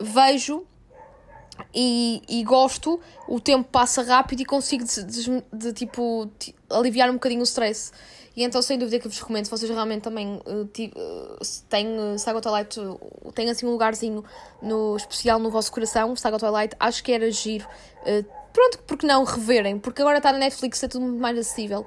vejo 0.00 0.64
e, 1.74 2.22
e 2.28 2.42
gosto, 2.44 3.00
o 3.26 3.40
tempo 3.40 3.68
passa 3.70 4.02
rápido 4.02 4.40
e 4.40 4.44
consigo 4.44 4.84
de, 4.84 5.02
de, 5.04 5.44
de 5.52 5.72
tipo 5.72 6.30
aliviar 6.70 7.10
um 7.10 7.14
bocadinho 7.14 7.40
o 7.40 7.44
stress. 7.44 7.92
E 8.36 8.44
então, 8.44 8.62
sem 8.62 8.78
dúvida 8.78 9.00
que 9.00 9.08
vos 9.08 9.18
recomendo, 9.18 9.46
vocês 9.46 9.68
realmente 9.68 10.02
também 10.02 10.40
uh, 10.46 10.62
uh, 10.62 11.38
têm 11.68 11.88
uh, 11.98 12.16
Saga 12.18 12.40
Twilight, 12.40 12.78
têm 13.34 13.50
assim 13.50 13.66
um 13.66 13.70
lugarzinho 13.70 14.24
no, 14.62 14.96
especial 14.96 15.40
no 15.40 15.50
vosso 15.50 15.72
coração, 15.72 16.14
Saga 16.14 16.38
Twilight, 16.38 16.76
acho 16.78 17.02
que 17.02 17.10
era 17.10 17.28
giro. 17.32 17.66
Pronto, 18.52 18.78
porque 18.86 19.06
não 19.06 19.24
reverem? 19.24 19.78
Porque 19.78 20.00
agora 20.02 20.18
está 20.18 20.32
na 20.32 20.38
Netflix, 20.38 20.82
é 20.82 20.88
tudo 20.88 21.04
muito 21.04 21.20
mais 21.20 21.36
acessível. 21.36 21.84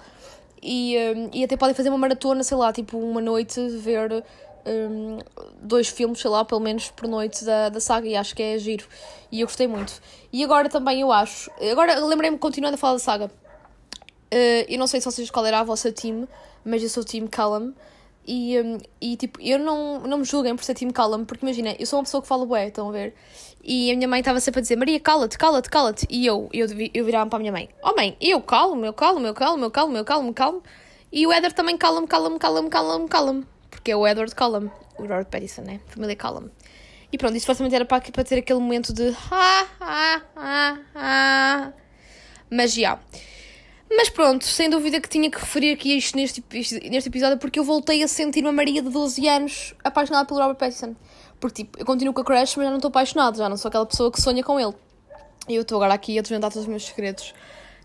E, 0.62 0.96
e 1.34 1.44
até 1.44 1.58
podem 1.58 1.74
fazer 1.74 1.90
uma 1.90 1.98
maratona, 1.98 2.44
sei 2.44 2.58
lá, 2.58 2.72
tipo 2.72 2.98
uma 2.98 3.22
noite, 3.22 3.60
ver 3.78 4.24
um, 4.66 5.20
dois 5.62 5.88
filmes, 5.88 6.20
sei 6.20 6.30
lá, 6.30 6.44
pelo 6.46 6.62
menos 6.62 6.90
por 6.92 7.08
noite 7.08 7.44
da, 7.44 7.70
da 7.70 7.80
saga 7.80 8.08
e 8.08 8.16
acho 8.16 8.36
que 8.36 8.44
é 8.44 8.58
giro. 8.58 8.86
E 9.32 9.42
eu 9.42 9.48
gostei 9.48 9.68
muito. 9.68 10.02
E 10.32 10.44
agora 10.44 10.70
também 10.70 11.02
eu 11.02 11.12
acho. 11.12 11.52
Agora 11.72 12.00
lembrei-me, 12.00 12.38
continuando 12.38 12.76
a 12.76 12.78
falar 12.78 12.94
da 12.94 13.00
saga. 13.00 13.32
Uh, 14.34 14.64
eu 14.68 14.80
não 14.80 14.88
sei 14.88 15.02
se 15.02 15.06
vocês 15.06 15.30
qual 15.30 15.46
era 15.46 15.60
a 15.60 15.64
vossa 15.64 15.92
team, 15.92 16.28
mas 16.64 16.82
eu 16.82 16.90
sou 16.90 17.04
o 17.04 17.06
team 17.06 17.28
Callum. 17.28 17.74
E, 18.26 18.60
um, 18.62 18.78
e 19.02 19.16
tipo, 19.18 19.42
eu 19.42 19.58
não, 19.58 20.02
não 20.02 20.20
me 20.20 20.24
julguem 20.24 20.56
por 20.56 20.64
ser 20.64 20.76
team 20.76 20.92
Callum, 20.92 21.26
porque 21.26 21.46
imagina, 21.46 21.76
eu 21.80 21.86
sou 21.86 22.00
uma 22.00 22.04
pessoa 22.04 22.22
que 22.22 22.28
fala 22.28 22.46
bué, 22.46 22.68
estão 22.68 22.90
a 22.90 22.92
ver? 22.92 23.16
E 23.64 23.92
a 23.92 23.96
minha 23.96 24.08
mãe 24.08 24.20
estava 24.20 24.40
sempre 24.40 24.60
a 24.60 24.62
dizer, 24.62 24.76
Maria, 24.76 25.00
cala-te, 25.00 25.38
cala-te, 25.38 25.70
cala-te. 25.70 26.08
E 26.10 26.26
eu, 26.26 26.50
eu, 26.54 26.68
eu 26.94 27.04
virava 27.04 27.30
para 27.30 27.38
a 27.38 27.40
minha 27.40 27.52
mãe, 27.52 27.70
oh 27.84 27.96
mãe, 27.96 28.16
eu 28.22 28.42
calmo, 28.42 28.86
eu 28.86 28.94
calmo, 28.94 29.26
eu 29.26 29.34
calmo, 29.34 29.66
eu 29.66 29.72
calmo, 29.72 29.98
eu 29.98 30.06
calmo, 30.06 30.30
eu 30.30 30.34
calmo. 30.34 30.64
E 31.12 31.28
o 31.28 31.32
Éder 31.32 31.52
também 31.52 31.78
cala-me, 31.78 32.08
cala-me, 32.08 32.40
cala-me 32.40 33.46
porque 33.82 33.92
é 33.92 33.96
o 33.96 34.08
Edward 34.08 34.34
Cullum, 34.36 34.70
o 35.00 35.02
Robert 35.02 35.26
Pattinson, 35.26 35.64
né? 35.64 35.80
Família 35.88 36.16
Cullum. 36.16 36.50
E 37.12 37.18
pronto, 37.18 37.36
isto 37.36 37.46
supostamente 37.46 37.76
era 37.76 37.84
para, 37.84 38.00
para 38.00 38.24
ter 38.24 38.38
aquele 38.38 38.60
momento 38.60 38.94
de 38.94 39.10
ha, 39.32 39.68
ha, 39.80 40.22
ha, 40.36 40.78
ha. 40.96 41.74
Mas 42.50 42.74
já. 42.74 43.00
Mas 43.90 44.08
pronto, 44.08 44.46
sem 44.46 44.70
dúvida 44.70 45.02
que 45.02 45.10
tinha 45.10 45.32
que 45.32 45.40
referir 45.40 45.74
aqui 45.74 45.98
isto 45.98 46.16
neste, 46.16 46.44
neste 46.90 47.10
episódio 47.10 47.40
porque 47.40 47.60
eu 47.60 47.64
voltei 47.64 48.04
a 48.04 48.08
sentir 48.08 48.44
uma 48.44 48.52
Maria 48.52 48.84
de 48.84 48.90
12 48.90 49.28
anos 49.28 49.74
apaixonada 49.84 50.28
pelo 50.28 50.40
Robert 50.40 50.58
Pattinson. 50.58 50.96
Porque 51.40 51.64
tipo, 51.64 51.80
eu 51.80 51.86
continuo 51.86 52.14
com 52.14 52.22
a 52.22 52.24
crush, 52.24 52.56
mas 52.58 52.66
já 52.66 52.70
não 52.70 52.78
estou 52.78 52.90
apaixonada, 52.90 53.36
já 53.36 53.50
não 53.50 53.58
sou 53.58 53.68
aquela 53.68 53.86
pessoa 53.86 54.12
que 54.12 54.22
sonha 54.22 54.44
com 54.44 54.60
ele. 54.60 54.76
E 55.50 55.56
eu 55.56 55.64
estou 55.64 55.78
agora 55.78 55.96
aqui 55.96 56.20
a 56.20 56.22
desvendar 56.22 56.52
todos 56.52 56.66
os 56.66 56.70
meus 56.70 56.86
segredos. 56.86 57.34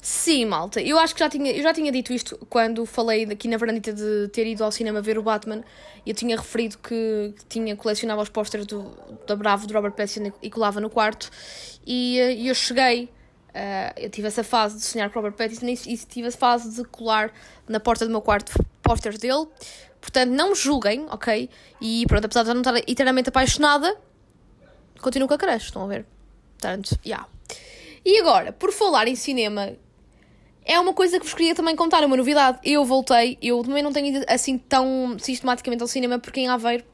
Sim, 0.01 0.45
malta, 0.45 0.81
eu 0.81 0.99
acho 0.99 1.15
que 1.15 1.21
já 1.21 1.29
tinha, 1.29 1.51
eu 1.51 1.63
já 1.63 1.75
tinha 1.75 1.91
dito 1.91 2.13
isto 2.13 2.39
quando 2.49 2.87
falei 2.87 3.25
aqui 3.25 3.49
na 3.49 3.57
varandita 3.57 3.93
de 3.93 4.29
ter 4.29 4.47
ido 4.47 4.63
ao 4.63 4.71
cinema 4.71 5.01
ver 5.01 5.19
o 5.19 5.23
Batman. 5.23 5.65
Eu 6.07 6.15
tinha 6.15 6.37
referido 6.37 6.79
que 6.79 7.35
tinha 7.49 7.75
colecionado 7.75 8.23
os 8.23 8.29
pósteres 8.29 8.67
da 9.27 9.35
Bravo, 9.35 9.67
do 9.67 9.75
Robert 9.75 9.93
Pattinson 9.93 10.33
e 10.41 10.49
colava 10.49 10.81
no 10.81 10.89
quarto. 10.89 11.31
E 11.85 12.19
uh, 12.21 12.49
eu 12.49 12.55
cheguei 12.55 13.11
Uh, 13.57 13.89
eu 13.97 14.11
tive 14.11 14.29
essa 14.29 14.45
fase 14.45 14.77
de 14.77 14.83
sonhar 14.83 15.09
com 15.09 15.19
Robert 15.19 15.33
Pattinson 15.33 15.65
e, 15.65 15.95
e 15.95 15.97
tive 15.97 16.29
a 16.29 16.31
fase 16.31 16.77
de 16.77 16.85
colar 16.85 17.33
na 17.67 17.81
porta 17.81 18.05
do 18.05 18.11
meu 18.11 18.21
quarto 18.21 18.53
pósteres 18.83 19.19
dele. 19.19 19.47
Portanto, 19.99 20.31
não 20.31 20.51
me 20.51 20.55
julguem, 20.55 21.07
ok? 21.11 21.49
E 21.81 22.05
pronto, 22.07 22.27
apesar 22.27 22.43
de 22.43 22.51
eu 22.51 22.55
não 22.55 22.61
estar 22.61 22.77
eternamente 22.87 23.31
apaixonada, 23.31 23.97
continuo 25.01 25.27
com 25.27 25.33
a 25.33 25.39
crush, 25.39 25.65
estão 25.65 25.85
a 25.85 25.87
ver? 25.87 26.05
Portanto, 26.53 26.91
já. 26.91 26.99
Yeah. 27.07 27.29
E 28.05 28.21
agora, 28.21 28.53
por 28.53 28.73
falar 28.73 29.09
em 29.09 29.17
cinema, 29.17 29.73
é 30.66 30.81
uma 30.81 30.92
coisa 30.92 31.20
que 31.20 31.24
vos 31.24 31.33
queria 31.33 31.55
também 31.55 31.76
contar, 31.76 32.05
uma 32.05 32.16
novidade. 32.16 32.59
Eu 32.64 32.85
voltei, 32.85 33.38
eu 33.40 33.62
também 33.62 33.85
não 33.85 33.92
tenho 33.92 34.09
ido 34.09 34.24
assim 34.29 34.59
tão 34.59 35.16
sistematicamente 35.16 35.81
ao 35.81 35.87
cinema, 35.87 36.18
porque 36.18 36.40
em 36.40 36.48
Aveiro 36.48 36.85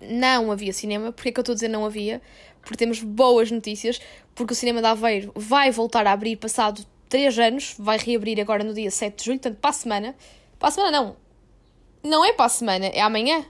não 0.00 0.50
havia 0.50 0.72
cinema. 0.72 1.12
Porquê 1.12 1.30
que 1.30 1.38
eu 1.38 1.42
estou 1.42 1.52
a 1.52 1.54
dizer 1.54 1.68
não 1.68 1.86
havia? 1.86 2.20
Porque 2.60 2.76
temos 2.76 3.00
boas 3.00 3.52
notícias, 3.52 4.00
porque 4.34 4.52
o 4.52 4.56
cinema 4.56 4.80
de 4.80 4.88
Aveiro 4.88 5.30
vai 5.36 5.70
voltar 5.70 6.08
a 6.08 6.12
abrir 6.12 6.34
passado 6.36 6.84
3 7.08 7.38
anos, 7.38 7.76
vai 7.78 7.98
reabrir 7.98 8.40
agora 8.40 8.64
no 8.64 8.74
dia 8.74 8.90
7 8.90 9.16
de 9.16 9.24
julho, 9.24 9.38
portanto 9.38 9.60
para 9.60 9.70
a 9.70 9.74
semana. 9.74 10.16
Para 10.58 10.68
a 10.68 10.72
semana 10.72 10.90
não. 10.90 11.16
Não 12.02 12.24
é 12.24 12.32
para 12.32 12.46
a 12.46 12.48
semana, 12.48 12.86
é 12.86 13.00
amanhã, 13.00 13.44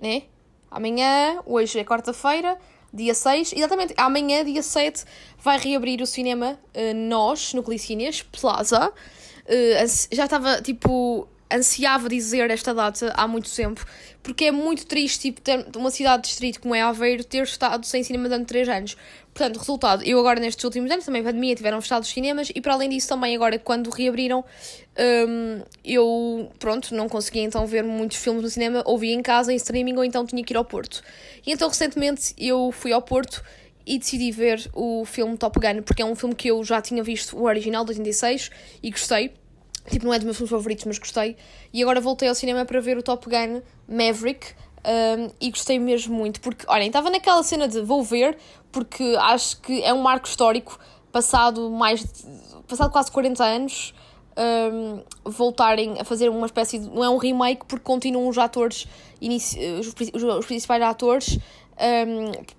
né? 0.00 0.22
Amanhã, 0.70 1.42
hoje 1.44 1.78
é 1.78 1.84
quarta-feira, 1.84 2.58
dia 2.96 3.14
6, 3.14 3.52
exatamente, 3.52 3.94
amanhã, 3.96 4.44
dia 4.44 4.62
7, 4.62 5.04
vai 5.38 5.58
reabrir 5.58 6.00
o 6.00 6.06
cinema 6.06 6.58
uh, 6.74 6.94
Nós, 6.94 7.52
no 7.54 7.62
Clicíneas, 7.62 8.22
Plaza. 8.22 8.90
Uh, 8.90 10.14
já 10.14 10.24
estava, 10.24 10.60
tipo, 10.62 11.28
ansiava 11.52 12.08
dizer 12.08 12.50
esta 12.50 12.74
data 12.74 13.12
há 13.16 13.26
muito 13.26 13.54
tempo, 13.54 13.84
porque 14.22 14.46
é 14.46 14.50
muito 14.50 14.86
triste 14.86 15.30
tipo, 15.30 15.40
ter 15.40 15.66
uma 15.76 15.90
cidade 15.90 16.24
de 16.24 16.28
distrito 16.28 16.60
como 16.60 16.74
é 16.74 16.82
Aveiro 16.82 17.22
ter 17.24 17.42
estado 17.42 17.84
sem 17.86 18.02
cinema 18.02 18.28
durante 18.28 18.48
3 18.48 18.68
anos. 18.68 18.96
Portanto, 19.32 19.58
resultado, 19.58 20.02
eu 20.02 20.18
agora 20.18 20.40
nestes 20.40 20.64
últimos 20.64 20.90
anos, 20.90 21.04
também 21.04 21.20
a 21.20 21.24
pandemia, 21.24 21.54
tiveram 21.54 21.80
fechado 21.80 22.02
os 22.02 22.08
cinemas 22.08 22.50
e 22.54 22.60
para 22.60 22.72
além 22.72 22.88
disso 22.88 23.08
também 23.08 23.36
agora 23.36 23.58
quando 23.58 23.90
reabriram, 23.90 24.44
um, 24.98 25.62
eu, 25.84 26.50
pronto, 26.58 26.94
não 26.94 27.08
conseguia 27.08 27.42
então 27.42 27.66
ver 27.66 27.84
muitos 27.84 28.16
filmes 28.16 28.42
no 28.42 28.48
cinema, 28.48 28.82
ou 28.86 28.98
via 28.98 29.14
em 29.14 29.22
casa, 29.22 29.52
em 29.52 29.56
streaming, 29.56 29.96
ou 29.96 30.04
então 30.04 30.24
tinha 30.24 30.42
que 30.42 30.52
ir 30.54 30.56
ao 30.56 30.64
Porto. 30.64 31.02
E 31.46 31.52
então 31.52 31.68
recentemente 31.68 32.34
eu 32.38 32.72
fui 32.72 32.92
ao 32.92 33.02
Porto 33.02 33.44
e 33.86 33.98
decidi 33.98 34.32
ver 34.32 34.68
o 34.72 35.04
filme 35.04 35.36
Top 35.36 35.60
Gun, 35.60 35.82
porque 35.82 36.02
é 36.02 36.04
um 36.04 36.16
filme 36.16 36.34
que 36.34 36.48
eu 36.48 36.64
já 36.64 36.80
tinha 36.82 37.02
visto, 37.02 37.36
o 37.36 37.44
original, 37.44 37.84
de 37.84 37.90
86, 37.90 38.50
e 38.82 38.90
gostei 38.90 39.32
Tipo, 39.90 40.06
não 40.06 40.14
é 40.14 40.18
dos 40.18 40.24
meus 40.24 40.36
filmes 40.36 40.50
favoritos, 40.50 40.84
mas 40.84 40.98
gostei. 40.98 41.36
E 41.72 41.82
agora 41.82 42.00
voltei 42.00 42.28
ao 42.28 42.34
cinema 42.34 42.64
para 42.64 42.80
ver 42.80 42.96
o 42.98 43.02
Top 43.02 43.26
Gun 43.28 43.62
Maverick. 43.88 44.54
Um, 44.86 45.30
e 45.40 45.50
gostei 45.50 45.80
mesmo 45.80 46.14
muito, 46.14 46.40
porque, 46.40 46.64
olhem, 46.68 46.86
estava 46.86 47.10
naquela 47.10 47.42
cena 47.42 47.66
de 47.66 47.80
vou 47.80 48.04
ver, 48.04 48.38
porque 48.70 49.16
acho 49.18 49.60
que 49.60 49.82
é 49.82 49.92
um 49.92 50.00
marco 50.00 50.28
histórico, 50.28 50.78
passado 51.10 51.68
mais 51.70 52.04
passado 52.68 52.92
quase 52.92 53.10
40 53.10 53.42
anos, 53.42 53.94
um, 54.36 55.02
voltarem 55.24 56.00
a 56.00 56.04
fazer 56.04 56.28
uma 56.28 56.46
espécie 56.46 56.78
de, 56.78 56.88
não 56.88 57.02
é 57.02 57.10
um 57.10 57.16
remake, 57.16 57.64
porque 57.66 57.84
continuam 57.84 58.28
os 58.28 58.38
atores, 58.38 58.86
os, 59.20 59.94
os, 60.14 60.22
os 60.22 60.46
principais 60.46 60.82
atores, 60.82 61.38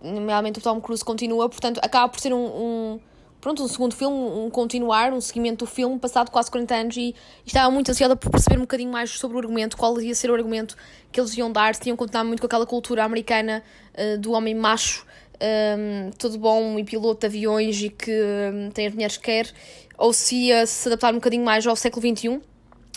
um, 0.01 0.13
nomeadamente 0.13 0.59
o 0.59 0.61
Tom 0.61 0.81
Cruise 0.81 1.03
continua, 1.03 1.47
portanto 1.49 1.79
acaba 1.83 2.09
por 2.09 2.19
ser 2.19 2.33
um, 2.33 2.45
um 2.45 2.99
pronto, 3.39 3.63
um 3.63 3.67
segundo 3.67 3.95
filme, 3.95 4.15
um 4.15 4.49
continuar, 4.49 5.13
um 5.13 5.21
seguimento 5.21 5.65
do 5.65 5.69
filme, 5.69 5.99
passado 5.99 6.31
quase 6.31 6.49
40 6.49 6.75
anos, 6.75 6.97
e, 6.97 7.01
e 7.01 7.15
estava 7.45 7.69
muito 7.71 7.89
ansiosa 7.89 8.15
por 8.15 8.29
perceber 8.29 8.57
um 8.57 8.61
bocadinho 8.61 8.91
mais 8.91 9.11
sobre 9.11 9.37
o 9.37 9.39
argumento, 9.39 9.77
qual 9.77 9.99
ia 10.01 10.15
ser 10.15 10.29
o 10.29 10.33
argumento 10.33 10.75
que 11.11 11.19
eles 11.19 11.35
iam 11.37 11.51
dar, 11.51 11.75
se 11.75 11.81
tinham 11.81 11.95
continuar 11.95 12.23
muito 12.23 12.39
com 12.39 12.45
aquela 12.45 12.65
cultura 12.65 13.03
americana 13.03 13.63
uh, 13.93 14.17
do 14.17 14.31
homem 14.31 14.55
macho, 14.55 15.05
um, 15.05 15.45
ehm, 15.45 16.11
todo 16.17 16.37
bom 16.37 16.79
e 16.79 16.83
piloto 16.83 17.21
de 17.21 17.27
aviões 17.27 17.81
e 17.81 17.89
que 17.89 18.11
um, 18.11 18.71
tem 18.71 18.87
as 18.87 18.93
mulheres 18.93 19.17
que 19.17 19.23
quer, 19.23 19.51
ou 19.97 20.11
se 20.11 20.35
ia 20.35 20.65
se 20.65 20.87
adaptar 20.87 21.11
um 21.11 21.17
bocadinho 21.17 21.45
mais 21.45 21.65
ao 21.65 21.75
século 21.75 22.01
XXI. 22.01 22.41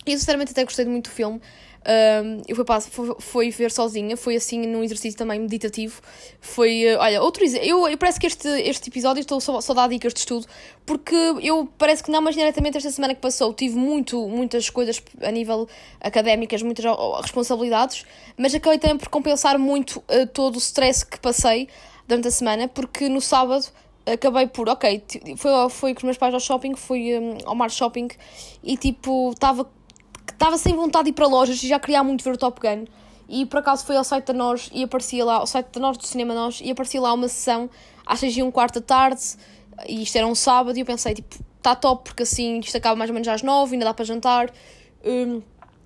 E 0.07 0.13
eu 0.13 0.19
sinceramente 0.19 0.53
até 0.53 0.65
gostei 0.65 0.85
muito 0.87 1.11
do 1.11 1.15
filme. 1.15 1.41
Um, 1.81 2.43
eu 2.47 2.55
fui, 2.55 2.65
fui, 2.91 3.15
fui 3.21 3.51
ver 3.51 3.71
sozinha, 3.71 4.15
foi 4.15 4.37
assim 4.37 4.67
num 4.67 4.85
exercício 4.85 5.19
também 5.19 5.41
meditativo. 5.41 6.01
Foi, 6.41 6.95
uh, 6.95 6.99
olha, 6.99 7.23
outro 7.23 7.45
eu, 7.45 7.89
eu 7.89 7.97
parece 7.97 8.21
que 8.21 8.27
este, 8.27 8.49
este 8.49 8.91
episódio 8.91 9.21
estou 9.21 9.41
só, 9.41 9.61
só 9.61 9.73
a 9.73 9.77
dar 9.77 9.89
dicas 9.89 10.13
de 10.13 10.21
estudo, 10.21 10.47
porque 10.85 11.15
eu 11.43 11.69
parece 11.79 12.03
que 12.03 12.11
não, 12.11 12.21
mas 12.21 12.35
diretamente 12.35 12.77
esta 12.77 12.91
semana 12.91 13.15
que 13.15 13.21
passou 13.21 13.55
tive 13.55 13.77
muito, 13.77 14.29
muitas 14.29 14.69
coisas 14.69 15.03
a 15.23 15.31
nível 15.31 15.67
académicas, 16.01 16.63
muitas 16.63 16.85
responsabilidades, 17.23 18.05
mas 18.37 18.55
acabei 18.55 18.79
também 18.79 18.99
por 18.99 19.09
compensar 19.09 19.59
muito 19.59 20.01
uh, 20.01 20.27
todo 20.33 20.57
o 20.57 20.59
stress 20.59 21.05
que 21.05 21.19
passei 21.19 21.69
durante 22.07 22.29
a 22.29 22.31
semana, 22.31 22.69
porque 22.69 23.09
no 23.09 23.23
sábado 23.23 23.67
acabei 24.05 24.47
por, 24.47 24.69
ok, 24.69 25.03
foi, 25.37 25.51
foi 25.71 25.95
com 25.95 25.99
os 25.99 26.05
meus 26.05 26.19
pais 26.19 26.35
ao 26.35 26.41
shopping, 26.41 26.75
fui 26.75 27.19
um, 27.19 27.39
ao 27.45 27.55
Mar 27.55 27.71
Shopping 27.71 28.09
e 28.63 28.77
tipo, 28.77 29.31
estava 29.31 29.67
estava 30.41 30.57
sem 30.57 30.75
vontade 30.75 31.05
de 31.05 31.11
ir 31.11 31.13
para 31.13 31.27
lojas 31.27 31.63
e 31.63 31.69
já 31.69 31.79
queria 31.79 32.03
muito 32.03 32.25
ver 32.25 32.33
o 32.33 32.37
Top 32.39 32.59
Gun. 32.59 32.87
E 33.29 33.45
por 33.45 33.59
acaso 33.59 33.85
foi 33.85 33.97
ao 33.97 34.03
site 34.03 34.25
da 34.25 34.33
Nós 34.33 34.71
e 34.73 34.83
aparecia 34.83 35.23
lá, 35.23 35.35
ao 35.35 35.47
site 35.47 35.67
da 35.67 35.79
Nós 35.79 35.99
do 35.99 36.07
Cinema 36.07 36.33
Nós, 36.33 36.63
e 36.65 36.71
aparecia 36.71 36.99
lá 36.99 37.13
uma 37.13 37.29
sessão 37.29 37.69
às 38.07 38.21
6 38.21 38.39
e 38.39 38.43
um 38.43 38.51
quarto 38.51 38.81
da 38.81 38.87
tarde, 38.87 39.21
e 39.87 40.03
isto 40.03 40.17
era 40.17 40.27
um 40.27 40.35
sábado, 40.35 40.77
e 40.77 40.81
eu 40.81 40.87
pensei, 40.87 41.15
tipo, 41.15 41.37
está 41.59 41.77
top, 41.77 42.05
porque 42.05 42.23
assim 42.23 42.59
isto 42.59 42.75
acaba 42.75 42.97
mais 42.97 43.11
ou 43.11 43.15
menos 43.15 43.29
às 43.29 43.43
9, 43.43 43.75
ainda 43.75 43.85
dá 43.85 43.95
para 43.95 44.05
jantar, 44.05 44.51
um, 45.05 45.43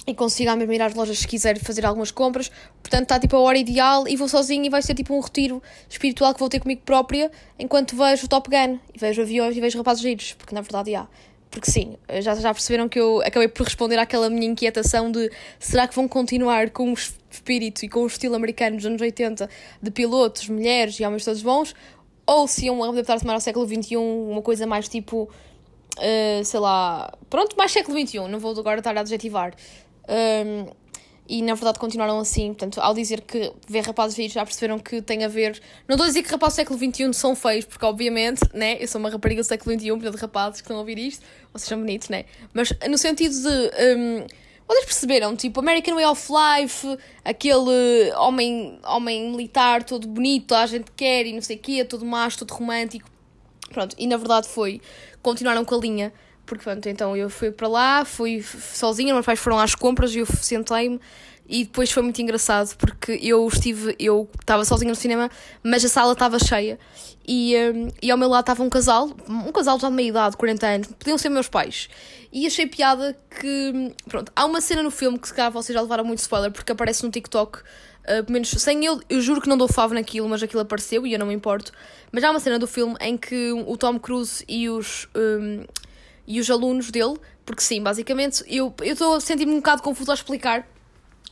e 0.07 0.15
consigo 0.15 0.51
à 0.51 0.57
mesma 0.57 0.75
ir 0.75 0.83
às 0.83 0.95
lojas 0.95 1.19
se 1.19 1.27
quiser 1.27 1.59
fazer 1.59 1.85
algumas 1.85 2.13
compras, 2.13 2.51
portanto 2.81 3.03
está 3.03 3.19
tipo 3.19 3.37
a 3.37 3.41
hora 3.41 3.59
ideal, 3.59 4.07
e 4.07 4.17
vou 4.17 4.29
sozinho 4.29 4.65
e 4.65 4.71
vai 4.71 4.81
ser 4.81 4.95
tipo 4.95 5.15
um 5.15 5.21
retiro 5.21 5.61
espiritual 5.91 6.33
que 6.33 6.39
vou 6.39 6.49
ter 6.49 6.61
comigo 6.61 6.81
própria, 6.87 7.31
enquanto 7.59 7.97
vejo 7.97 8.27
o 8.27 8.29
Top 8.29 8.49
Gun, 8.49 8.79
e 8.95 8.99
vejo 8.99 9.21
aviões 9.21 9.57
e 9.57 9.61
vejo 9.61 9.77
rapazes 9.77 10.03
giros, 10.03 10.33
porque 10.35 10.55
na 10.55 10.61
verdade 10.61 10.95
há. 10.95 11.09
Porque 11.55 11.71
sim, 11.71 11.97
já, 12.21 12.35
já 12.35 12.53
perceberam 12.53 12.89
que 12.89 12.99
eu 12.99 13.23
acabei 13.23 13.47
por 13.47 13.63
responder 13.63 13.97
àquela 13.97 14.29
minha 14.29 14.45
inquietação 14.45 15.13
de 15.13 15.31
será 15.61 15.87
que 15.87 15.95
vão 15.95 16.09
continuar 16.09 16.71
com 16.71 16.91
o 16.91 16.95
espírito 16.95 17.85
e 17.85 17.89
com 17.89 18.01
o 18.01 18.09
estilo 18.09 18.35
americano 18.35 18.75
dos 18.75 18.85
anos 18.85 19.01
80 19.01 19.49
de 19.81 19.91
pilotos, 19.93 20.49
mulheres 20.49 20.99
e 20.99 21.05
homens 21.05 21.25
todos 21.25 21.43
bons? 21.43 21.73
Ou 22.27 22.49
se 22.49 22.67
iam 22.67 22.83
adaptar-se 22.83 23.25
mais 23.25 23.37
ao 23.37 23.41
século 23.41 23.69
XXI, 23.69 23.97
uma 23.97 24.43
coisa 24.43 24.67
mais 24.67 24.89
tipo, 24.89 25.31
uh, 25.97 26.45
sei 26.45 26.59
lá, 26.59 27.17
pronto, 27.31 27.57
mais 27.57 27.71
século 27.71 28.05
XXI, 28.05 28.27
não 28.29 28.41
vou 28.41 28.51
agora 28.59 28.81
estar 28.81 28.97
a 28.97 29.03
adjetivar. 29.03 29.55
Um, 30.09 30.67
e 31.29 31.43
na 31.43 31.55
verdade 31.55 31.79
continuaram 31.79 32.19
assim. 32.19 32.49
Portanto, 32.49 32.81
ao 32.81 32.95
dizer 32.95 33.23
que 33.23 33.53
ver 33.67 33.81
rapazes 33.81 34.17
feios 34.17 34.33
já 34.33 34.45
perceberam 34.45 34.79
que 34.79 35.01
tem 35.01 35.25
a 35.25 35.29
ver. 35.29 35.61
Não 35.89 35.95
estou 35.95 36.05
a 36.05 36.09
dizer 36.09 36.23
que 36.23 36.31
rapazes 36.31 36.55
do 36.55 36.57
século 36.57 36.79
XXI 36.79 37.15
são 37.15 37.35
feios, 37.35 37.65
porque 37.65 37.85
obviamente, 37.85 38.43
né? 38.53 38.77
Eu 38.81 38.89
sou 38.89 38.99
uma 38.99 39.11
rapariga 39.11 39.43
do 39.43 39.45
século 39.45 39.79
XXI, 39.79 39.91
portanto, 39.91 40.17
rapazes 40.17 40.61
que 40.61 40.65
estão 40.65 40.77
a 40.77 40.81
ouvir 40.81 40.99
isto, 40.99 41.25
vocês 41.53 41.69
são 41.69 41.79
bonitos, 41.79 42.09
né? 42.09 42.25
Mas 42.53 42.73
no 42.89 42.99
sentido 42.99 43.35
de. 43.35 43.49
Um, 43.97 44.27
vocês 44.67 44.85
perceberam? 44.87 45.37
Tipo, 45.37 45.61
American 45.61 45.95
Way 45.95 46.07
of 46.07 46.27
Life, 46.33 46.99
aquele 47.23 48.11
homem, 48.17 48.79
homem 48.87 49.31
militar 49.31 49.85
todo 49.85 50.09
bonito, 50.09 50.55
a 50.55 50.65
gente 50.65 50.91
quer 50.97 51.27
e 51.27 51.35
não 51.35 51.43
sei 51.43 51.57
o 51.57 51.59
quê, 51.59 51.85
todo 51.85 52.05
macho, 52.05 52.39
todo 52.39 52.53
romântico. 52.53 53.11
Pronto, 53.71 53.95
e 53.99 54.07
na 54.07 54.17
verdade 54.17 54.49
foi. 54.49 54.81
Continuaram 55.23 55.65
com 55.65 55.75
a 55.75 55.79
linha 55.79 56.13
porque 56.47 56.65
pronto, 56.65 56.89
então 56.89 57.17
eu 57.17 57.31
fui 57.31 57.51
para 57.51 57.69
lá, 57.69 58.05
fui 58.05 58.43
sozinha, 58.43 59.13
meus 59.15 59.27
pais 59.27 59.39
foram 59.39 59.59
às 59.59 59.75
compras 59.75 60.15
e 60.15 60.19
eu 60.19 60.27
sentei-me 60.27 61.01
e 61.47 61.65
depois 61.65 61.91
foi 61.91 62.03
muito 62.03 62.21
engraçado 62.23 62.75
porque 62.77 63.19
eu 63.23 63.47
estive, 63.47 63.95
eu 63.99 64.29
estava 64.41 64.65
sozinha 64.65 64.91
no 64.91 64.97
cinema, 64.97 65.31
mas 65.63 65.85
a 65.85 65.89
sala 65.89 66.13
estava 66.13 66.39
cheia 66.39 66.79
e, 67.27 67.55
um, 67.57 67.89
e 68.03 68.11
ao 68.11 68.17
meu 68.17 68.29
lado 68.29 68.43
estava 68.43 68.63
um 68.63 68.71
casal, 68.71 69.11
um 69.29 69.53
casal 69.53 69.79
já 69.79 69.89
de 69.89 69.95
meia 69.95 70.09
idade, 70.09 70.37
40 70.37 70.67
anos, 70.67 70.89
podiam 70.99 71.19
ser 71.19 71.29
meus 71.29 71.49
pais. 71.49 71.89
E 72.33 72.47
achei 72.47 72.67
piada 72.67 73.17
que, 73.41 73.93
pronto, 74.09 74.33
há 74.35 74.45
uma 74.45 74.61
cena 74.61 74.83
no 74.83 74.91
filme 74.91 75.19
que 75.19 75.29
se 75.29 75.35
calhar 75.35 75.53
vocês 75.53 75.75
já 75.75 75.81
levaram 75.81 76.05
muito 76.05 76.19
spoiler 76.21 76.51
porque 76.51 76.73
aparece 76.73 77.05
no 77.05 77.11
TikTok, 77.11 77.59
uh, 77.59 78.33
menos 78.33 78.49
sem 78.49 78.85
eu, 78.85 79.01
eu 79.09 79.21
juro 79.21 79.41
que 79.41 79.49
não 79.49 79.57
dou 79.57 79.69
favo 79.69 79.95
naquilo, 79.95 80.29
mas 80.29 80.43
aquilo 80.43 80.63
apareceu 80.63 81.07
e 81.07 81.13
eu 81.13 81.19
não 81.19 81.27
me 81.27 81.35
importo. 81.35 81.73
Mas 82.11 82.25
há 82.25 82.31
uma 82.31 82.41
cena 82.41 82.59
do 82.59 82.67
filme 82.67 82.97
em 83.01 83.17
que 83.17 83.53
o 83.53 83.77
Tom 83.77 83.99
Cruise 83.99 84.45
e 84.49 84.69
os. 84.69 85.09
Um, 85.15 85.65
e 86.27 86.41
os 86.41 86.51
alunos 86.51 86.91
dele, 86.91 87.17
porque 87.45 87.63
sim, 87.63 87.83
basicamente, 87.83 88.43
eu 88.49 88.75
estou 88.83 89.15
a 89.15 89.21
sentir-me 89.21 89.53
um 89.53 89.57
bocado 89.57 89.83
confuso 89.83 90.11
a 90.11 90.15
explicar, 90.15 90.67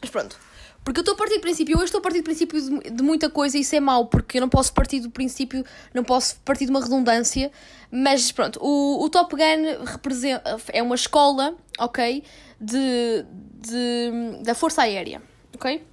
mas 0.01 0.11
pronto. 0.11 0.39
Porque 0.85 0.99
eu 0.99 1.03
estou 1.03 1.15
a 1.15 1.17
partir 1.17 1.37
do 1.37 1.41
princípio, 1.41 1.79
eu 1.79 1.85
estou 1.85 2.01
a 2.01 2.03
partir 2.03 2.21
do 2.21 2.25
princípio 2.25 2.61
de, 2.61 2.91
de, 2.91 3.03
muita 3.03 3.31
coisa 3.31 3.57
e 3.57 3.61
isso 3.61 3.75
é 3.77 3.81
mau, 3.81 4.07
porque 4.07 4.39
eu 4.39 4.41
não 4.41 4.49
posso 4.49 4.73
partir 4.73 4.99
do 4.99 5.11
princípio, 5.11 5.65
não 5.95 6.03
posso 6.03 6.37
partir 6.45 6.65
de 6.65 6.71
uma 6.73 6.83
redundância, 6.83 7.53
mas 7.91 8.33
pronto, 8.33 8.59
o, 8.61 9.05
o 9.05 9.09
Top 9.09 9.35
Gun 9.35 9.85
representa, 9.85 10.59
é 10.73 10.83
uma 10.83 10.97
escola, 10.97 11.55
ok, 11.79 12.25
de, 12.61 13.25
de, 13.61 14.43
da 14.43 14.57
Força 14.57 14.83
Aérea, 14.83 15.23
ok? 15.55 15.85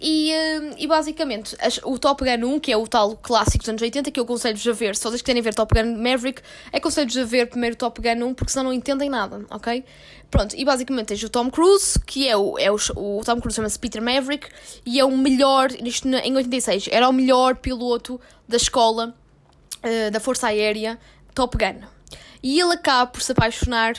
E, 0.00 0.32
hum, 0.32 0.70
e 0.78 0.86
basicamente, 0.86 1.56
o 1.82 1.98
Top 1.98 2.22
Gun 2.24 2.46
1, 2.46 2.60
que 2.60 2.70
é 2.70 2.76
o 2.76 2.86
tal 2.86 3.16
clássico 3.16 3.58
dos 3.58 3.68
anos 3.68 3.82
80, 3.82 4.12
que 4.12 4.20
eu 4.20 4.24
aconselho-vos 4.24 4.66
a 4.66 4.72
ver, 4.72 4.94
se 4.94 5.02
vocês 5.02 5.20
querem 5.22 5.42
ver 5.42 5.54
Top 5.54 5.74
Gun 5.74 5.96
Maverick, 5.96 6.40
aconselho-vos 6.72 7.16
a 7.16 7.24
ver 7.24 7.48
primeiro 7.48 7.74
Top 7.74 8.00
Gun 8.00 8.24
1, 8.26 8.34
porque 8.34 8.52
senão 8.52 8.66
não 8.66 8.72
entendem 8.72 9.10
nada, 9.10 9.44
ok? 9.50 9.84
Pronto, 10.30 10.54
e 10.56 10.64
basicamente 10.64 11.06
tens 11.06 11.22
o 11.24 11.28
Tom 11.28 11.50
Cruise, 11.50 11.98
que 12.06 12.28
é 12.28 12.36
o, 12.36 12.56
é 12.58 12.70
o, 12.70 12.76
o 12.94 13.22
Tom 13.24 13.40
Cruise 13.40 13.56
chama-se 13.56 13.78
Peter 13.78 14.00
Maverick, 14.00 14.46
e 14.86 15.00
é 15.00 15.04
o 15.04 15.16
melhor, 15.16 15.72
isto 15.72 16.06
em 16.06 16.36
86, 16.36 16.88
era 16.92 17.08
o 17.08 17.12
melhor 17.12 17.56
piloto 17.56 18.20
da 18.46 18.56
escola 18.56 19.12
uh, 19.78 20.10
da 20.12 20.20
Força 20.20 20.46
Aérea 20.46 20.96
Top 21.34 21.56
Gun. 21.58 21.80
E 22.40 22.60
ele 22.60 22.74
acaba 22.74 23.10
por 23.10 23.20
se 23.20 23.32
apaixonar 23.32 23.94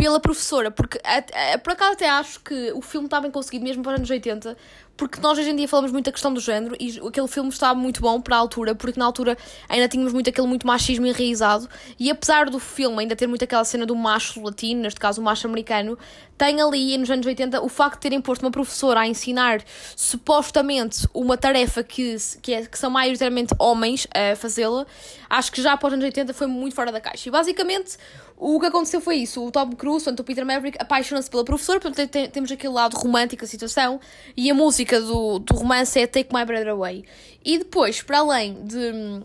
pela 0.00 0.18
professora, 0.18 0.70
porque 0.70 0.98
a, 1.04 1.54
a, 1.54 1.58
por 1.58 1.74
acaso 1.74 1.92
até 1.92 2.08
acho 2.08 2.40
que 2.40 2.72
o 2.72 2.80
filme 2.80 3.06
está 3.06 3.20
bem 3.20 3.30
conseguido 3.30 3.64
mesmo 3.64 3.82
para 3.82 3.92
os 3.92 3.98
anos 3.98 4.10
80, 4.10 4.56
porque 5.00 5.18
nós 5.18 5.38
hoje 5.38 5.48
em 5.48 5.56
dia 5.56 5.66
falamos 5.66 5.90
muito 5.90 6.04
da 6.04 6.12
questão 6.12 6.30
do 6.34 6.40
género 6.40 6.76
e 6.78 7.00
aquele 7.08 7.26
filme 7.26 7.48
estava 7.48 7.74
muito 7.74 8.02
bom 8.02 8.20
para 8.20 8.36
a 8.36 8.38
altura, 8.38 8.74
porque 8.74 9.00
na 9.00 9.06
altura 9.06 9.34
ainda 9.66 9.88
tínhamos 9.88 10.12
muito 10.12 10.28
aquele 10.28 10.46
muito 10.46 10.66
machismo 10.66 11.06
enraizado 11.06 11.66
e 11.98 12.10
apesar 12.10 12.50
do 12.50 12.60
filme 12.60 12.98
ainda 13.00 13.16
ter 13.16 13.26
muito 13.26 13.42
aquela 13.42 13.64
cena 13.64 13.86
do 13.86 13.96
macho 13.96 14.42
latino, 14.42 14.82
neste 14.82 15.00
caso 15.00 15.22
o 15.22 15.24
macho 15.24 15.46
americano, 15.46 15.96
tem 16.36 16.60
ali 16.60 16.98
nos 16.98 17.10
anos 17.10 17.24
80 17.24 17.62
o 17.62 17.68
facto 17.70 17.94
de 17.94 18.00
terem 18.02 18.20
posto 18.20 18.42
uma 18.42 18.50
professora 18.50 19.00
a 19.00 19.06
ensinar 19.06 19.62
supostamente 19.96 21.08
uma 21.14 21.38
tarefa 21.38 21.82
que, 21.82 22.16
que, 22.42 22.52
é, 22.52 22.66
que 22.66 22.78
são 22.78 22.90
maioritariamente 22.90 23.54
homens 23.58 24.06
a 24.14 24.36
fazê-la, 24.36 24.86
acho 25.30 25.50
que 25.50 25.62
já 25.62 25.72
após 25.72 25.92
os 25.92 25.94
anos 25.94 26.04
80 26.04 26.34
foi 26.34 26.46
muito 26.46 26.74
fora 26.74 26.92
da 26.92 27.00
caixa. 27.00 27.26
E 27.26 27.32
basicamente 27.32 27.96
o 28.40 28.58
que 28.58 28.66
aconteceu 28.66 29.02
foi 29.02 29.16
isso: 29.16 29.44
o 29.44 29.50
Tom 29.50 29.70
Cruise, 29.72 30.08
o 30.08 30.24
Peter 30.24 30.46
Maverick, 30.46 30.78
apaixona-se 30.80 31.28
pela 31.28 31.44
professora, 31.44 31.78
portanto, 31.78 32.08
tem, 32.08 32.30
temos 32.30 32.50
aquele 32.50 32.72
lado 32.72 32.96
romântico 32.96 33.42
da 33.42 33.46
situação, 33.46 34.00
e 34.34 34.50
a 34.50 34.54
música 34.54 34.89
do, 34.98 35.38
do 35.38 35.54
romance 35.54 35.98
é 35.98 36.06
Take 36.06 36.34
My 36.34 36.44
Breath 36.44 36.66
Away. 36.66 37.04
E 37.44 37.58
depois, 37.58 38.02
para 38.02 38.18
além 38.18 38.64
de 38.64 39.22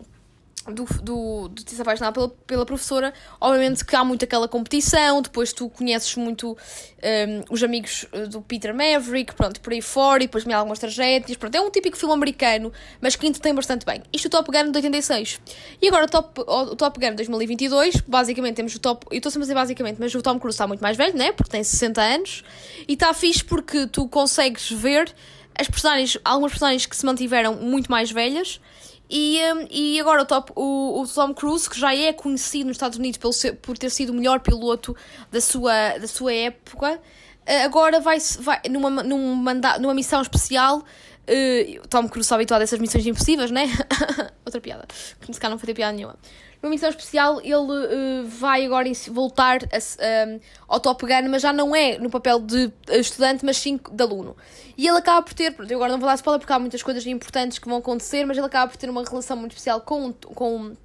do, 0.72 0.84
do, 1.02 1.48
de 1.48 1.64
te 1.64 1.80
apaixonar 1.80 2.12
pela, 2.12 2.28
pela 2.28 2.66
professora, 2.66 3.12
obviamente 3.40 3.84
que 3.84 3.94
há 3.94 4.04
muito 4.04 4.24
aquela 4.24 4.48
competição, 4.48 5.22
depois 5.22 5.52
tu 5.52 5.68
conheces 5.68 6.14
muito 6.16 6.52
um, 6.52 7.44
os 7.50 7.62
amigos 7.62 8.06
eh, 8.12 8.26
do 8.26 8.40
Peter 8.42 8.74
Maverick, 8.74 9.34
pronto, 9.34 9.60
por 9.60 9.72
aí 9.72 9.80
fora, 9.80 10.22
e 10.22 10.26
depois 10.26 10.44
me 10.44 10.52
algumas 10.52 10.78
tragédias, 10.78 11.36
pronto, 11.36 11.54
é 11.54 11.60
um 11.60 11.70
típico 11.70 11.96
filme 11.96 12.14
americano, 12.14 12.72
mas 13.00 13.14
que 13.14 13.26
entretém 13.26 13.54
bastante 13.54 13.86
bem. 13.86 14.02
Isto 14.12 14.26
é 14.26 14.28
o 14.28 14.30
Top 14.30 14.50
Gun 14.50 14.70
de 14.70 14.78
86. 14.78 15.40
E 15.80 15.88
agora 15.88 16.06
o 16.06 16.08
Top, 16.08 16.40
o 16.40 16.76
Top 16.76 16.98
Gun 16.98 17.10
de 17.10 17.16
2022, 17.16 18.00
basicamente 18.06 18.56
temos 18.56 18.74
o 18.74 18.80
Top, 18.80 19.06
eu 19.10 19.18
estou 19.18 19.30
sempre 19.30 19.44
a 19.44 19.46
dizer 19.46 19.54
basicamente, 19.54 19.98
mas 20.00 20.14
o 20.14 20.22
Tom 20.22 20.38
Cruise 20.38 20.54
está 20.54 20.66
muito 20.66 20.80
mais 20.80 20.96
velho, 20.96 21.16
né, 21.16 21.32
porque 21.32 21.50
tem 21.50 21.62
60 21.62 22.00
anos, 22.02 22.44
e 22.88 22.94
está 22.94 23.12
fixe 23.14 23.44
porque 23.44 23.86
tu 23.86 24.08
consegues 24.08 24.70
ver 24.70 25.14
as 25.58 25.68
personagens, 25.68 26.18
algumas 26.24 26.52
personagens 26.52 26.86
que 26.86 26.96
se 26.96 27.04
mantiveram 27.04 27.54
muito 27.56 27.90
mais 27.90 28.10
velhas, 28.10 28.60
e, 29.08 29.40
um, 29.52 29.66
e 29.70 30.00
agora 30.00 30.22
o, 30.22 30.26
top, 30.26 30.52
o, 30.56 31.00
o, 31.00 31.06
Tom 31.06 31.32
Cruise, 31.32 31.70
que 31.70 31.78
já 31.78 31.94
é 31.94 32.12
conhecido 32.12 32.66
nos 32.66 32.76
Estados 32.76 32.98
Unidos 32.98 33.18
pelo 33.18 33.56
por 33.62 33.78
ter 33.78 33.90
sido 33.90 34.10
o 34.10 34.14
melhor 34.14 34.40
piloto 34.40 34.96
da 35.30 35.40
sua, 35.40 35.98
da 35.98 36.08
sua 36.08 36.34
época, 36.34 37.00
eh, 37.46 37.62
agora 37.62 38.00
vai, 38.00 38.18
vai 38.40 38.60
numa, 38.68 38.90
numa 39.00 39.94
missão 39.94 40.20
especial. 40.20 40.82
Uh, 41.28 41.86
Tom 41.88 42.08
Cruise 42.08 42.26
está 42.26 42.36
habituado 42.36 42.60
a 42.60 42.64
essas 42.64 42.78
missões 42.78 43.04
impossíveis, 43.04 43.50
né? 43.50 43.66
Outra 44.44 44.60
piada, 44.60 44.86
que 45.20 45.32
se 45.32 45.40
calhar 45.40 45.50
não 45.50 45.58
foi 45.58 45.66
ter 45.66 45.74
piada 45.74 45.92
nenhuma 45.92 46.16
numa 46.62 46.70
missão 46.70 46.88
especial, 46.88 47.40
ele 47.40 47.54
uh, 47.54 48.26
vai 48.26 48.64
agora 48.64 48.90
voltar 49.08 49.58
a, 49.64 49.78
uh, 49.78 50.40
ao 50.66 50.80
Top 50.80 51.04
Gun, 51.04 51.28
mas 51.28 51.42
já 51.42 51.52
não 51.52 51.74
é 51.74 51.98
no 51.98 52.10
papel 52.10 52.40
de 52.40 52.72
estudante, 52.88 53.44
mas 53.44 53.56
sim 53.56 53.78
de 53.90 54.02
aluno. 54.02 54.36
E 54.76 54.86
ele 54.86 54.98
acaba 54.98 55.22
por 55.22 55.34
ter, 55.34 55.52
pronto, 55.52 55.70
eu 55.70 55.78
agora 55.78 55.92
não 55.92 55.98
vou 55.98 56.08
dar 56.08 56.14
spoiler 56.14 56.40
porque 56.40 56.52
há 56.52 56.58
muitas 56.58 56.82
coisas 56.82 57.06
importantes 57.06 57.58
que 57.58 57.68
vão 57.68 57.78
acontecer, 57.78 58.24
mas 58.24 58.36
ele 58.36 58.46
acaba 58.46 58.70
por 58.70 58.76
ter 58.76 58.90
uma 58.90 59.02
relação 59.04 59.36
muito 59.36 59.52
especial 59.52 59.80
com, 59.80 60.12
com, 60.12 60.76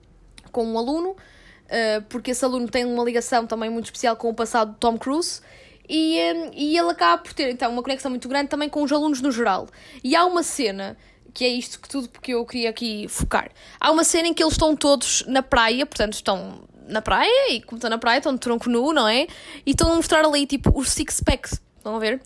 com 0.51 0.65
um 0.65 0.77
aluno, 0.77 1.09
uh, 1.11 2.01
porque 2.09 2.31
esse 2.31 2.43
aluno 2.45 2.67
tem 2.67 2.85
uma 2.85 3.03
ligação 3.03 3.45
também 3.45 3.69
muito 3.69 3.85
especial 3.85 4.15
com 4.15 4.29
o 4.29 4.33
passado 4.33 4.73
de 4.73 4.77
Tom 4.77 4.97
Cruise. 4.97 5.41
E, 5.89 6.17
um, 6.33 6.51
e 6.53 6.77
ele 6.77 6.89
acaba 6.89 7.21
por 7.21 7.33
ter 7.33 7.49
então 7.49 7.69
uma 7.69 7.83
conexão 7.83 8.09
muito 8.09 8.29
grande 8.29 8.47
também 8.47 8.69
com 8.69 8.81
os 8.81 8.91
alunos 8.93 9.19
no 9.21 9.29
geral. 9.29 9.67
E 10.01 10.15
há 10.15 10.25
uma 10.25 10.41
cena 10.41 10.95
que 11.33 11.45
é 11.45 11.49
isto 11.49 11.79
que 11.79 11.89
tudo 11.89 12.09
porque 12.09 12.33
eu 12.33 12.45
queria 12.45 12.69
aqui 12.69 13.07
focar. 13.07 13.51
Há 13.79 13.91
uma 13.91 14.03
cena 14.03 14.27
em 14.27 14.33
que 14.33 14.43
eles 14.43 14.53
estão 14.53 14.75
todos 14.75 15.23
na 15.27 15.41
praia, 15.41 15.85
portanto 15.85 16.13
estão 16.13 16.61
na 16.87 17.01
praia 17.01 17.53
e 17.53 17.61
como 17.61 17.77
estão 17.77 17.89
na 17.89 17.97
praia 17.97 18.17
estão 18.17 18.33
de 18.33 18.39
tronco 18.39 18.69
nu, 18.69 18.91
não 18.91 19.07
é? 19.07 19.27
E 19.65 19.71
estão 19.71 19.91
a 19.91 19.95
mostrar 19.95 20.25
ali 20.25 20.45
tipo 20.45 20.77
os 20.77 20.89
six 20.89 21.21
packs, 21.21 21.61
estão 21.77 21.95
a 21.95 21.99
ver? 21.99 22.21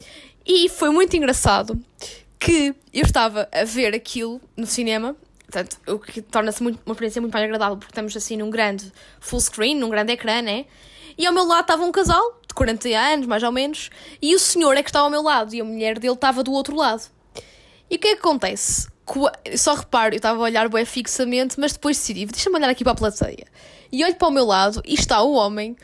E 0.46 0.70
foi 0.70 0.90
muito 0.90 1.16
engraçado 1.16 1.80
que 2.40 2.76
eu 2.94 3.04
estava 3.04 3.48
a 3.52 3.64
ver 3.64 3.96
aquilo 3.96 4.42
no 4.56 4.66
cinema, 4.66 5.16
portanto, 5.44 5.78
o 5.88 6.00
que 6.00 6.22
torna-se 6.22 6.62
uma 6.62 6.72
experiência 6.72 7.22
muito 7.22 7.34
mais 7.34 7.46
agradável 7.46 7.78
porque 7.78 7.92
estamos 7.92 8.16
assim 8.16 8.38
num 8.38 8.50
grande 8.50 8.92
full 9.20 9.40
screen, 9.40 9.76
num 9.76 9.90
grande 9.90 10.14
ecrã, 10.14 10.42
né? 10.42 10.66
E 11.18 11.26
ao 11.26 11.34
meu 11.34 11.46
lado 11.46 11.62
estava 11.62 11.84
um 11.84 11.92
casal 11.92 12.40
de 12.48 12.54
40 12.54 12.90
anos, 12.90 13.28
mais 13.28 13.42
ou 13.42 13.52
menos, 13.52 13.90
e 14.22 14.36
o 14.36 14.40
senhor 14.40 14.76
é 14.76 14.84
que 14.84 14.90
estava 14.90 15.06
ao 15.06 15.12
meu 15.12 15.22
lado 15.22 15.54
e 15.56 15.62
a 15.62 15.64
mulher 15.64 15.98
dele 15.98 16.14
estava 16.14 16.44
do 16.44 16.52
outro 16.52 16.76
lado. 16.76 17.04
E 17.90 17.96
o 17.96 18.00
que 18.00 18.10
é 18.10 18.16
que 18.16 18.20
acontece? 18.20 18.88
Só 19.56 19.76
reparo, 19.76 20.16
eu 20.16 20.18
estava 20.18 20.40
a 20.40 20.44
olhar 20.44 20.68
bem 20.70 20.86
fixamente, 20.86 21.60
mas 21.60 21.74
depois 21.74 21.98
decidi, 21.98 22.26
deixa-me 22.26 22.58
olhar 22.58 22.70
aqui 22.70 22.84
para 22.84 22.94
a 22.94 22.96
plateia. 22.96 23.46
E 23.92 24.04
olho 24.04 24.16
para 24.16 24.28
o 24.28 24.32
meu 24.32 24.46
lado 24.46 24.82
e 24.86 24.94
está 24.94 25.22
o 25.22 25.34
homem 25.34 25.76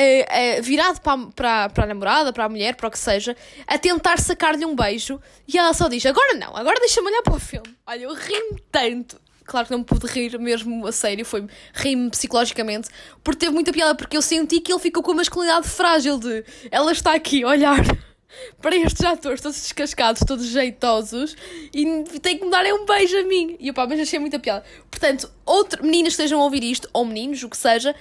uh, 0.00 0.58
uh, 0.60 0.62
virado 0.62 1.00
para, 1.00 1.18
para, 1.34 1.68
para 1.70 1.84
a 1.84 1.86
namorada, 1.86 2.32
para 2.32 2.44
a 2.44 2.48
mulher, 2.48 2.74
para 2.76 2.88
o 2.88 2.90
que 2.90 2.98
seja, 2.98 3.36
a 3.66 3.78
tentar 3.78 4.18
sacar-lhe 4.18 4.64
um 4.64 4.74
beijo 4.74 5.20
e 5.46 5.58
ela 5.58 5.72
só 5.74 5.88
diz: 5.88 6.04
Agora 6.06 6.34
não, 6.34 6.56
agora 6.56 6.78
deixa-me 6.80 7.08
olhar 7.08 7.22
para 7.22 7.34
o 7.34 7.40
filme. 7.40 7.76
Olha, 7.86 8.04
eu 8.04 8.14
ri-me 8.14 8.60
tanto. 8.70 9.20
Claro 9.44 9.66
que 9.66 9.72
não 9.72 9.80
me 9.80 9.84
pude 9.84 10.06
rir 10.06 10.38
mesmo 10.38 10.86
a 10.86 10.92
sério, 10.92 11.24
foi 11.24 11.44
ri-me 11.74 12.08
psicologicamente, 12.10 12.88
porque 13.24 13.40
teve 13.40 13.52
muita 13.52 13.72
piada, 13.72 13.96
porque 13.96 14.16
eu 14.16 14.22
senti 14.22 14.60
que 14.60 14.72
ele 14.72 14.80
ficou 14.80 15.02
com 15.02 15.10
uma 15.10 15.16
masculinidade 15.16 15.68
frágil 15.68 16.18
de 16.18 16.44
ela 16.70 16.92
está 16.92 17.14
aqui 17.14 17.42
a 17.42 17.48
olhar 17.48 17.80
para 18.60 18.76
estes 18.76 19.04
atores 19.04 19.40
todos 19.40 19.60
descascados, 19.60 20.22
todos 20.26 20.46
jeitosos, 20.46 21.36
e 21.72 22.04
tem 22.20 22.38
que 22.38 22.44
me 22.44 22.50
dar 22.50 22.64
um 22.66 22.84
beijo 22.84 23.16
a 23.18 23.22
mim. 23.24 23.56
E 23.58 23.72
pá, 23.72 23.86
mas 23.86 24.00
achei 24.00 24.18
muita 24.18 24.38
piada. 24.38 24.64
Portanto, 24.90 25.30
outro, 25.44 25.84
meninas 25.84 26.14
que 26.14 26.22
estejam 26.22 26.40
a 26.40 26.44
ouvir 26.44 26.64
isto, 26.64 26.88
ou 26.92 27.04
meninos, 27.04 27.42
o 27.42 27.48
que 27.48 27.56
seja, 27.56 27.94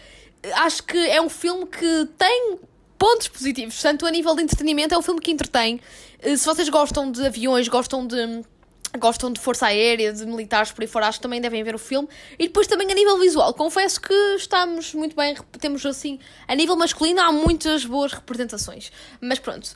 acho 0.55 0.83
que 0.83 0.97
é 0.97 1.21
um 1.21 1.29
filme 1.29 1.65
que 1.65 2.07
tem 2.17 2.59
pontos 2.97 3.27
positivos. 3.29 3.75
Portanto, 3.75 4.05
a 4.05 4.11
nível 4.11 4.35
de 4.35 4.43
entretenimento, 4.43 4.93
é 4.93 4.97
um 4.97 5.01
filme 5.01 5.21
que 5.21 5.31
entretém. 5.31 5.79
Eh, 6.21 6.35
se 6.35 6.45
vocês 6.45 6.67
gostam 6.69 7.11
de 7.11 7.25
aviões, 7.25 7.67
gostam 7.67 8.05
de 8.05 8.43
gostam 8.97 9.31
de 9.31 9.39
força 9.39 9.67
aérea, 9.67 10.11
de 10.11 10.25
militares 10.25 10.71
por 10.71 10.81
aí 10.81 10.87
fora, 10.87 11.07
acho 11.07 11.19
que 11.19 11.21
também 11.21 11.39
devem 11.39 11.63
ver 11.63 11.75
o 11.75 11.79
filme. 11.79 12.07
E 12.39 12.47
depois 12.47 12.65
também 12.65 12.91
a 12.91 12.95
nível 12.95 13.19
visual, 13.19 13.53
confesso 13.53 14.01
que 14.01 14.13
estamos 14.35 14.93
muito 14.93 15.15
bem, 15.15 15.35
temos 15.59 15.85
assim, 15.85 16.19
a 16.47 16.55
nível 16.55 16.75
masculino 16.75 17.21
há 17.21 17.31
muitas 17.31 17.85
boas 17.85 18.13
representações. 18.13 18.91
Mas 19.21 19.37
pronto, 19.37 19.75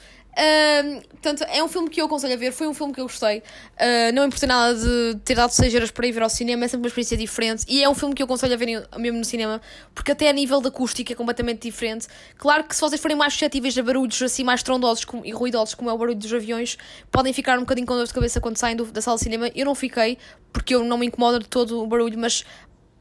Portanto, 1.24 1.46
é 1.50 1.64
um 1.64 1.68
filme 1.68 1.90
que 1.90 2.02
eu 2.02 2.06
aconselho 2.06 2.34
a 2.34 2.38
ver. 2.38 2.52
Foi 2.52 2.68
um 2.68 2.74
filme 2.74 2.94
que 2.94 3.00
eu 3.00 3.06
gostei. 3.06 3.40
Uh, 3.40 4.14
não 4.14 4.26
importa 4.26 4.46
nada 4.46 4.76
de 4.76 5.20
ter 5.24 5.36
dado 5.36 5.52
6 5.52 5.74
euros 5.74 5.92
para 5.92 6.06
ir 6.06 6.12
ver 6.12 6.24
ao 6.24 6.30
cinema, 6.30 6.66
é 6.66 6.68
sempre 6.68 6.84
uma 6.84 6.88
experiência 6.88 7.16
diferente. 7.16 7.66
E 7.68 7.84
é 7.84 7.90
um 7.90 7.96
filme 7.96 8.14
que 8.14 8.22
eu 8.22 8.26
aconselho 8.26 8.54
a 8.54 8.58
ver 8.58 8.88
mesmo 8.98 9.20
no 9.20 9.26
cinema, 9.26 9.62
porque 9.96 10.12
até 10.12 10.30
a 10.30 10.34
nível 10.34 10.60
da 10.60 10.70
acústica 10.70 11.14
é 11.14 11.16
completamente 11.16 11.62
diferente. 11.62 12.08
Claro 12.38 12.64
que 12.64 12.76
se 12.76 12.82
vocês 12.82 13.00
forem 13.02 13.16
mais 13.16 13.34
suscetíveis 13.34 13.78
a 13.78 13.84
barulhos 13.84 14.22
assim 14.22 14.44
mais 14.44 14.62
trondosos 14.64 15.06
e 15.24 15.32
ruidosos, 15.32 15.76
como 15.76 15.90
é 15.90 15.94
o 15.94 15.98
barulho 15.98 16.18
dos 16.18 16.34
aviões, 16.34 16.78
podem 17.12 17.32
ficar 17.32 17.58
um 17.58 17.62
bocadinho 17.62 17.88
com 17.88 17.96
dor 17.96 18.06
de 18.06 18.14
cabeça 18.14 18.42
quando 18.42 18.58
saem 18.58 18.76
do, 18.76 18.86
da 18.86 19.02
sala 19.02 19.18
de 19.18 19.24
cinema. 19.24 19.50
Eu 19.56 19.66
não 19.66 19.76
fiquei, 19.76 20.18
porque 20.52 20.76
eu 20.76 20.84
não 20.84 20.98
me 20.98 21.06
incomoda 21.06 21.40
de 21.40 21.48
todo 21.48 21.82
o 21.82 21.88
barulho, 21.88 22.18
mas 22.20 22.44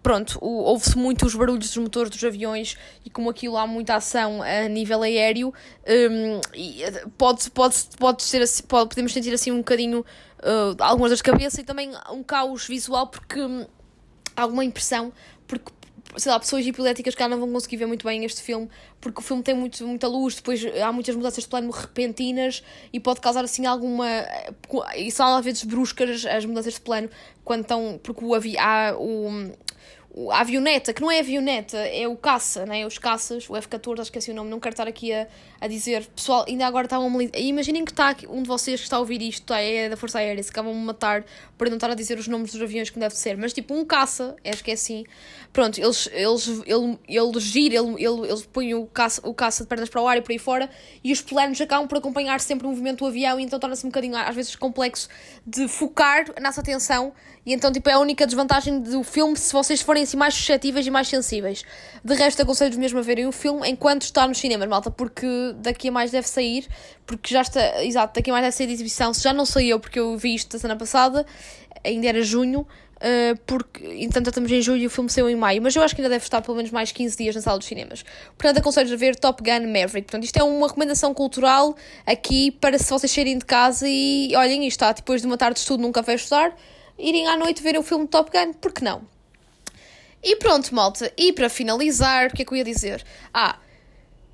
pronto, 0.02 0.38
ouve-se 0.42 0.98
muito 0.98 1.24
os 1.24 1.34
barulhos 1.34 1.68
dos 1.68 1.76
motores 1.76 2.10
dos 2.10 2.22
aviões 2.24 2.76
e 3.04 3.10
como 3.10 3.30
aquilo 3.30 3.56
há 3.56 3.66
muita 3.66 3.94
ação 3.94 4.42
a 4.42 4.68
nível 4.68 5.02
aéreo, 5.02 5.54
um, 5.86 6.40
eh, 6.54 7.04
pode, 7.16 7.50
pode, 7.50 7.76
pode 7.98 8.22
ser 8.22 8.42
assim, 8.42 8.62
pode, 8.64 8.88
podemos 8.88 9.12
sentir 9.12 9.32
assim 9.32 9.52
um 9.52 9.58
bocadinho 9.58 10.00
uh, 10.00 10.76
algumas 10.80 11.10
das 11.10 11.22
cabeças 11.22 11.58
e 11.58 11.64
também 11.64 11.92
um 12.10 12.22
caos 12.22 12.66
visual 12.66 13.06
porque 13.06 13.40
um, 13.40 13.64
alguma 14.36 14.64
impressão, 14.64 15.12
porque 15.46 15.70
sei 16.16 16.30
lá, 16.30 16.38
pessoas 16.38 16.66
hipotéticas 16.66 17.14
que 17.14 17.26
não 17.26 17.38
vão 17.38 17.50
conseguir 17.52 17.76
ver 17.76 17.86
muito 17.86 18.06
bem 18.06 18.24
este 18.24 18.42
filme, 18.42 18.68
porque 19.00 19.20
o 19.20 19.22
filme 19.22 19.42
tem 19.42 19.54
muito, 19.54 19.86
muita 19.86 20.06
luz, 20.08 20.34
depois 20.34 20.62
há 20.82 20.92
muitas 20.92 21.14
mudanças 21.16 21.44
de 21.44 21.48
plano 21.48 21.70
repentinas 21.70 22.62
e 22.92 23.00
pode 23.00 23.20
causar 23.20 23.44
assim 23.44 23.66
alguma. 23.66 24.06
E 24.96 25.10
são 25.10 25.34
às 25.34 25.44
vezes 25.44 25.64
bruscas 25.64 26.26
as 26.26 26.44
mudanças 26.44 26.74
de 26.74 26.80
plano, 26.80 27.08
quando 27.44 27.62
estão. 27.62 27.98
Porque 28.02 28.24
o, 28.24 28.34
há 28.34 28.94
o, 28.96 29.28
o- 29.28 29.52
a 30.30 30.40
avioneta, 30.40 30.92
que 30.92 31.00
não 31.00 31.10
é 31.10 31.20
avioneta, 31.20 31.78
é 31.78 32.06
o 32.06 32.16
caça, 32.16 32.66
né? 32.66 32.86
Os 32.86 32.98
caças, 32.98 33.48
o 33.48 33.56
F-14, 33.56 34.00
acho 34.00 34.12
que 34.12 34.18
esqueci 34.18 34.30
o 34.30 34.34
nome, 34.34 34.50
não 34.50 34.60
quero 34.60 34.74
estar 34.74 34.86
aqui 34.86 35.12
a, 35.12 35.26
a 35.60 35.66
dizer. 35.66 36.06
Pessoal, 36.14 36.44
ainda 36.46 36.66
agora 36.66 36.84
estavam 36.84 37.08
milita- 37.08 37.38
Imaginem 37.38 37.84
que 37.84 37.92
está 37.92 38.10
aqui, 38.10 38.26
um 38.26 38.42
de 38.42 38.48
vocês 38.48 38.80
que 38.80 38.84
está 38.84 38.96
a 38.96 39.00
ouvir 39.00 39.22
isto, 39.22 39.46
tá, 39.46 39.58
é 39.60 39.88
da 39.88 39.96
Força 39.96 40.18
Aérea, 40.18 40.42
se 40.42 40.50
acabam 40.50 40.74
me 40.74 40.84
matar 40.84 41.24
eu 41.66 41.70
não 41.70 41.76
estar 41.76 41.90
a 41.90 41.94
dizer 41.94 42.18
os 42.18 42.26
nomes 42.26 42.52
dos 42.52 42.60
aviões 42.60 42.90
como 42.90 43.00
deve 43.00 43.14
ser, 43.16 43.36
mas 43.36 43.52
tipo 43.52 43.74
um 43.74 43.84
caça, 43.84 44.34
acho 44.44 44.64
que 44.64 44.70
é 44.70 44.74
assim. 44.74 45.04
Pronto, 45.52 45.78
eles, 45.78 46.08
eles, 46.12 46.48
ele, 46.66 46.98
ele 47.06 47.40
gira, 47.40 47.76
ele, 47.76 47.94
ele, 48.04 48.28
eles 48.28 48.44
põem 48.46 48.74
o 48.74 48.86
caça, 48.86 49.20
o 49.24 49.34
caça 49.34 49.62
de 49.62 49.68
pernas 49.68 49.88
para 49.88 50.00
o 50.00 50.08
ar 50.08 50.16
e 50.16 50.22
por 50.22 50.32
aí 50.32 50.38
fora, 50.38 50.68
e 51.04 51.12
os 51.12 51.20
planos 51.20 51.60
acabam 51.60 51.86
por 51.86 51.98
acompanhar 51.98 52.40
sempre 52.40 52.66
o 52.66 52.70
movimento 52.70 53.00
do 53.00 53.06
avião, 53.06 53.38
e 53.38 53.44
então 53.44 53.60
torna-se 53.60 53.86
um 53.86 53.90
bocadinho, 53.90 54.16
às 54.16 54.34
vezes, 54.34 54.56
complexo 54.56 55.08
de 55.46 55.68
focar 55.68 56.24
a 56.34 56.40
nossa 56.40 56.60
atenção, 56.60 57.12
e 57.44 57.52
então, 57.52 57.70
tipo, 57.70 57.88
é 57.88 57.92
a 57.92 57.98
única 57.98 58.26
desvantagem 58.26 58.80
do 58.80 59.02
filme 59.02 59.36
se 59.36 59.52
vocês 59.52 59.80
forem 59.80 60.01
assim 60.02 60.16
mais 60.16 60.34
suscetíveis 60.34 60.86
e 60.86 60.90
mais 60.90 61.08
sensíveis. 61.08 61.64
De 62.04 62.14
resto, 62.14 62.42
aconselho-vos 62.42 62.78
mesmo 62.78 62.98
a 62.98 63.02
verem 63.02 63.26
o 63.26 63.32
filme 63.32 63.68
enquanto 63.68 64.02
está 64.02 64.26
nos 64.26 64.38
cinemas, 64.38 64.68
malta, 64.68 64.90
porque 64.90 65.26
daqui 65.56 65.88
a 65.88 65.92
mais 65.92 66.10
deve 66.10 66.28
sair, 66.28 66.66
porque 67.06 67.32
já 67.32 67.42
está, 67.42 67.84
exato, 67.84 68.14
daqui 68.14 68.30
a 68.30 68.32
mais 68.32 68.44
deve 68.44 68.56
sair 68.56 68.66
de 68.66 68.72
exibição, 68.72 69.12
se 69.14 69.22
já 69.22 69.32
não 69.32 69.44
saiu, 69.44 69.78
porque 69.80 69.98
eu 69.98 70.16
vi 70.16 70.34
isto 70.34 70.56
a 70.56 70.60
semana 70.60 70.78
passada, 70.78 71.24
ainda 71.84 72.06
era 72.06 72.22
junho, 72.22 72.66
Uh, 73.02 73.36
porque, 73.48 73.84
entanto, 74.00 74.26
já 74.26 74.30
estamos 74.30 74.52
em 74.52 74.62
julho 74.62 74.82
e 74.82 74.86
o 74.86 74.90
filme 74.90 75.10
saiu 75.10 75.28
em 75.28 75.34
maio, 75.34 75.60
mas 75.60 75.74
eu 75.74 75.82
acho 75.82 75.92
que 75.92 76.00
ainda 76.00 76.08
deve 76.08 76.22
estar 76.22 76.40
pelo 76.40 76.56
menos 76.56 76.70
mais 76.70 76.92
15 76.92 77.16
dias 77.16 77.34
na 77.34 77.42
sala 77.42 77.58
dos 77.58 77.66
cinemas. 77.66 78.04
Portanto, 78.38 78.58
aconselho 78.58 78.94
a 78.94 78.96
ver 78.96 79.16
Top 79.16 79.42
Gun 79.42 79.66
Maverick. 79.66 80.02
Portanto, 80.02 80.22
isto 80.22 80.36
é 80.36 80.44
uma 80.44 80.68
recomendação 80.68 81.12
cultural 81.12 81.74
aqui 82.06 82.52
para 82.52 82.78
se 82.78 82.88
vocês 82.88 83.10
saírem 83.10 83.38
de 83.38 83.44
casa 83.44 83.88
e 83.88 84.32
olhem, 84.36 84.68
isto 84.68 84.76
está 84.76 84.92
depois 84.92 85.20
de 85.20 85.26
uma 85.26 85.36
tarde 85.36 85.54
de 85.54 85.60
estudo 85.62 85.82
num 85.82 85.90
café 85.90 86.14
estudar, 86.14 86.54
irem 86.96 87.26
à 87.26 87.36
noite 87.36 87.60
ver 87.60 87.76
o 87.76 87.82
filme 87.82 88.06
Top 88.06 88.30
Gun, 88.30 88.52
porque 88.52 88.84
não? 88.84 89.02
E 90.22 90.36
pronto, 90.36 90.74
malta. 90.74 91.12
E 91.16 91.32
para 91.32 91.48
finalizar, 91.48 92.28
o 92.28 92.30
que 92.34 92.42
é 92.42 92.44
que 92.44 92.52
eu 92.52 92.56
ia 92.56 92.64
dizer? 92.64 93.04
Ah, 93.34 93.58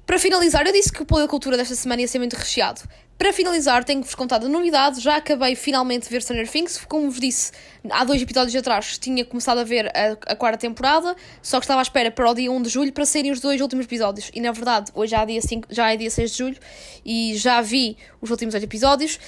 para 0.08 0.18
finalizar, 0.18 0.66
eu 0.66 0.72
disse 0.72 0.92
que 0.92 1.02
o 1.02 1.06
da 1.06 1.28
Cultura 1.28 1.56
desta 1.56 1.74
semana 1.74 2.00
ia 2.02 2.08
ser 2.08 2.18
muito 2.18 2.34
recheado. 2.34 2.80
Para 3.18 3.32
finalizar, 3.32 3.82
tenho-vos 3.82 4.14
contado 4.14 4.46
a 4.46 4.48
novidade. 4.48 5.00
Já 5.00 5.16
acabei 5.16 5.56
finalmente 5.56 6.04
de 6.04 6.08
ver 6.08 6.22
Stranger 6.22 6.48
Things. 6.48 6.84
Como 6.86 7.10
vos 7.10 7.18
disse, 7.18 7.52
há 7.90 8.04
dois 8.04 8.22
episódios 8.22 8.54
atrás 8.54 8.96
tinha 8.96 9.24
começado 9.24 9.58
a 9.58 9.64
ver 9.64 9.86
a, 9.88 10.32
a 10.32 10.36
quarta 10.36 10.56
temporada, 10.56 11.16
só 11.42 11.58
que 11.58 11.64
estava 11.64 11.80
à 11.80 11.82
espera 11.82 12.10
para 12.10 12.30
o 12.30 12.32
dia 12.32 12.50
1 12.50 12.62
de 12.62 12.68
julho 12.68 12.92
para 12.92 13.04
saírem 13.04 13.32
os 13.32 13.40
dois 13.40 13.60
últimos 13.60 13.86
episódios. 13.86 14.30
E 14.32 14.40
na 14.40 14.52
verdade, 14.52 14.92
hoje 14.94 15.10
já 15.10 15.22
é 15.22 15.26
dia, 15.26 15.42
5, 15.42 15.68
já 15.68 15.92
é 15.92 15.96
dia 15.96 16.10
6 16.10 16.30
de 16.30 16.38
julho 16.38 16.56
e 17.04 17.36
já 17.36 17.60
vi 17.60 17.96
os 18.20 18.30
últimos 18.30 18.54
oito 18.54 18.64
episódios. 18.64 19.18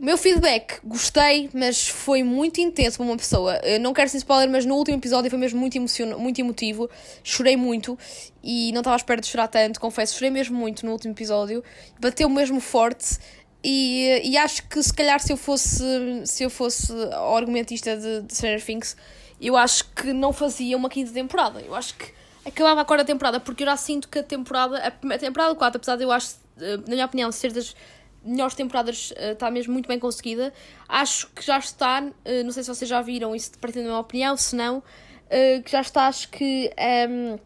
O 0.00 0.02
meu 0.02 0.16
feedback, 0.16 0.80
gostei, 0.82 1.50
mas 1.52 1.86
foi 1.86 2.22
muito 2.22 2.58
intenso 2.58 2.96
para 2.96 3.04
uma 3.04 3.18
pessoa. 3.18 3.56
Eu 3.62 3.78
não 3.78 3.92
quero 3.92 4.08
ser 4.08 4.16
spoiler, 4.16 4.48
mas 4.48 4.64
no 4.64 4.74
último 4.74 4.96
episódio 4.96 5.28
foi 5.28 5.38
mesmo 5.38 5.60
muito, 5.60 5.76
emocion... 5.76 6.16
muito 6.16 6.40
emotivo. 6.40 6.88
Chorei 7.22 7.54
muito 7.54 7.98
e 8.42 8.72
não 8.72 8.80
estava 8.80 8.94
à 8.94 8.96
espera 8.96 9.20
de 9.20 9.26
chorar 9.26 9.48
tanto, 9.48 9.78
confesso. 9.78 10.14
Chorei 10.14 10.30
mesmo 10.30 10.56
muito 10.56 10.86
no 10.86 10.92
último 10.92 11.12
episódio. 11.12 11.62
Bateu 12.00 12.30
mesmo 12.30 12.62
forte. 12.62 13.18
E, 13.62 14.22
e 14.24 14.38
acho 14.38 14.66
que 14.68 14.82
se 14.82 14.90
calhar 14.90 15.20
se 15.20 15.34
eu 15.34 15.36
fosse, 15.36 15.84
se 16.24 16.44
eu 16.44 16.48
fosse 16.48 16.90
argumentista 17.36 17.94
de, 17.94 18.22
de 18.22 18.34
Stranger 18.34 18.64
Things, 18.64 18.96
eu 19.38 19.54
acho 19.54 19.84
que 19.94 20.14
não 20.14 20.32
fazia 20.32 20.78
uma 20.78 20.88
quinta 20.88 21.12
temporada. 21.12 21.60
Eu 21.60 21.74
acho 21.74 21.94
que 21.94 22.06
acabava 22.42 22.80
a 22.80 22.84
quarta 22.86 23.04
temporada, 23.04 23.38
porque 23.38 23.64
eu 23.64 23.66
já 23.66 23.76
sinto 23.76 24.08
que 24.08 24.20
a 24.20 24.22
temporada, 24.22 24.78
a 24.78 25.18
temporada 25.18 25.54
4, 25.54 25.76
apesar 25.76 25.96
de 25.96 26.04
eu 26.04 26.10
acho, 26.10 26.36
eh, 26.58 26.78
na 26.78 26.94
minha 26.94 27.04
opinião, 27.04 27.30
ser 27.30 27.52
das 27.52 27.76
melhores 28.24 28.54
temporadas 28.54 29.12
está 29.16 29.50
mesmo 29.50 29.72
muito 29.72 29.88
bem 29.88 29.98
conseguida. 29.98 30.52
Acho 30.88 31.28
que 31.28 31.44
já 31.44 31.58
está, 31.58 32.02
uh, 32.02 32.44
não 32.44 32.52
sei 32.52 32.62
se 32.62 32.68
vocês 32.68 32.88
já 32.88 33.00
viram 33.00 33.34
isso, 33.34 33.58
partilham 33.58 33.86
a 33.86 33.88
minha 33.88 34.00
opinião, 34.00 34.36
se 34.36 34.54
não, 34.56 34.78
uh, 34.78 35.62
que 35.64 35.70
já 35.70 35.80
está, 35.80 36.06
acho 36.06 36.28
que 36.30 36.70
um, 37.08 37.38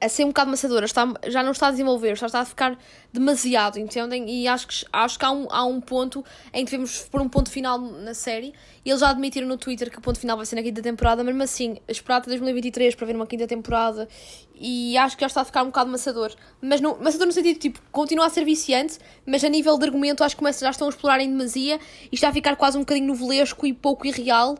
a 0.00 0.08
ser 0.08 0.24
um 0.24 0.28
bocado 0.28 0.50
maçadora, 0.50 0.86
está, 0.86 1.06
já 1.26 1.42
não 1.42 1.52
está 1.52 1.68
a 1.68 1.70
desenvolver, 1.70 2.16
já 2.16 2.26
está 2.26 2.40
a 2.40 2.44
ficar 2.44 2.78
demasiado, 3.12 3.78
entendem? 3.78 4.28
E 4.30 4.48
acho 4.48 4.66
que, 4.66 4.86
acho 4.90 5.18
que 5.18 5.24
há, 5.24 5.30
um, 5.30 5.46
há 5.50 5.64
um 5.66 5.78
ponto 5.78 6.24
em 6.54 6.64
que 6.64 6.70
devemos 6.70 7.02
pôr 7.10 7.20
um 7.20 7.28
ponto 7.28 7.50
final 7.50 7.78
na 7.78 8.14
série. 8.14 8.54
Eles 8.82 9.00
já 9.00 9.10
admitiram 9.10 9.46
no 9.46 9.58
Twitter 9.58 9.90
que 9.90 9.98
o 9.98 10.00
ponto 10.00 10.18
final 10.18 10.38
vai 10.38 10.46
ser 10.46 10.56
na 10.56 10.62
quinta 10.62 10.80
temporada, 10.80 11.22
mesmo 11.22 11.42
assim, 11.42 11.76
esperar 11.86 12.16
até 12.16 12.28
2023 12.28 12.94
para 12.94 13.06
ver 13.06 13.14
uma 13.14 13.26
quinta 13.26 13.46
temporada. 13.46 14.08
E 14.54 14.96
acho 14.96 15.16
que 15.16 15.20
já 15.20 15.26
está 15.26 15.42
a 15.42 15.44
ficar 15.44 15.62
um 15.62 15.66
bocado 15.66 15.90
maçador. 15.90 16.32
Mas 16.62 16.80
maçador 16.80 17.26
no 17.26 17.32
sentido, 17.32 17.58
tipo, 17.58 17.80
continua 17.92 18.26
a 18.26 18.30
ser 18.30 18.44
viciante, 18.44 18.98
mas 19.26 19.44
a 19.44 19.50
nível 19.50 19.76
de 19.76 19.84
argumento 19.84 20.24
acho 20.24 20.34
que 20.34 20.42
já 20.44 20.70
estão 20.70 20.86
a 20.86 20.90
explorar 20.90 21.20
em 21.20 21.28
demasia 21.28 21.78
e 22.10 22.14
está 22.14 22.30
a 22.30 22.32
ficar 22.32 22.56
quase 22.56 22.78
um 22.78 22.80
bocadinho 22.80 23.08
novelesco 23.08 23.66
e 23.66 23.74
pouco 23.74 24.06
irreal. 24.06 24.56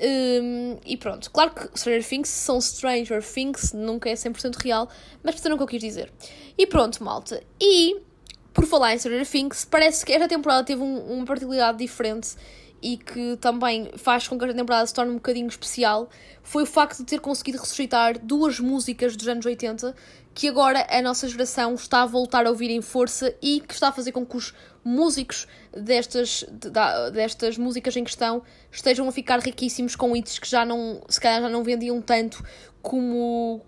Um, 0.00 0.78
e 0.86 0.96
pronto, 0.96 1.30
claro 1.30 1.50
que 1.50 1.78
Stranger 1.78 2.06
Things 2.06 2.28
são 2.28 2.60
Stranger 2.60 3.22
Things, 3.22 3.72
nunca 3.72 4.08
é 4.08 4.14
100% 4.14 4.56
real, 4.62 4.88
mas 5.22 5.34
perceberam 5.34 5.56
o 5.56 5.58
que 5.58 5.64
eu 5.64 5.68
quis 5.68 5.80
dizer. 5.80 6.12
E 6.56 6.66
pronto, 6.66 7.02
malta. 7.02 7.42
E, 7.60 8.00
por 8.54 8.64
falar 8.66 8.94
em 8.94 8.98
Stranger 8.98 9.26
Things, 9.26 9.64
parece 9.64 10.06
que 10.06 10.12
esta 10.12 10.28
temporada 10.28 10.64
teve 10.64 10.82
um, 10.82 10.98
uma 11.12 11.24
particularidade 11.24 11.78
diferente 11.78 12.36
e 12.80 12.96
que 12.96 13.36
também 13.40 13.90
faz 13.96 14.28
com 14.28 14.38
que 14.38 14.44
a 14.44 14.54
temporada 14.54 14.86
se 14.86 14.94
torne 14.94 15.10
um 15.10 15.16
bocadinho 15.16 15.48
especial, 15.48 16.08
foi 16.42 16.62
o 16.62 16.66
facto 16.66 16.98
de 16.98 17.04
ter 17.04 17.20
conseguido 17.20 17.58
ressuscitar 17.58 18.18
duas 18.18 18.60
músicas 18.60 19.16
dos 19.16 19.26
anos 19.26 19.44
80 19.44 19.94
que 20.32 20.46
agora 20.46 20.86
a 20.88 21.02
nossa 21.02 21.26
geração 21.26 21.74
está 21.74 22.02
a 22.02 22.06
voltar 22.06 22.46
a 22.46 22.50
ouvir 22.50 22.70
em 22.70 22.80
força 22.80 23.34
e 23.42 23.60
que 23.60 23.74
está 23.74 23.88
a 23.88 23.92
fazer 23.92 24.12
com 24.12 24.24
que 24.24 24.36
os 24.36 24.54
músicos 24.84 25.46
destas, 25.72 26.44
de, 26.50 26.70
destas 27.12 27.58
músicas 27.58 27.96
em 27.96 28.04
questão 28.04 28.42
estejam 28.70 29.08
a 29.08 29.12
ficar 29.12 29.40
riquíssimos 29.40 29.96
com 29.96 30.16
hits 30.16 30.38
que 30.38 30.48
já 30.48 30.64
não, 30.64 31.00
se 31.08 31.20
calhar 31.20 31.42
já 31.42 31.48
não 31.48 31.62
vendiam 31.62 32.00
tanto 32.00 32.44
como, 32.80 33.60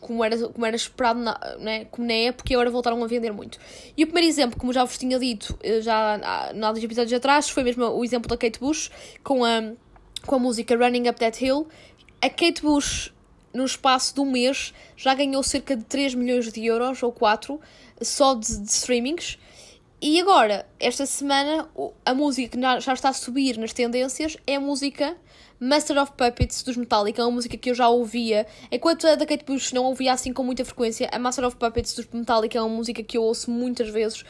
como 0.00 0.24
era, 0.24 0.36
como 0.48 0.66
era 0.66 0.76
esperado 0.76 1.20
na, 1.20 1.38
né, 1.58 1.84
como 1.86 2.06
na 2.06 2.14
época 2.14 2.52
e 2.52 2.54
agora 2.54 2.70
voltaram 2.70 3.02
a 3.02 3.06
vender 3.06 3.32
muito. 3.32 3.58
E 3.96 4.04
o 4.04 4.06
primeiro 4.06 4.28
exemplo, 4.28 4.58
como 4.58 4.72
já 4.72 4.84
vos 4.84 4.98
tinha 4.98 5.18
dito 5.18 5.58
já 5.80 6.14
há 6.22 6.52
dois 6.52 6.84
episódios 6.84 7.12
atrás, 7.12 7.48
foi 7.48 7.64
mesmo 7.64 7.84
o 7.84 8.04
exemplo 8.04 8.28
da 8.28 8.36
Kate 8.36 8.58
Bush 8.58 8.90
com 9.22 9.44
a, 9.44 9.72
com 10.26 10.36
a 10.36 10.38
música 10.38 10.76
Running 10.76 11.08
Up 11.08 11.18
That 11.18 11.44
Hill. 11.44 11.66
A 12.20 12.28
Kate 12.28 12.62
Bush 12.62 13.12
no 13.52 13.64
espaço 13.64 14.14
de 14.14 14.20
um 14.20 14.30
mês, 14.30 14.72
já 14.96 15.14
ganhou 15.14 15.42
cerca 15.42 15.76
de 15.76 15.84
3 15.84 16.14
milhões 16.14 16.50
de 16.50 16.64
euros, 16.64 17.02
ou 17.02 17.12
4, 17.12 17.60
só 18.00 18.34
de, 18.34 18.58
de 18.58 18.70
streamings. 18.70 19.38
E 20.04 20.20
agora, 20.20 20.66
esta 20.80 21.06
semana, 21.06 21.68
a 22.04 22.12
música 22.12 22.56
que 22.56 22.80
já 22.80 22.92
está 22.92 23.10
a 23.10 23.12
subir 23.12 23.56
nas 23.56 23.72
tendências 23.72 24.36
é 24.44 24.56
a 24.56 24.60
música 24.60 25.16
Master 25.60 25.96
of 26.02 26.10
Puppets 26.16 26.64
dos 26.64 26.76
Metallica, 26.76 27.22
é 27.22 27.24
uma 27.24 27.30
música 27.30 27.56
que 27.56 27.70
eu 27.70 27.74
já 27.76 27.88
ouvia. 27.88 28.44
Enquanto 28.72 29.06
a 29.06 29.14
da 29.14 29.24
Kate 29.24 29.44
Bush 29.44 29.70
não 29.70 29.84
ouvia 29.84 30.12
assim 30.12 30.32
com 30.32 30.42
muita 30.42 30.64
frequência, 30.64 31.08
a 31.12 31.20
Master 31.20 31.44
of 31.46 31.56
Puppets 31.56 31.94
dos 31.94 32.08
Metallica 32.12 32.58
é 32.58 32.60
uma 32.60 32.74
música 32.74 33.00
que 33.00 33.16
eu 33.16 33.22
ouço 33.22 33.48
muitas 33.48 33.90
vezes. 33.90 34.24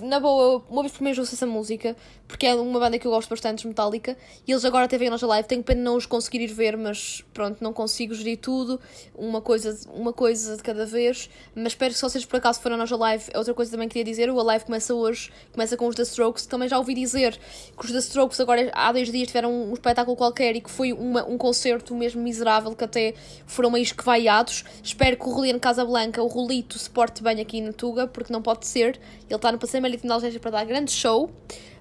Na 0.00 0.20
boa, 0.20 0.64
uma 0.70 0.82
vez 0.82 0.92
por 0.92 1.02
mês 1.02 1.18
ouço 1.18 1.34
essa 1.34 1.46
música, 1.48 1.96
porque 2.32 2.46
é 2.46 2.54
uma 2.54 2.80
banda 2.80 2.98
que 2.98 3.06
eu 3.06 3.10
gosto 3.10 3.28
bastante, 3.28 3.66
Metallica, 3.66 4.16
e 4.46 4.52
eles 4.52 4.64
agora 4.64 4.88
têm 4.88 5.06
a 5.06 5.10
nossa 5.10 5.26
live, 5.26 5.46
tenho 5.46 5.62
pena 5.62 5.80
de 5.80 5.84
não 5.84 5.96
os 5.96 6.06
conseguir 6.06 6.40
ir 6.40 6.46
ver, 6.46 6.78
mas 6.78 7.22
pronto, 7.34 7.62
não 7.62 7.74
consigo 7.74 8.14
gerir 8.14 8.38
tudo, 8.38 8.80
uma 9.14 9.42
coisa, 9.42 9.78
uma 9.92 10.14
coisa 10.14 10.56
de 10.56 10.62
cada 10.62 10.86
vez, 10.86 11.28
mas 11.54 11.74
espero 11.74 11.92
que 11.92 11.98
se 11.98 12.02
vocês 12.02 12.24
por 12.24 12.38
acaso 12.38 12.58
forem 12.58 12.76
à 12.76 12.78
nossa 12.78 12.96
live, 12.96 13.24
é 13.34 13.36
outra 13.36 13.52
coisa 13.52 13.70
também 13.70 13.86
que 13.86 13.92
queria 13.92 14.10
dizer, 14.10 14.30
a 14.30 14.32
live 14.32 14.64
começa 14.64 14.94
hoje, 14.94 15.30
começa 15.52 15.76
com 15.76 15.86
os 15.86 15.94
The 15.94 16.04
Strokes, 16.04 16.46
também 16.46 16.70
já 16.70 16.78
ouvi 16.78 16.94
dizer 16.94 17.38
que 17.78 17.84
os 17.84 17.92
The 17.92 17.98
Strokes 17.98 18.40
agora 18.40 18.70
há 18.72 18.90
dois 18.92 19.12
dias 19.12 19.26
tiveram 19.26 19.52
um 19.52 19.74
espetáculo 19.74 20.16
qualquer 20.16 20.56
e 20.56 20.62
que 20.62 20.70
foi 20.70 20.94
uma, 20.94 21.26
um 21.26 21.36
concerto 21.36 21.94
mesmo 21.94 22.22
miserável, 22.22 22.74
que 22.74 22.84
até 22.84 23.12
foram 23.44 23.70
meio 23.70 23.82
esquivaiados, 23.82 24.64
espero 24.82 25.18
que 25.18 25.28
o 25.28 25.34
Juliano 25.34 25.60
Casablanca, 25.60 26.22
o 26.22 26.28
Rolito, 26.28 26.78
se 26.78 26.88
porte 26.88 27.22
bem 27.22 27.42
aqui 27.42 27.60
na 27.60 27.74
Tuga, 27.74 28.06
porque 28.06 28.32
não 28.32 28.40
pode 28.40 28.66
ser, 28.66 28.98
ele 29.28 29.36
está 29.36 29.52
no 29.52 29.58
passeio 29.58 29.82
Maritimo 29.82 30.18
de 30.18 30.38
para 30.38 30.50
dar 30.50 30.64
grande 30.64 30.90
show, 30.90 31.30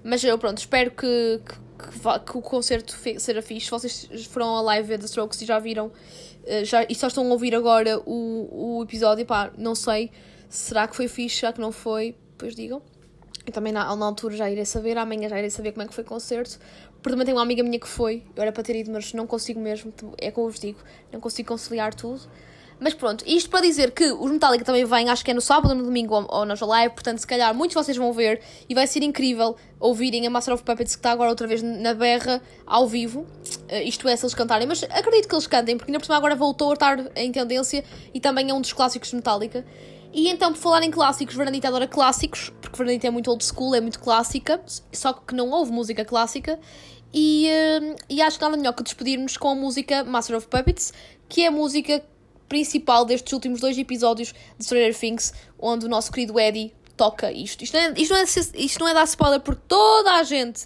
mas 0.04 0.24
eu 0.24 0.38
pronto, 0.38 0.58
espero 0.58 0.92
que, 0.92 1.42
que, 1.46 2.00
que, 2.00 2.20
que 2.32 2.38
o 2.38 2.42
concerto 2.42 2.96
seja 3.18 3.42
fixe. 3.42 3.70
Vocês 3.70 4.26
foram 4.26 4.56
a 4.56 4.62
live 4.62 4.88
ver 4.88 5.00
The 5.00 5.06
Strokes 5.06 5.42
e 5.42 5.46
já 5.46 5.60
viram 5.60 5.92
já, 6.64 6.86
e 6.90 6.96
só 6.96 7.08
estão 7.08 7.26
a 7.28 7.30
ouvir 7.30 7.54
agora 7.56 8.00
o, 8.06 8.78
o 8.80 8.84
episódio, 8.84 9.26
pá, 9.26 9.52
não 9.58 9.76
sei, 9.76 10.12
será 10.50 10.88
que 10.88 10.96
foi 10.96 11.08
fixe, 11.08 11.38
será 11.38 11.54
que 11.54 11.62
não 11.62 11.72
foi? 11.72 12.16
Depois 12.32 12.56
digam. 12.56 12.82
Eu 13.46 13.52
também 13.52 13.74
na, 13.74 13.96
na 13.96 14.06
altura 14.06 14.36
já 14.36 14.50
irei 14.50 14.66
saber, 14.66 14.98
amanhã 14.98 15.28
já 15.30 15.38
irei 15.38 15.50
saber 15.50 15.72
como 15.72 15.84
é 15.84 15.88
que 15.88 15.94
foi 15.94 16.04
o 16.04 16.08
concerto. 16.08 16.60
Porque 17.02 17.10
também 17.10 17.26
tenho 17.26 17.38
uma 17.38 17.44
amiga 17.44 17.64
minha 17.64 17.80
que 17.80 17.88
foi, 17.88 18.24
eu 18.36 18.44
era 18.44 18.52
para 18.52 18.62
ter 18.62 18.76
ido, 18.76 18.92
mas 18.92 19.12
não 19.14 19.26
consigo 19.26 19.60
mesmo, 19.60 19.92
é 20.20 20.30
como 20.30 20.48
eu 20.48 20.52
vos 20.52 20.60
digo, 20.60 20.80
não 21.12 21.20
consigo 21.20 21.48
conciliar 21.48 21.96
tudo. 21.96 22.22
Mas 22.82 22.96
pronto, 22.96 23.24
isto 23.28 23.48
para 23.48 23.62
dizer 23.62 23.92
que 23.92 24.12
os 24.12 24.32
Metallica 24.32 24.66
também 24.66 24.84
vêm, 24.84 25.08
acho 25.08 25.24
que 25.24 25.30
é 25.30 25.36
no 25.36 25.40
sábado 25.40 25.70
ou 25.70 25.76
no 25.76 25.84
domingo 25.84 26.26
ou, 26.28 26.46
na 26.46 26.56
live, 26.60 26.96
portanto, 26.96 27.20
se 27.20 27.28
calhar 27.28 27.54
muitos 27.54 27.78
de 27.78 27.84
vocês 27.84 27.96
vão 27.96 28.12
ver 28.12 28.42
e 28.68 28.74
vai 28.74 28.88
ser 28.88 29.04
incrível 29.04 29.56
ouvirem 29.80 30.26
a 30.26 30.32
Master 30.32 30.56
of 30.56 30.64
Puppets 30.64 30.96
que 30.96 31.00
está 31.00 31.12
agora 31.12 31.30
outra 31.30 31.46
vez 31.46 31.62
na 31.62 31.94
berra 31.94 32.42
ao 32.66 32.88
vivo. 32.88 33.20
Uh, 33.20 33.84
isto 33.86 34.08
é, 34.08 34.16
se 34.16 34.26
eles 34.26 34.34
cantarem, 34.34 34.68
mas 34.68 34.82
acredito 34.82 35.30
que 35.30 35.36
eles 35.36 35.46
cantem, 35.46 35.78
porque 35.78 35.92
ainda 35.92 36.00
por 36.00 36.06
cima 36.08 36.18
agora 36.18 36.36
voltou 36.36 36.72
a 36.72 36.74
estar 36.74 36.98
em 37.16 37.32
tendência 37.32 37.84
e 38.12 38.20
também 38.20 38.50
é 38.50 38.54
um 38.54 38.60
dos 38.60 38.74
clássicos 38.74 39.10
de 39.10 39.16
Metallica. 39.16 39.64
E 40.12 40.28
então, 40.28 40.52
por 40.52 40.58
falar 40.58 40.82
em 40.82 40.90
clássicos, 40.90 41.36
Vernadita 41.36 41.68
adora 41.68 41.88
clássicos, 41.88 42.52
porque 42.60 42.76
Vernadita 42.76 43.06
é 43.06 43.12
muito 43.12 43.30
old 43.30 43.46
school, 43.46 43.76
é 43.76 43.80
muito 43.80 44.00
clássica, 44.00 44.60
só 44.92 45.14
que 45.14 45.36
não 45.36 45.52
houve 45.52 45.72
música 45.72 46.04
clássica. 46.04 46.60
E, 47.14 47.48
uh, 47.48 47.96
e 48.10 48.24
acho 48.24 48.40
que 48.40 48.44
nada 48.44 48.58
melhor 48.58 48.74
que 48.74 48.82
despedirmos 48.82 49.38
com 49.38 49.50
a 49.50 49.56
música 49.56 50.04
Master 50.04 50.36
of 50.36 50.48
Puppets, 50.48 50.92
que 51.30 51.44
é 51.44 51.48
a 51.48 51.52
música 51.52 52.04
principal 52.52 53.06
destes 53.06 53.32
últimos 53.32 53.62
dois 53.62 53.78
episódios 53.78 54.34
de 54.58 54.66
Stranger 54.66 54.94
Things, 54.94 55.34
onde 55.58 55.86
o 55.86 55.90
nosso 55.90 56.12
querido 56.12 56.38
Eddie 56.38 56.74
toca 56.98 57.32
isto. 57.32 57.64
Isto 57.64 57.78
não 57.78 57.82
é, 57.82 57.94
isto 57.96 58.14
não 58.14 58.20
é, 58.20 58.24
isto 58.58 58.80
não 58.82 58.88
é 58.90 58.94
dar 58.94 59.06
spoiler, 59.06 59.40
porque 59.40 59.62
toda 59.70 60.16
a 60.16 60.24
gente 60.24 60.66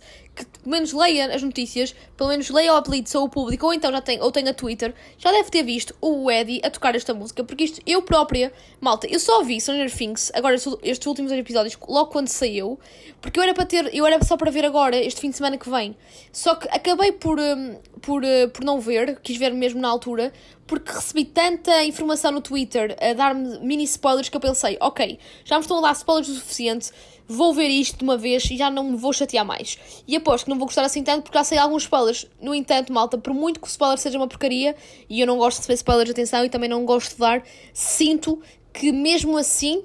pelo 0.66 0.78
menos 0.78 0.92
leia 0.94 1.28
as 1.34 1.44
notícias, 1.44 1.94
pelo 2.18 2.30
menos 2.30 2.50
leia 2.50 2.74
o 2.74 2.78
apelido 2.78 3.08
ou 3.14 3.26
o 3.26 3.30
público, 3.30 3.68
ou 3.68 3.74
então 3.74 3.92
já 3.92 4.02
tem, 4.02 4.20
ou 4.20 4.32
tenha 4.32 4.52
Twitter, 4.52 4.96
já 5.16 5.32
deve 5.32 5.52
ter 5.52 5.62
visto 5.62 5.96
o 6.02 6.30
Eddie 6.32 6.60
a 6.64 6.72
tocar 6.72 6.96
esta 6.96 7.14
música, 7.14 7.44
porque 7.44 7.66
isto, 7.66 7.80
eu 7.86 8.02
própria, 8.02 8.52
malta, 8.82 9.06
eu 9.06 9.20
só 9.20 9.44
vi 9.44 9.62
Stranger 9.62 9.96
Things, 9.96 10.32
agora 10.34 10.56
estes 10.56 11.06
últimos 11.06 11.32
episódios, 11.32 11.78
logo 11.88 12.10
quando 12.10 12.30
saiu, 12.30 12.80
porque 13.22 13.40
eu 13.40 13.44
era 13.44 13.54
para 13.54 13.66
ter, 13.66 13.94
eu 13.94 14.08
era 14.08 14.24
só 14.24 14.36
para 14.36 14.50
ver 14.50 14.66
agora, 14.66 14.98
este 14.98 15.22
fim 15.22 15.30
de 15.30 15.38
semana 15.38 15.56
que 15.56 15.70
vem, 15.70 15.96
só 16.32 16.56
que 16.56 16.68
acabei 16.70 17.12
por, 17.12 17.40
um, 17.40 17.80
por, 18.02 18.24
uh, 18.24 18.50
por 18.52 18.66
não 18.66 18.80
ver, 18.80 19.20
quis 19.22 19.38
ver 19.38 19.54
mesmo 19.54 19.80
na 19.80 19.88
altura, 19.88 20.34
porque 20.66 20.92
recebi 20.92 21.26
tanta 21.26 21.84
informação 21.84 22.32
no 22.32 22.42
Twitter 22.42 22.98
a 23.00 23.14
dar-me 23.14 23.60
mini 23.60 23.84
spoilers 23.84 24.30
que 24.30 24.38
eu 24.38 24.42
pensei, 24.42 24.78
ok, 24.82 25.20
já 25.44 25.58
me 25.58 25.62
estão 25.62 25.78
a 25.78 25.82
dar 25.82 25.94
spoilers 25.94 26.28
o 26.28 26.34
suficiente, 26.34 26.92
vou 27.28 27.54
ver 27.54 27.70
isto 27.70 27.98
de 27.98 28.04
uma 28.04 28.18
vez 28.18 28.46
e 28.52 28.58
já 28.58 28.70
não 28.70 28.92
me 28.92 28.98
vou 28.98 29.12
chatear 29.12 29.46
mais. 29.46 29.78
E 30.08 30.16
aposto 30.16 30.46
que 30.46 30.50
não 30.50 30.58
vou 30.58 30.68
gostar 30.68 30.84
assim 30.84 31.04
tanto 31.04 31.24
porque 31.24 31.38
já 31.38 31.44
sei 31.44 31.58
alguns 31.58 31.84
spoilers. 31.84 32.28
No 32.40 32.54
entanto, 32.54 32.94
malta, 32.94 33.18
por 33.18 33.34
muito 33.34 33.60
que 33.60 33.68
o 33.68 33.70
spoiler 33.70 33.98
seja 33.98 34.18
uma 34.18 34.28
porcaria, 34.28 34.76
e 35.10 35.20
eu 35.20 35.28
não 35.28 35.38
gosto 35.38 35.58
de 35.58 35.62
receber 35.62 35.76
spoilers 35.76 36.12
atenção 36.12 36.46
e 36.46 36.50
também 36.50 36.70
não 36.70 36.86
gosto 36.86 37.14
de 37.14 37.20
dar, 37.20 37.44
sinto 37.74 38.42
que 38.74 38.92
mesmo 38.92 39.38
assim 39.38 39.84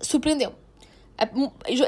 surpreendeu. 0.00 0.52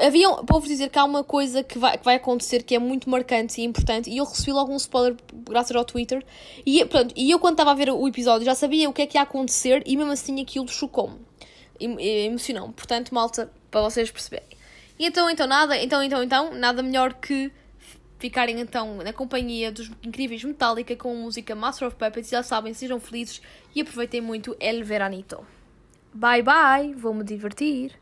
Havia, 0.05 0.29
para 0.29 0.59
vos 0.59 0.67
dizer 0.67 0.89
que 0.89 0.99
há 0.99 1.05
uma 1.05 1.23
coisa 1.23 1.63
que 1.63 1.79
vai, 1.79 1.97
que 1.97 2.03
vai 2.03 2.15
acontecer 2.15 2.63
que 2.63 2.75
é 2.75 2.79
muito 2.79 3.09
marcante 3.09 3.61
e 3.61 3.63
importante, 3.63 4.09
e 4.09 4.17
eu 4.17 4.25
recebi 4.25 4.51
logo 4.51 4.73
um 4.73 4.75
spoiler 4.75 5.15
graças 5.31 5.73
ao 5.73 5.85
Twitter. 5.85 6.21
E, 6.65 6.83
pronto, 6.83 7.13
e 7.15 7.31
eu, 7.31 7.39
quando 7.39 7.53
estava 7.53 7.71
a 7.71 7.73
ver 7.73 7.89
o 7.91 8.07
episódio, 8.09 8.43
já 8.43 8.53
sabia 8.53 8.89
o 8.89 8.93
que 8.93 9.03
é 9.03 9.07
que 9.07 9.17
ia 9.17 9.21
acontecer, 9.21 9.83
e 9.85 9.95
mesmo 9.95 10.11
assim 10.11 10.41
aquilo 10.41 10.67
chocou-me, 10.67 11.17
emocionou-me. 11.79 12.73
Portanto, 12.73 13.13
malta, 13.13 13.49
para 13.71 13.81
vocês 13.81 14.11
perceberem. 14.11 14.45
E 14.99 15.05
então, 15.05 15.29
então, 15.29 15.47
nada, 15.47 15.75
então, 15.81 16.03
então, 16.03 16.21
então, 16.21 16.53
nada 16.53 16.83
melhor 16.83 17.13
que 17.13 17.51
ficarem 18.19 18.59
então 18.59 18.97
na 18.97 19.11
companhia 19.11 19.71
dos 19.71 19.89
incríveis 20.03 20.43
Metallica 20.43 20.95
com 20.95 21.11
a 21.11 21.15
música 21.15 21.55
Master 21.55 21.87
of 21.87 21.97
Puppets. 21.97 22.29
Já 22.29 22.43
sabem, 22.43 22.73
sejam 22.73 22.99
felizes 22.99 23.41
e 23.73 23.81
aproveitem 23.81 24.21
muito 24.21 24.55
El 24.59 24.83
Veranito. 24.83 25.43
Bye 26.13 26.43
bye, 26.43 26.93
vou 26.93 27.13
me 27.13 27.23
divertir. 27.23 27.97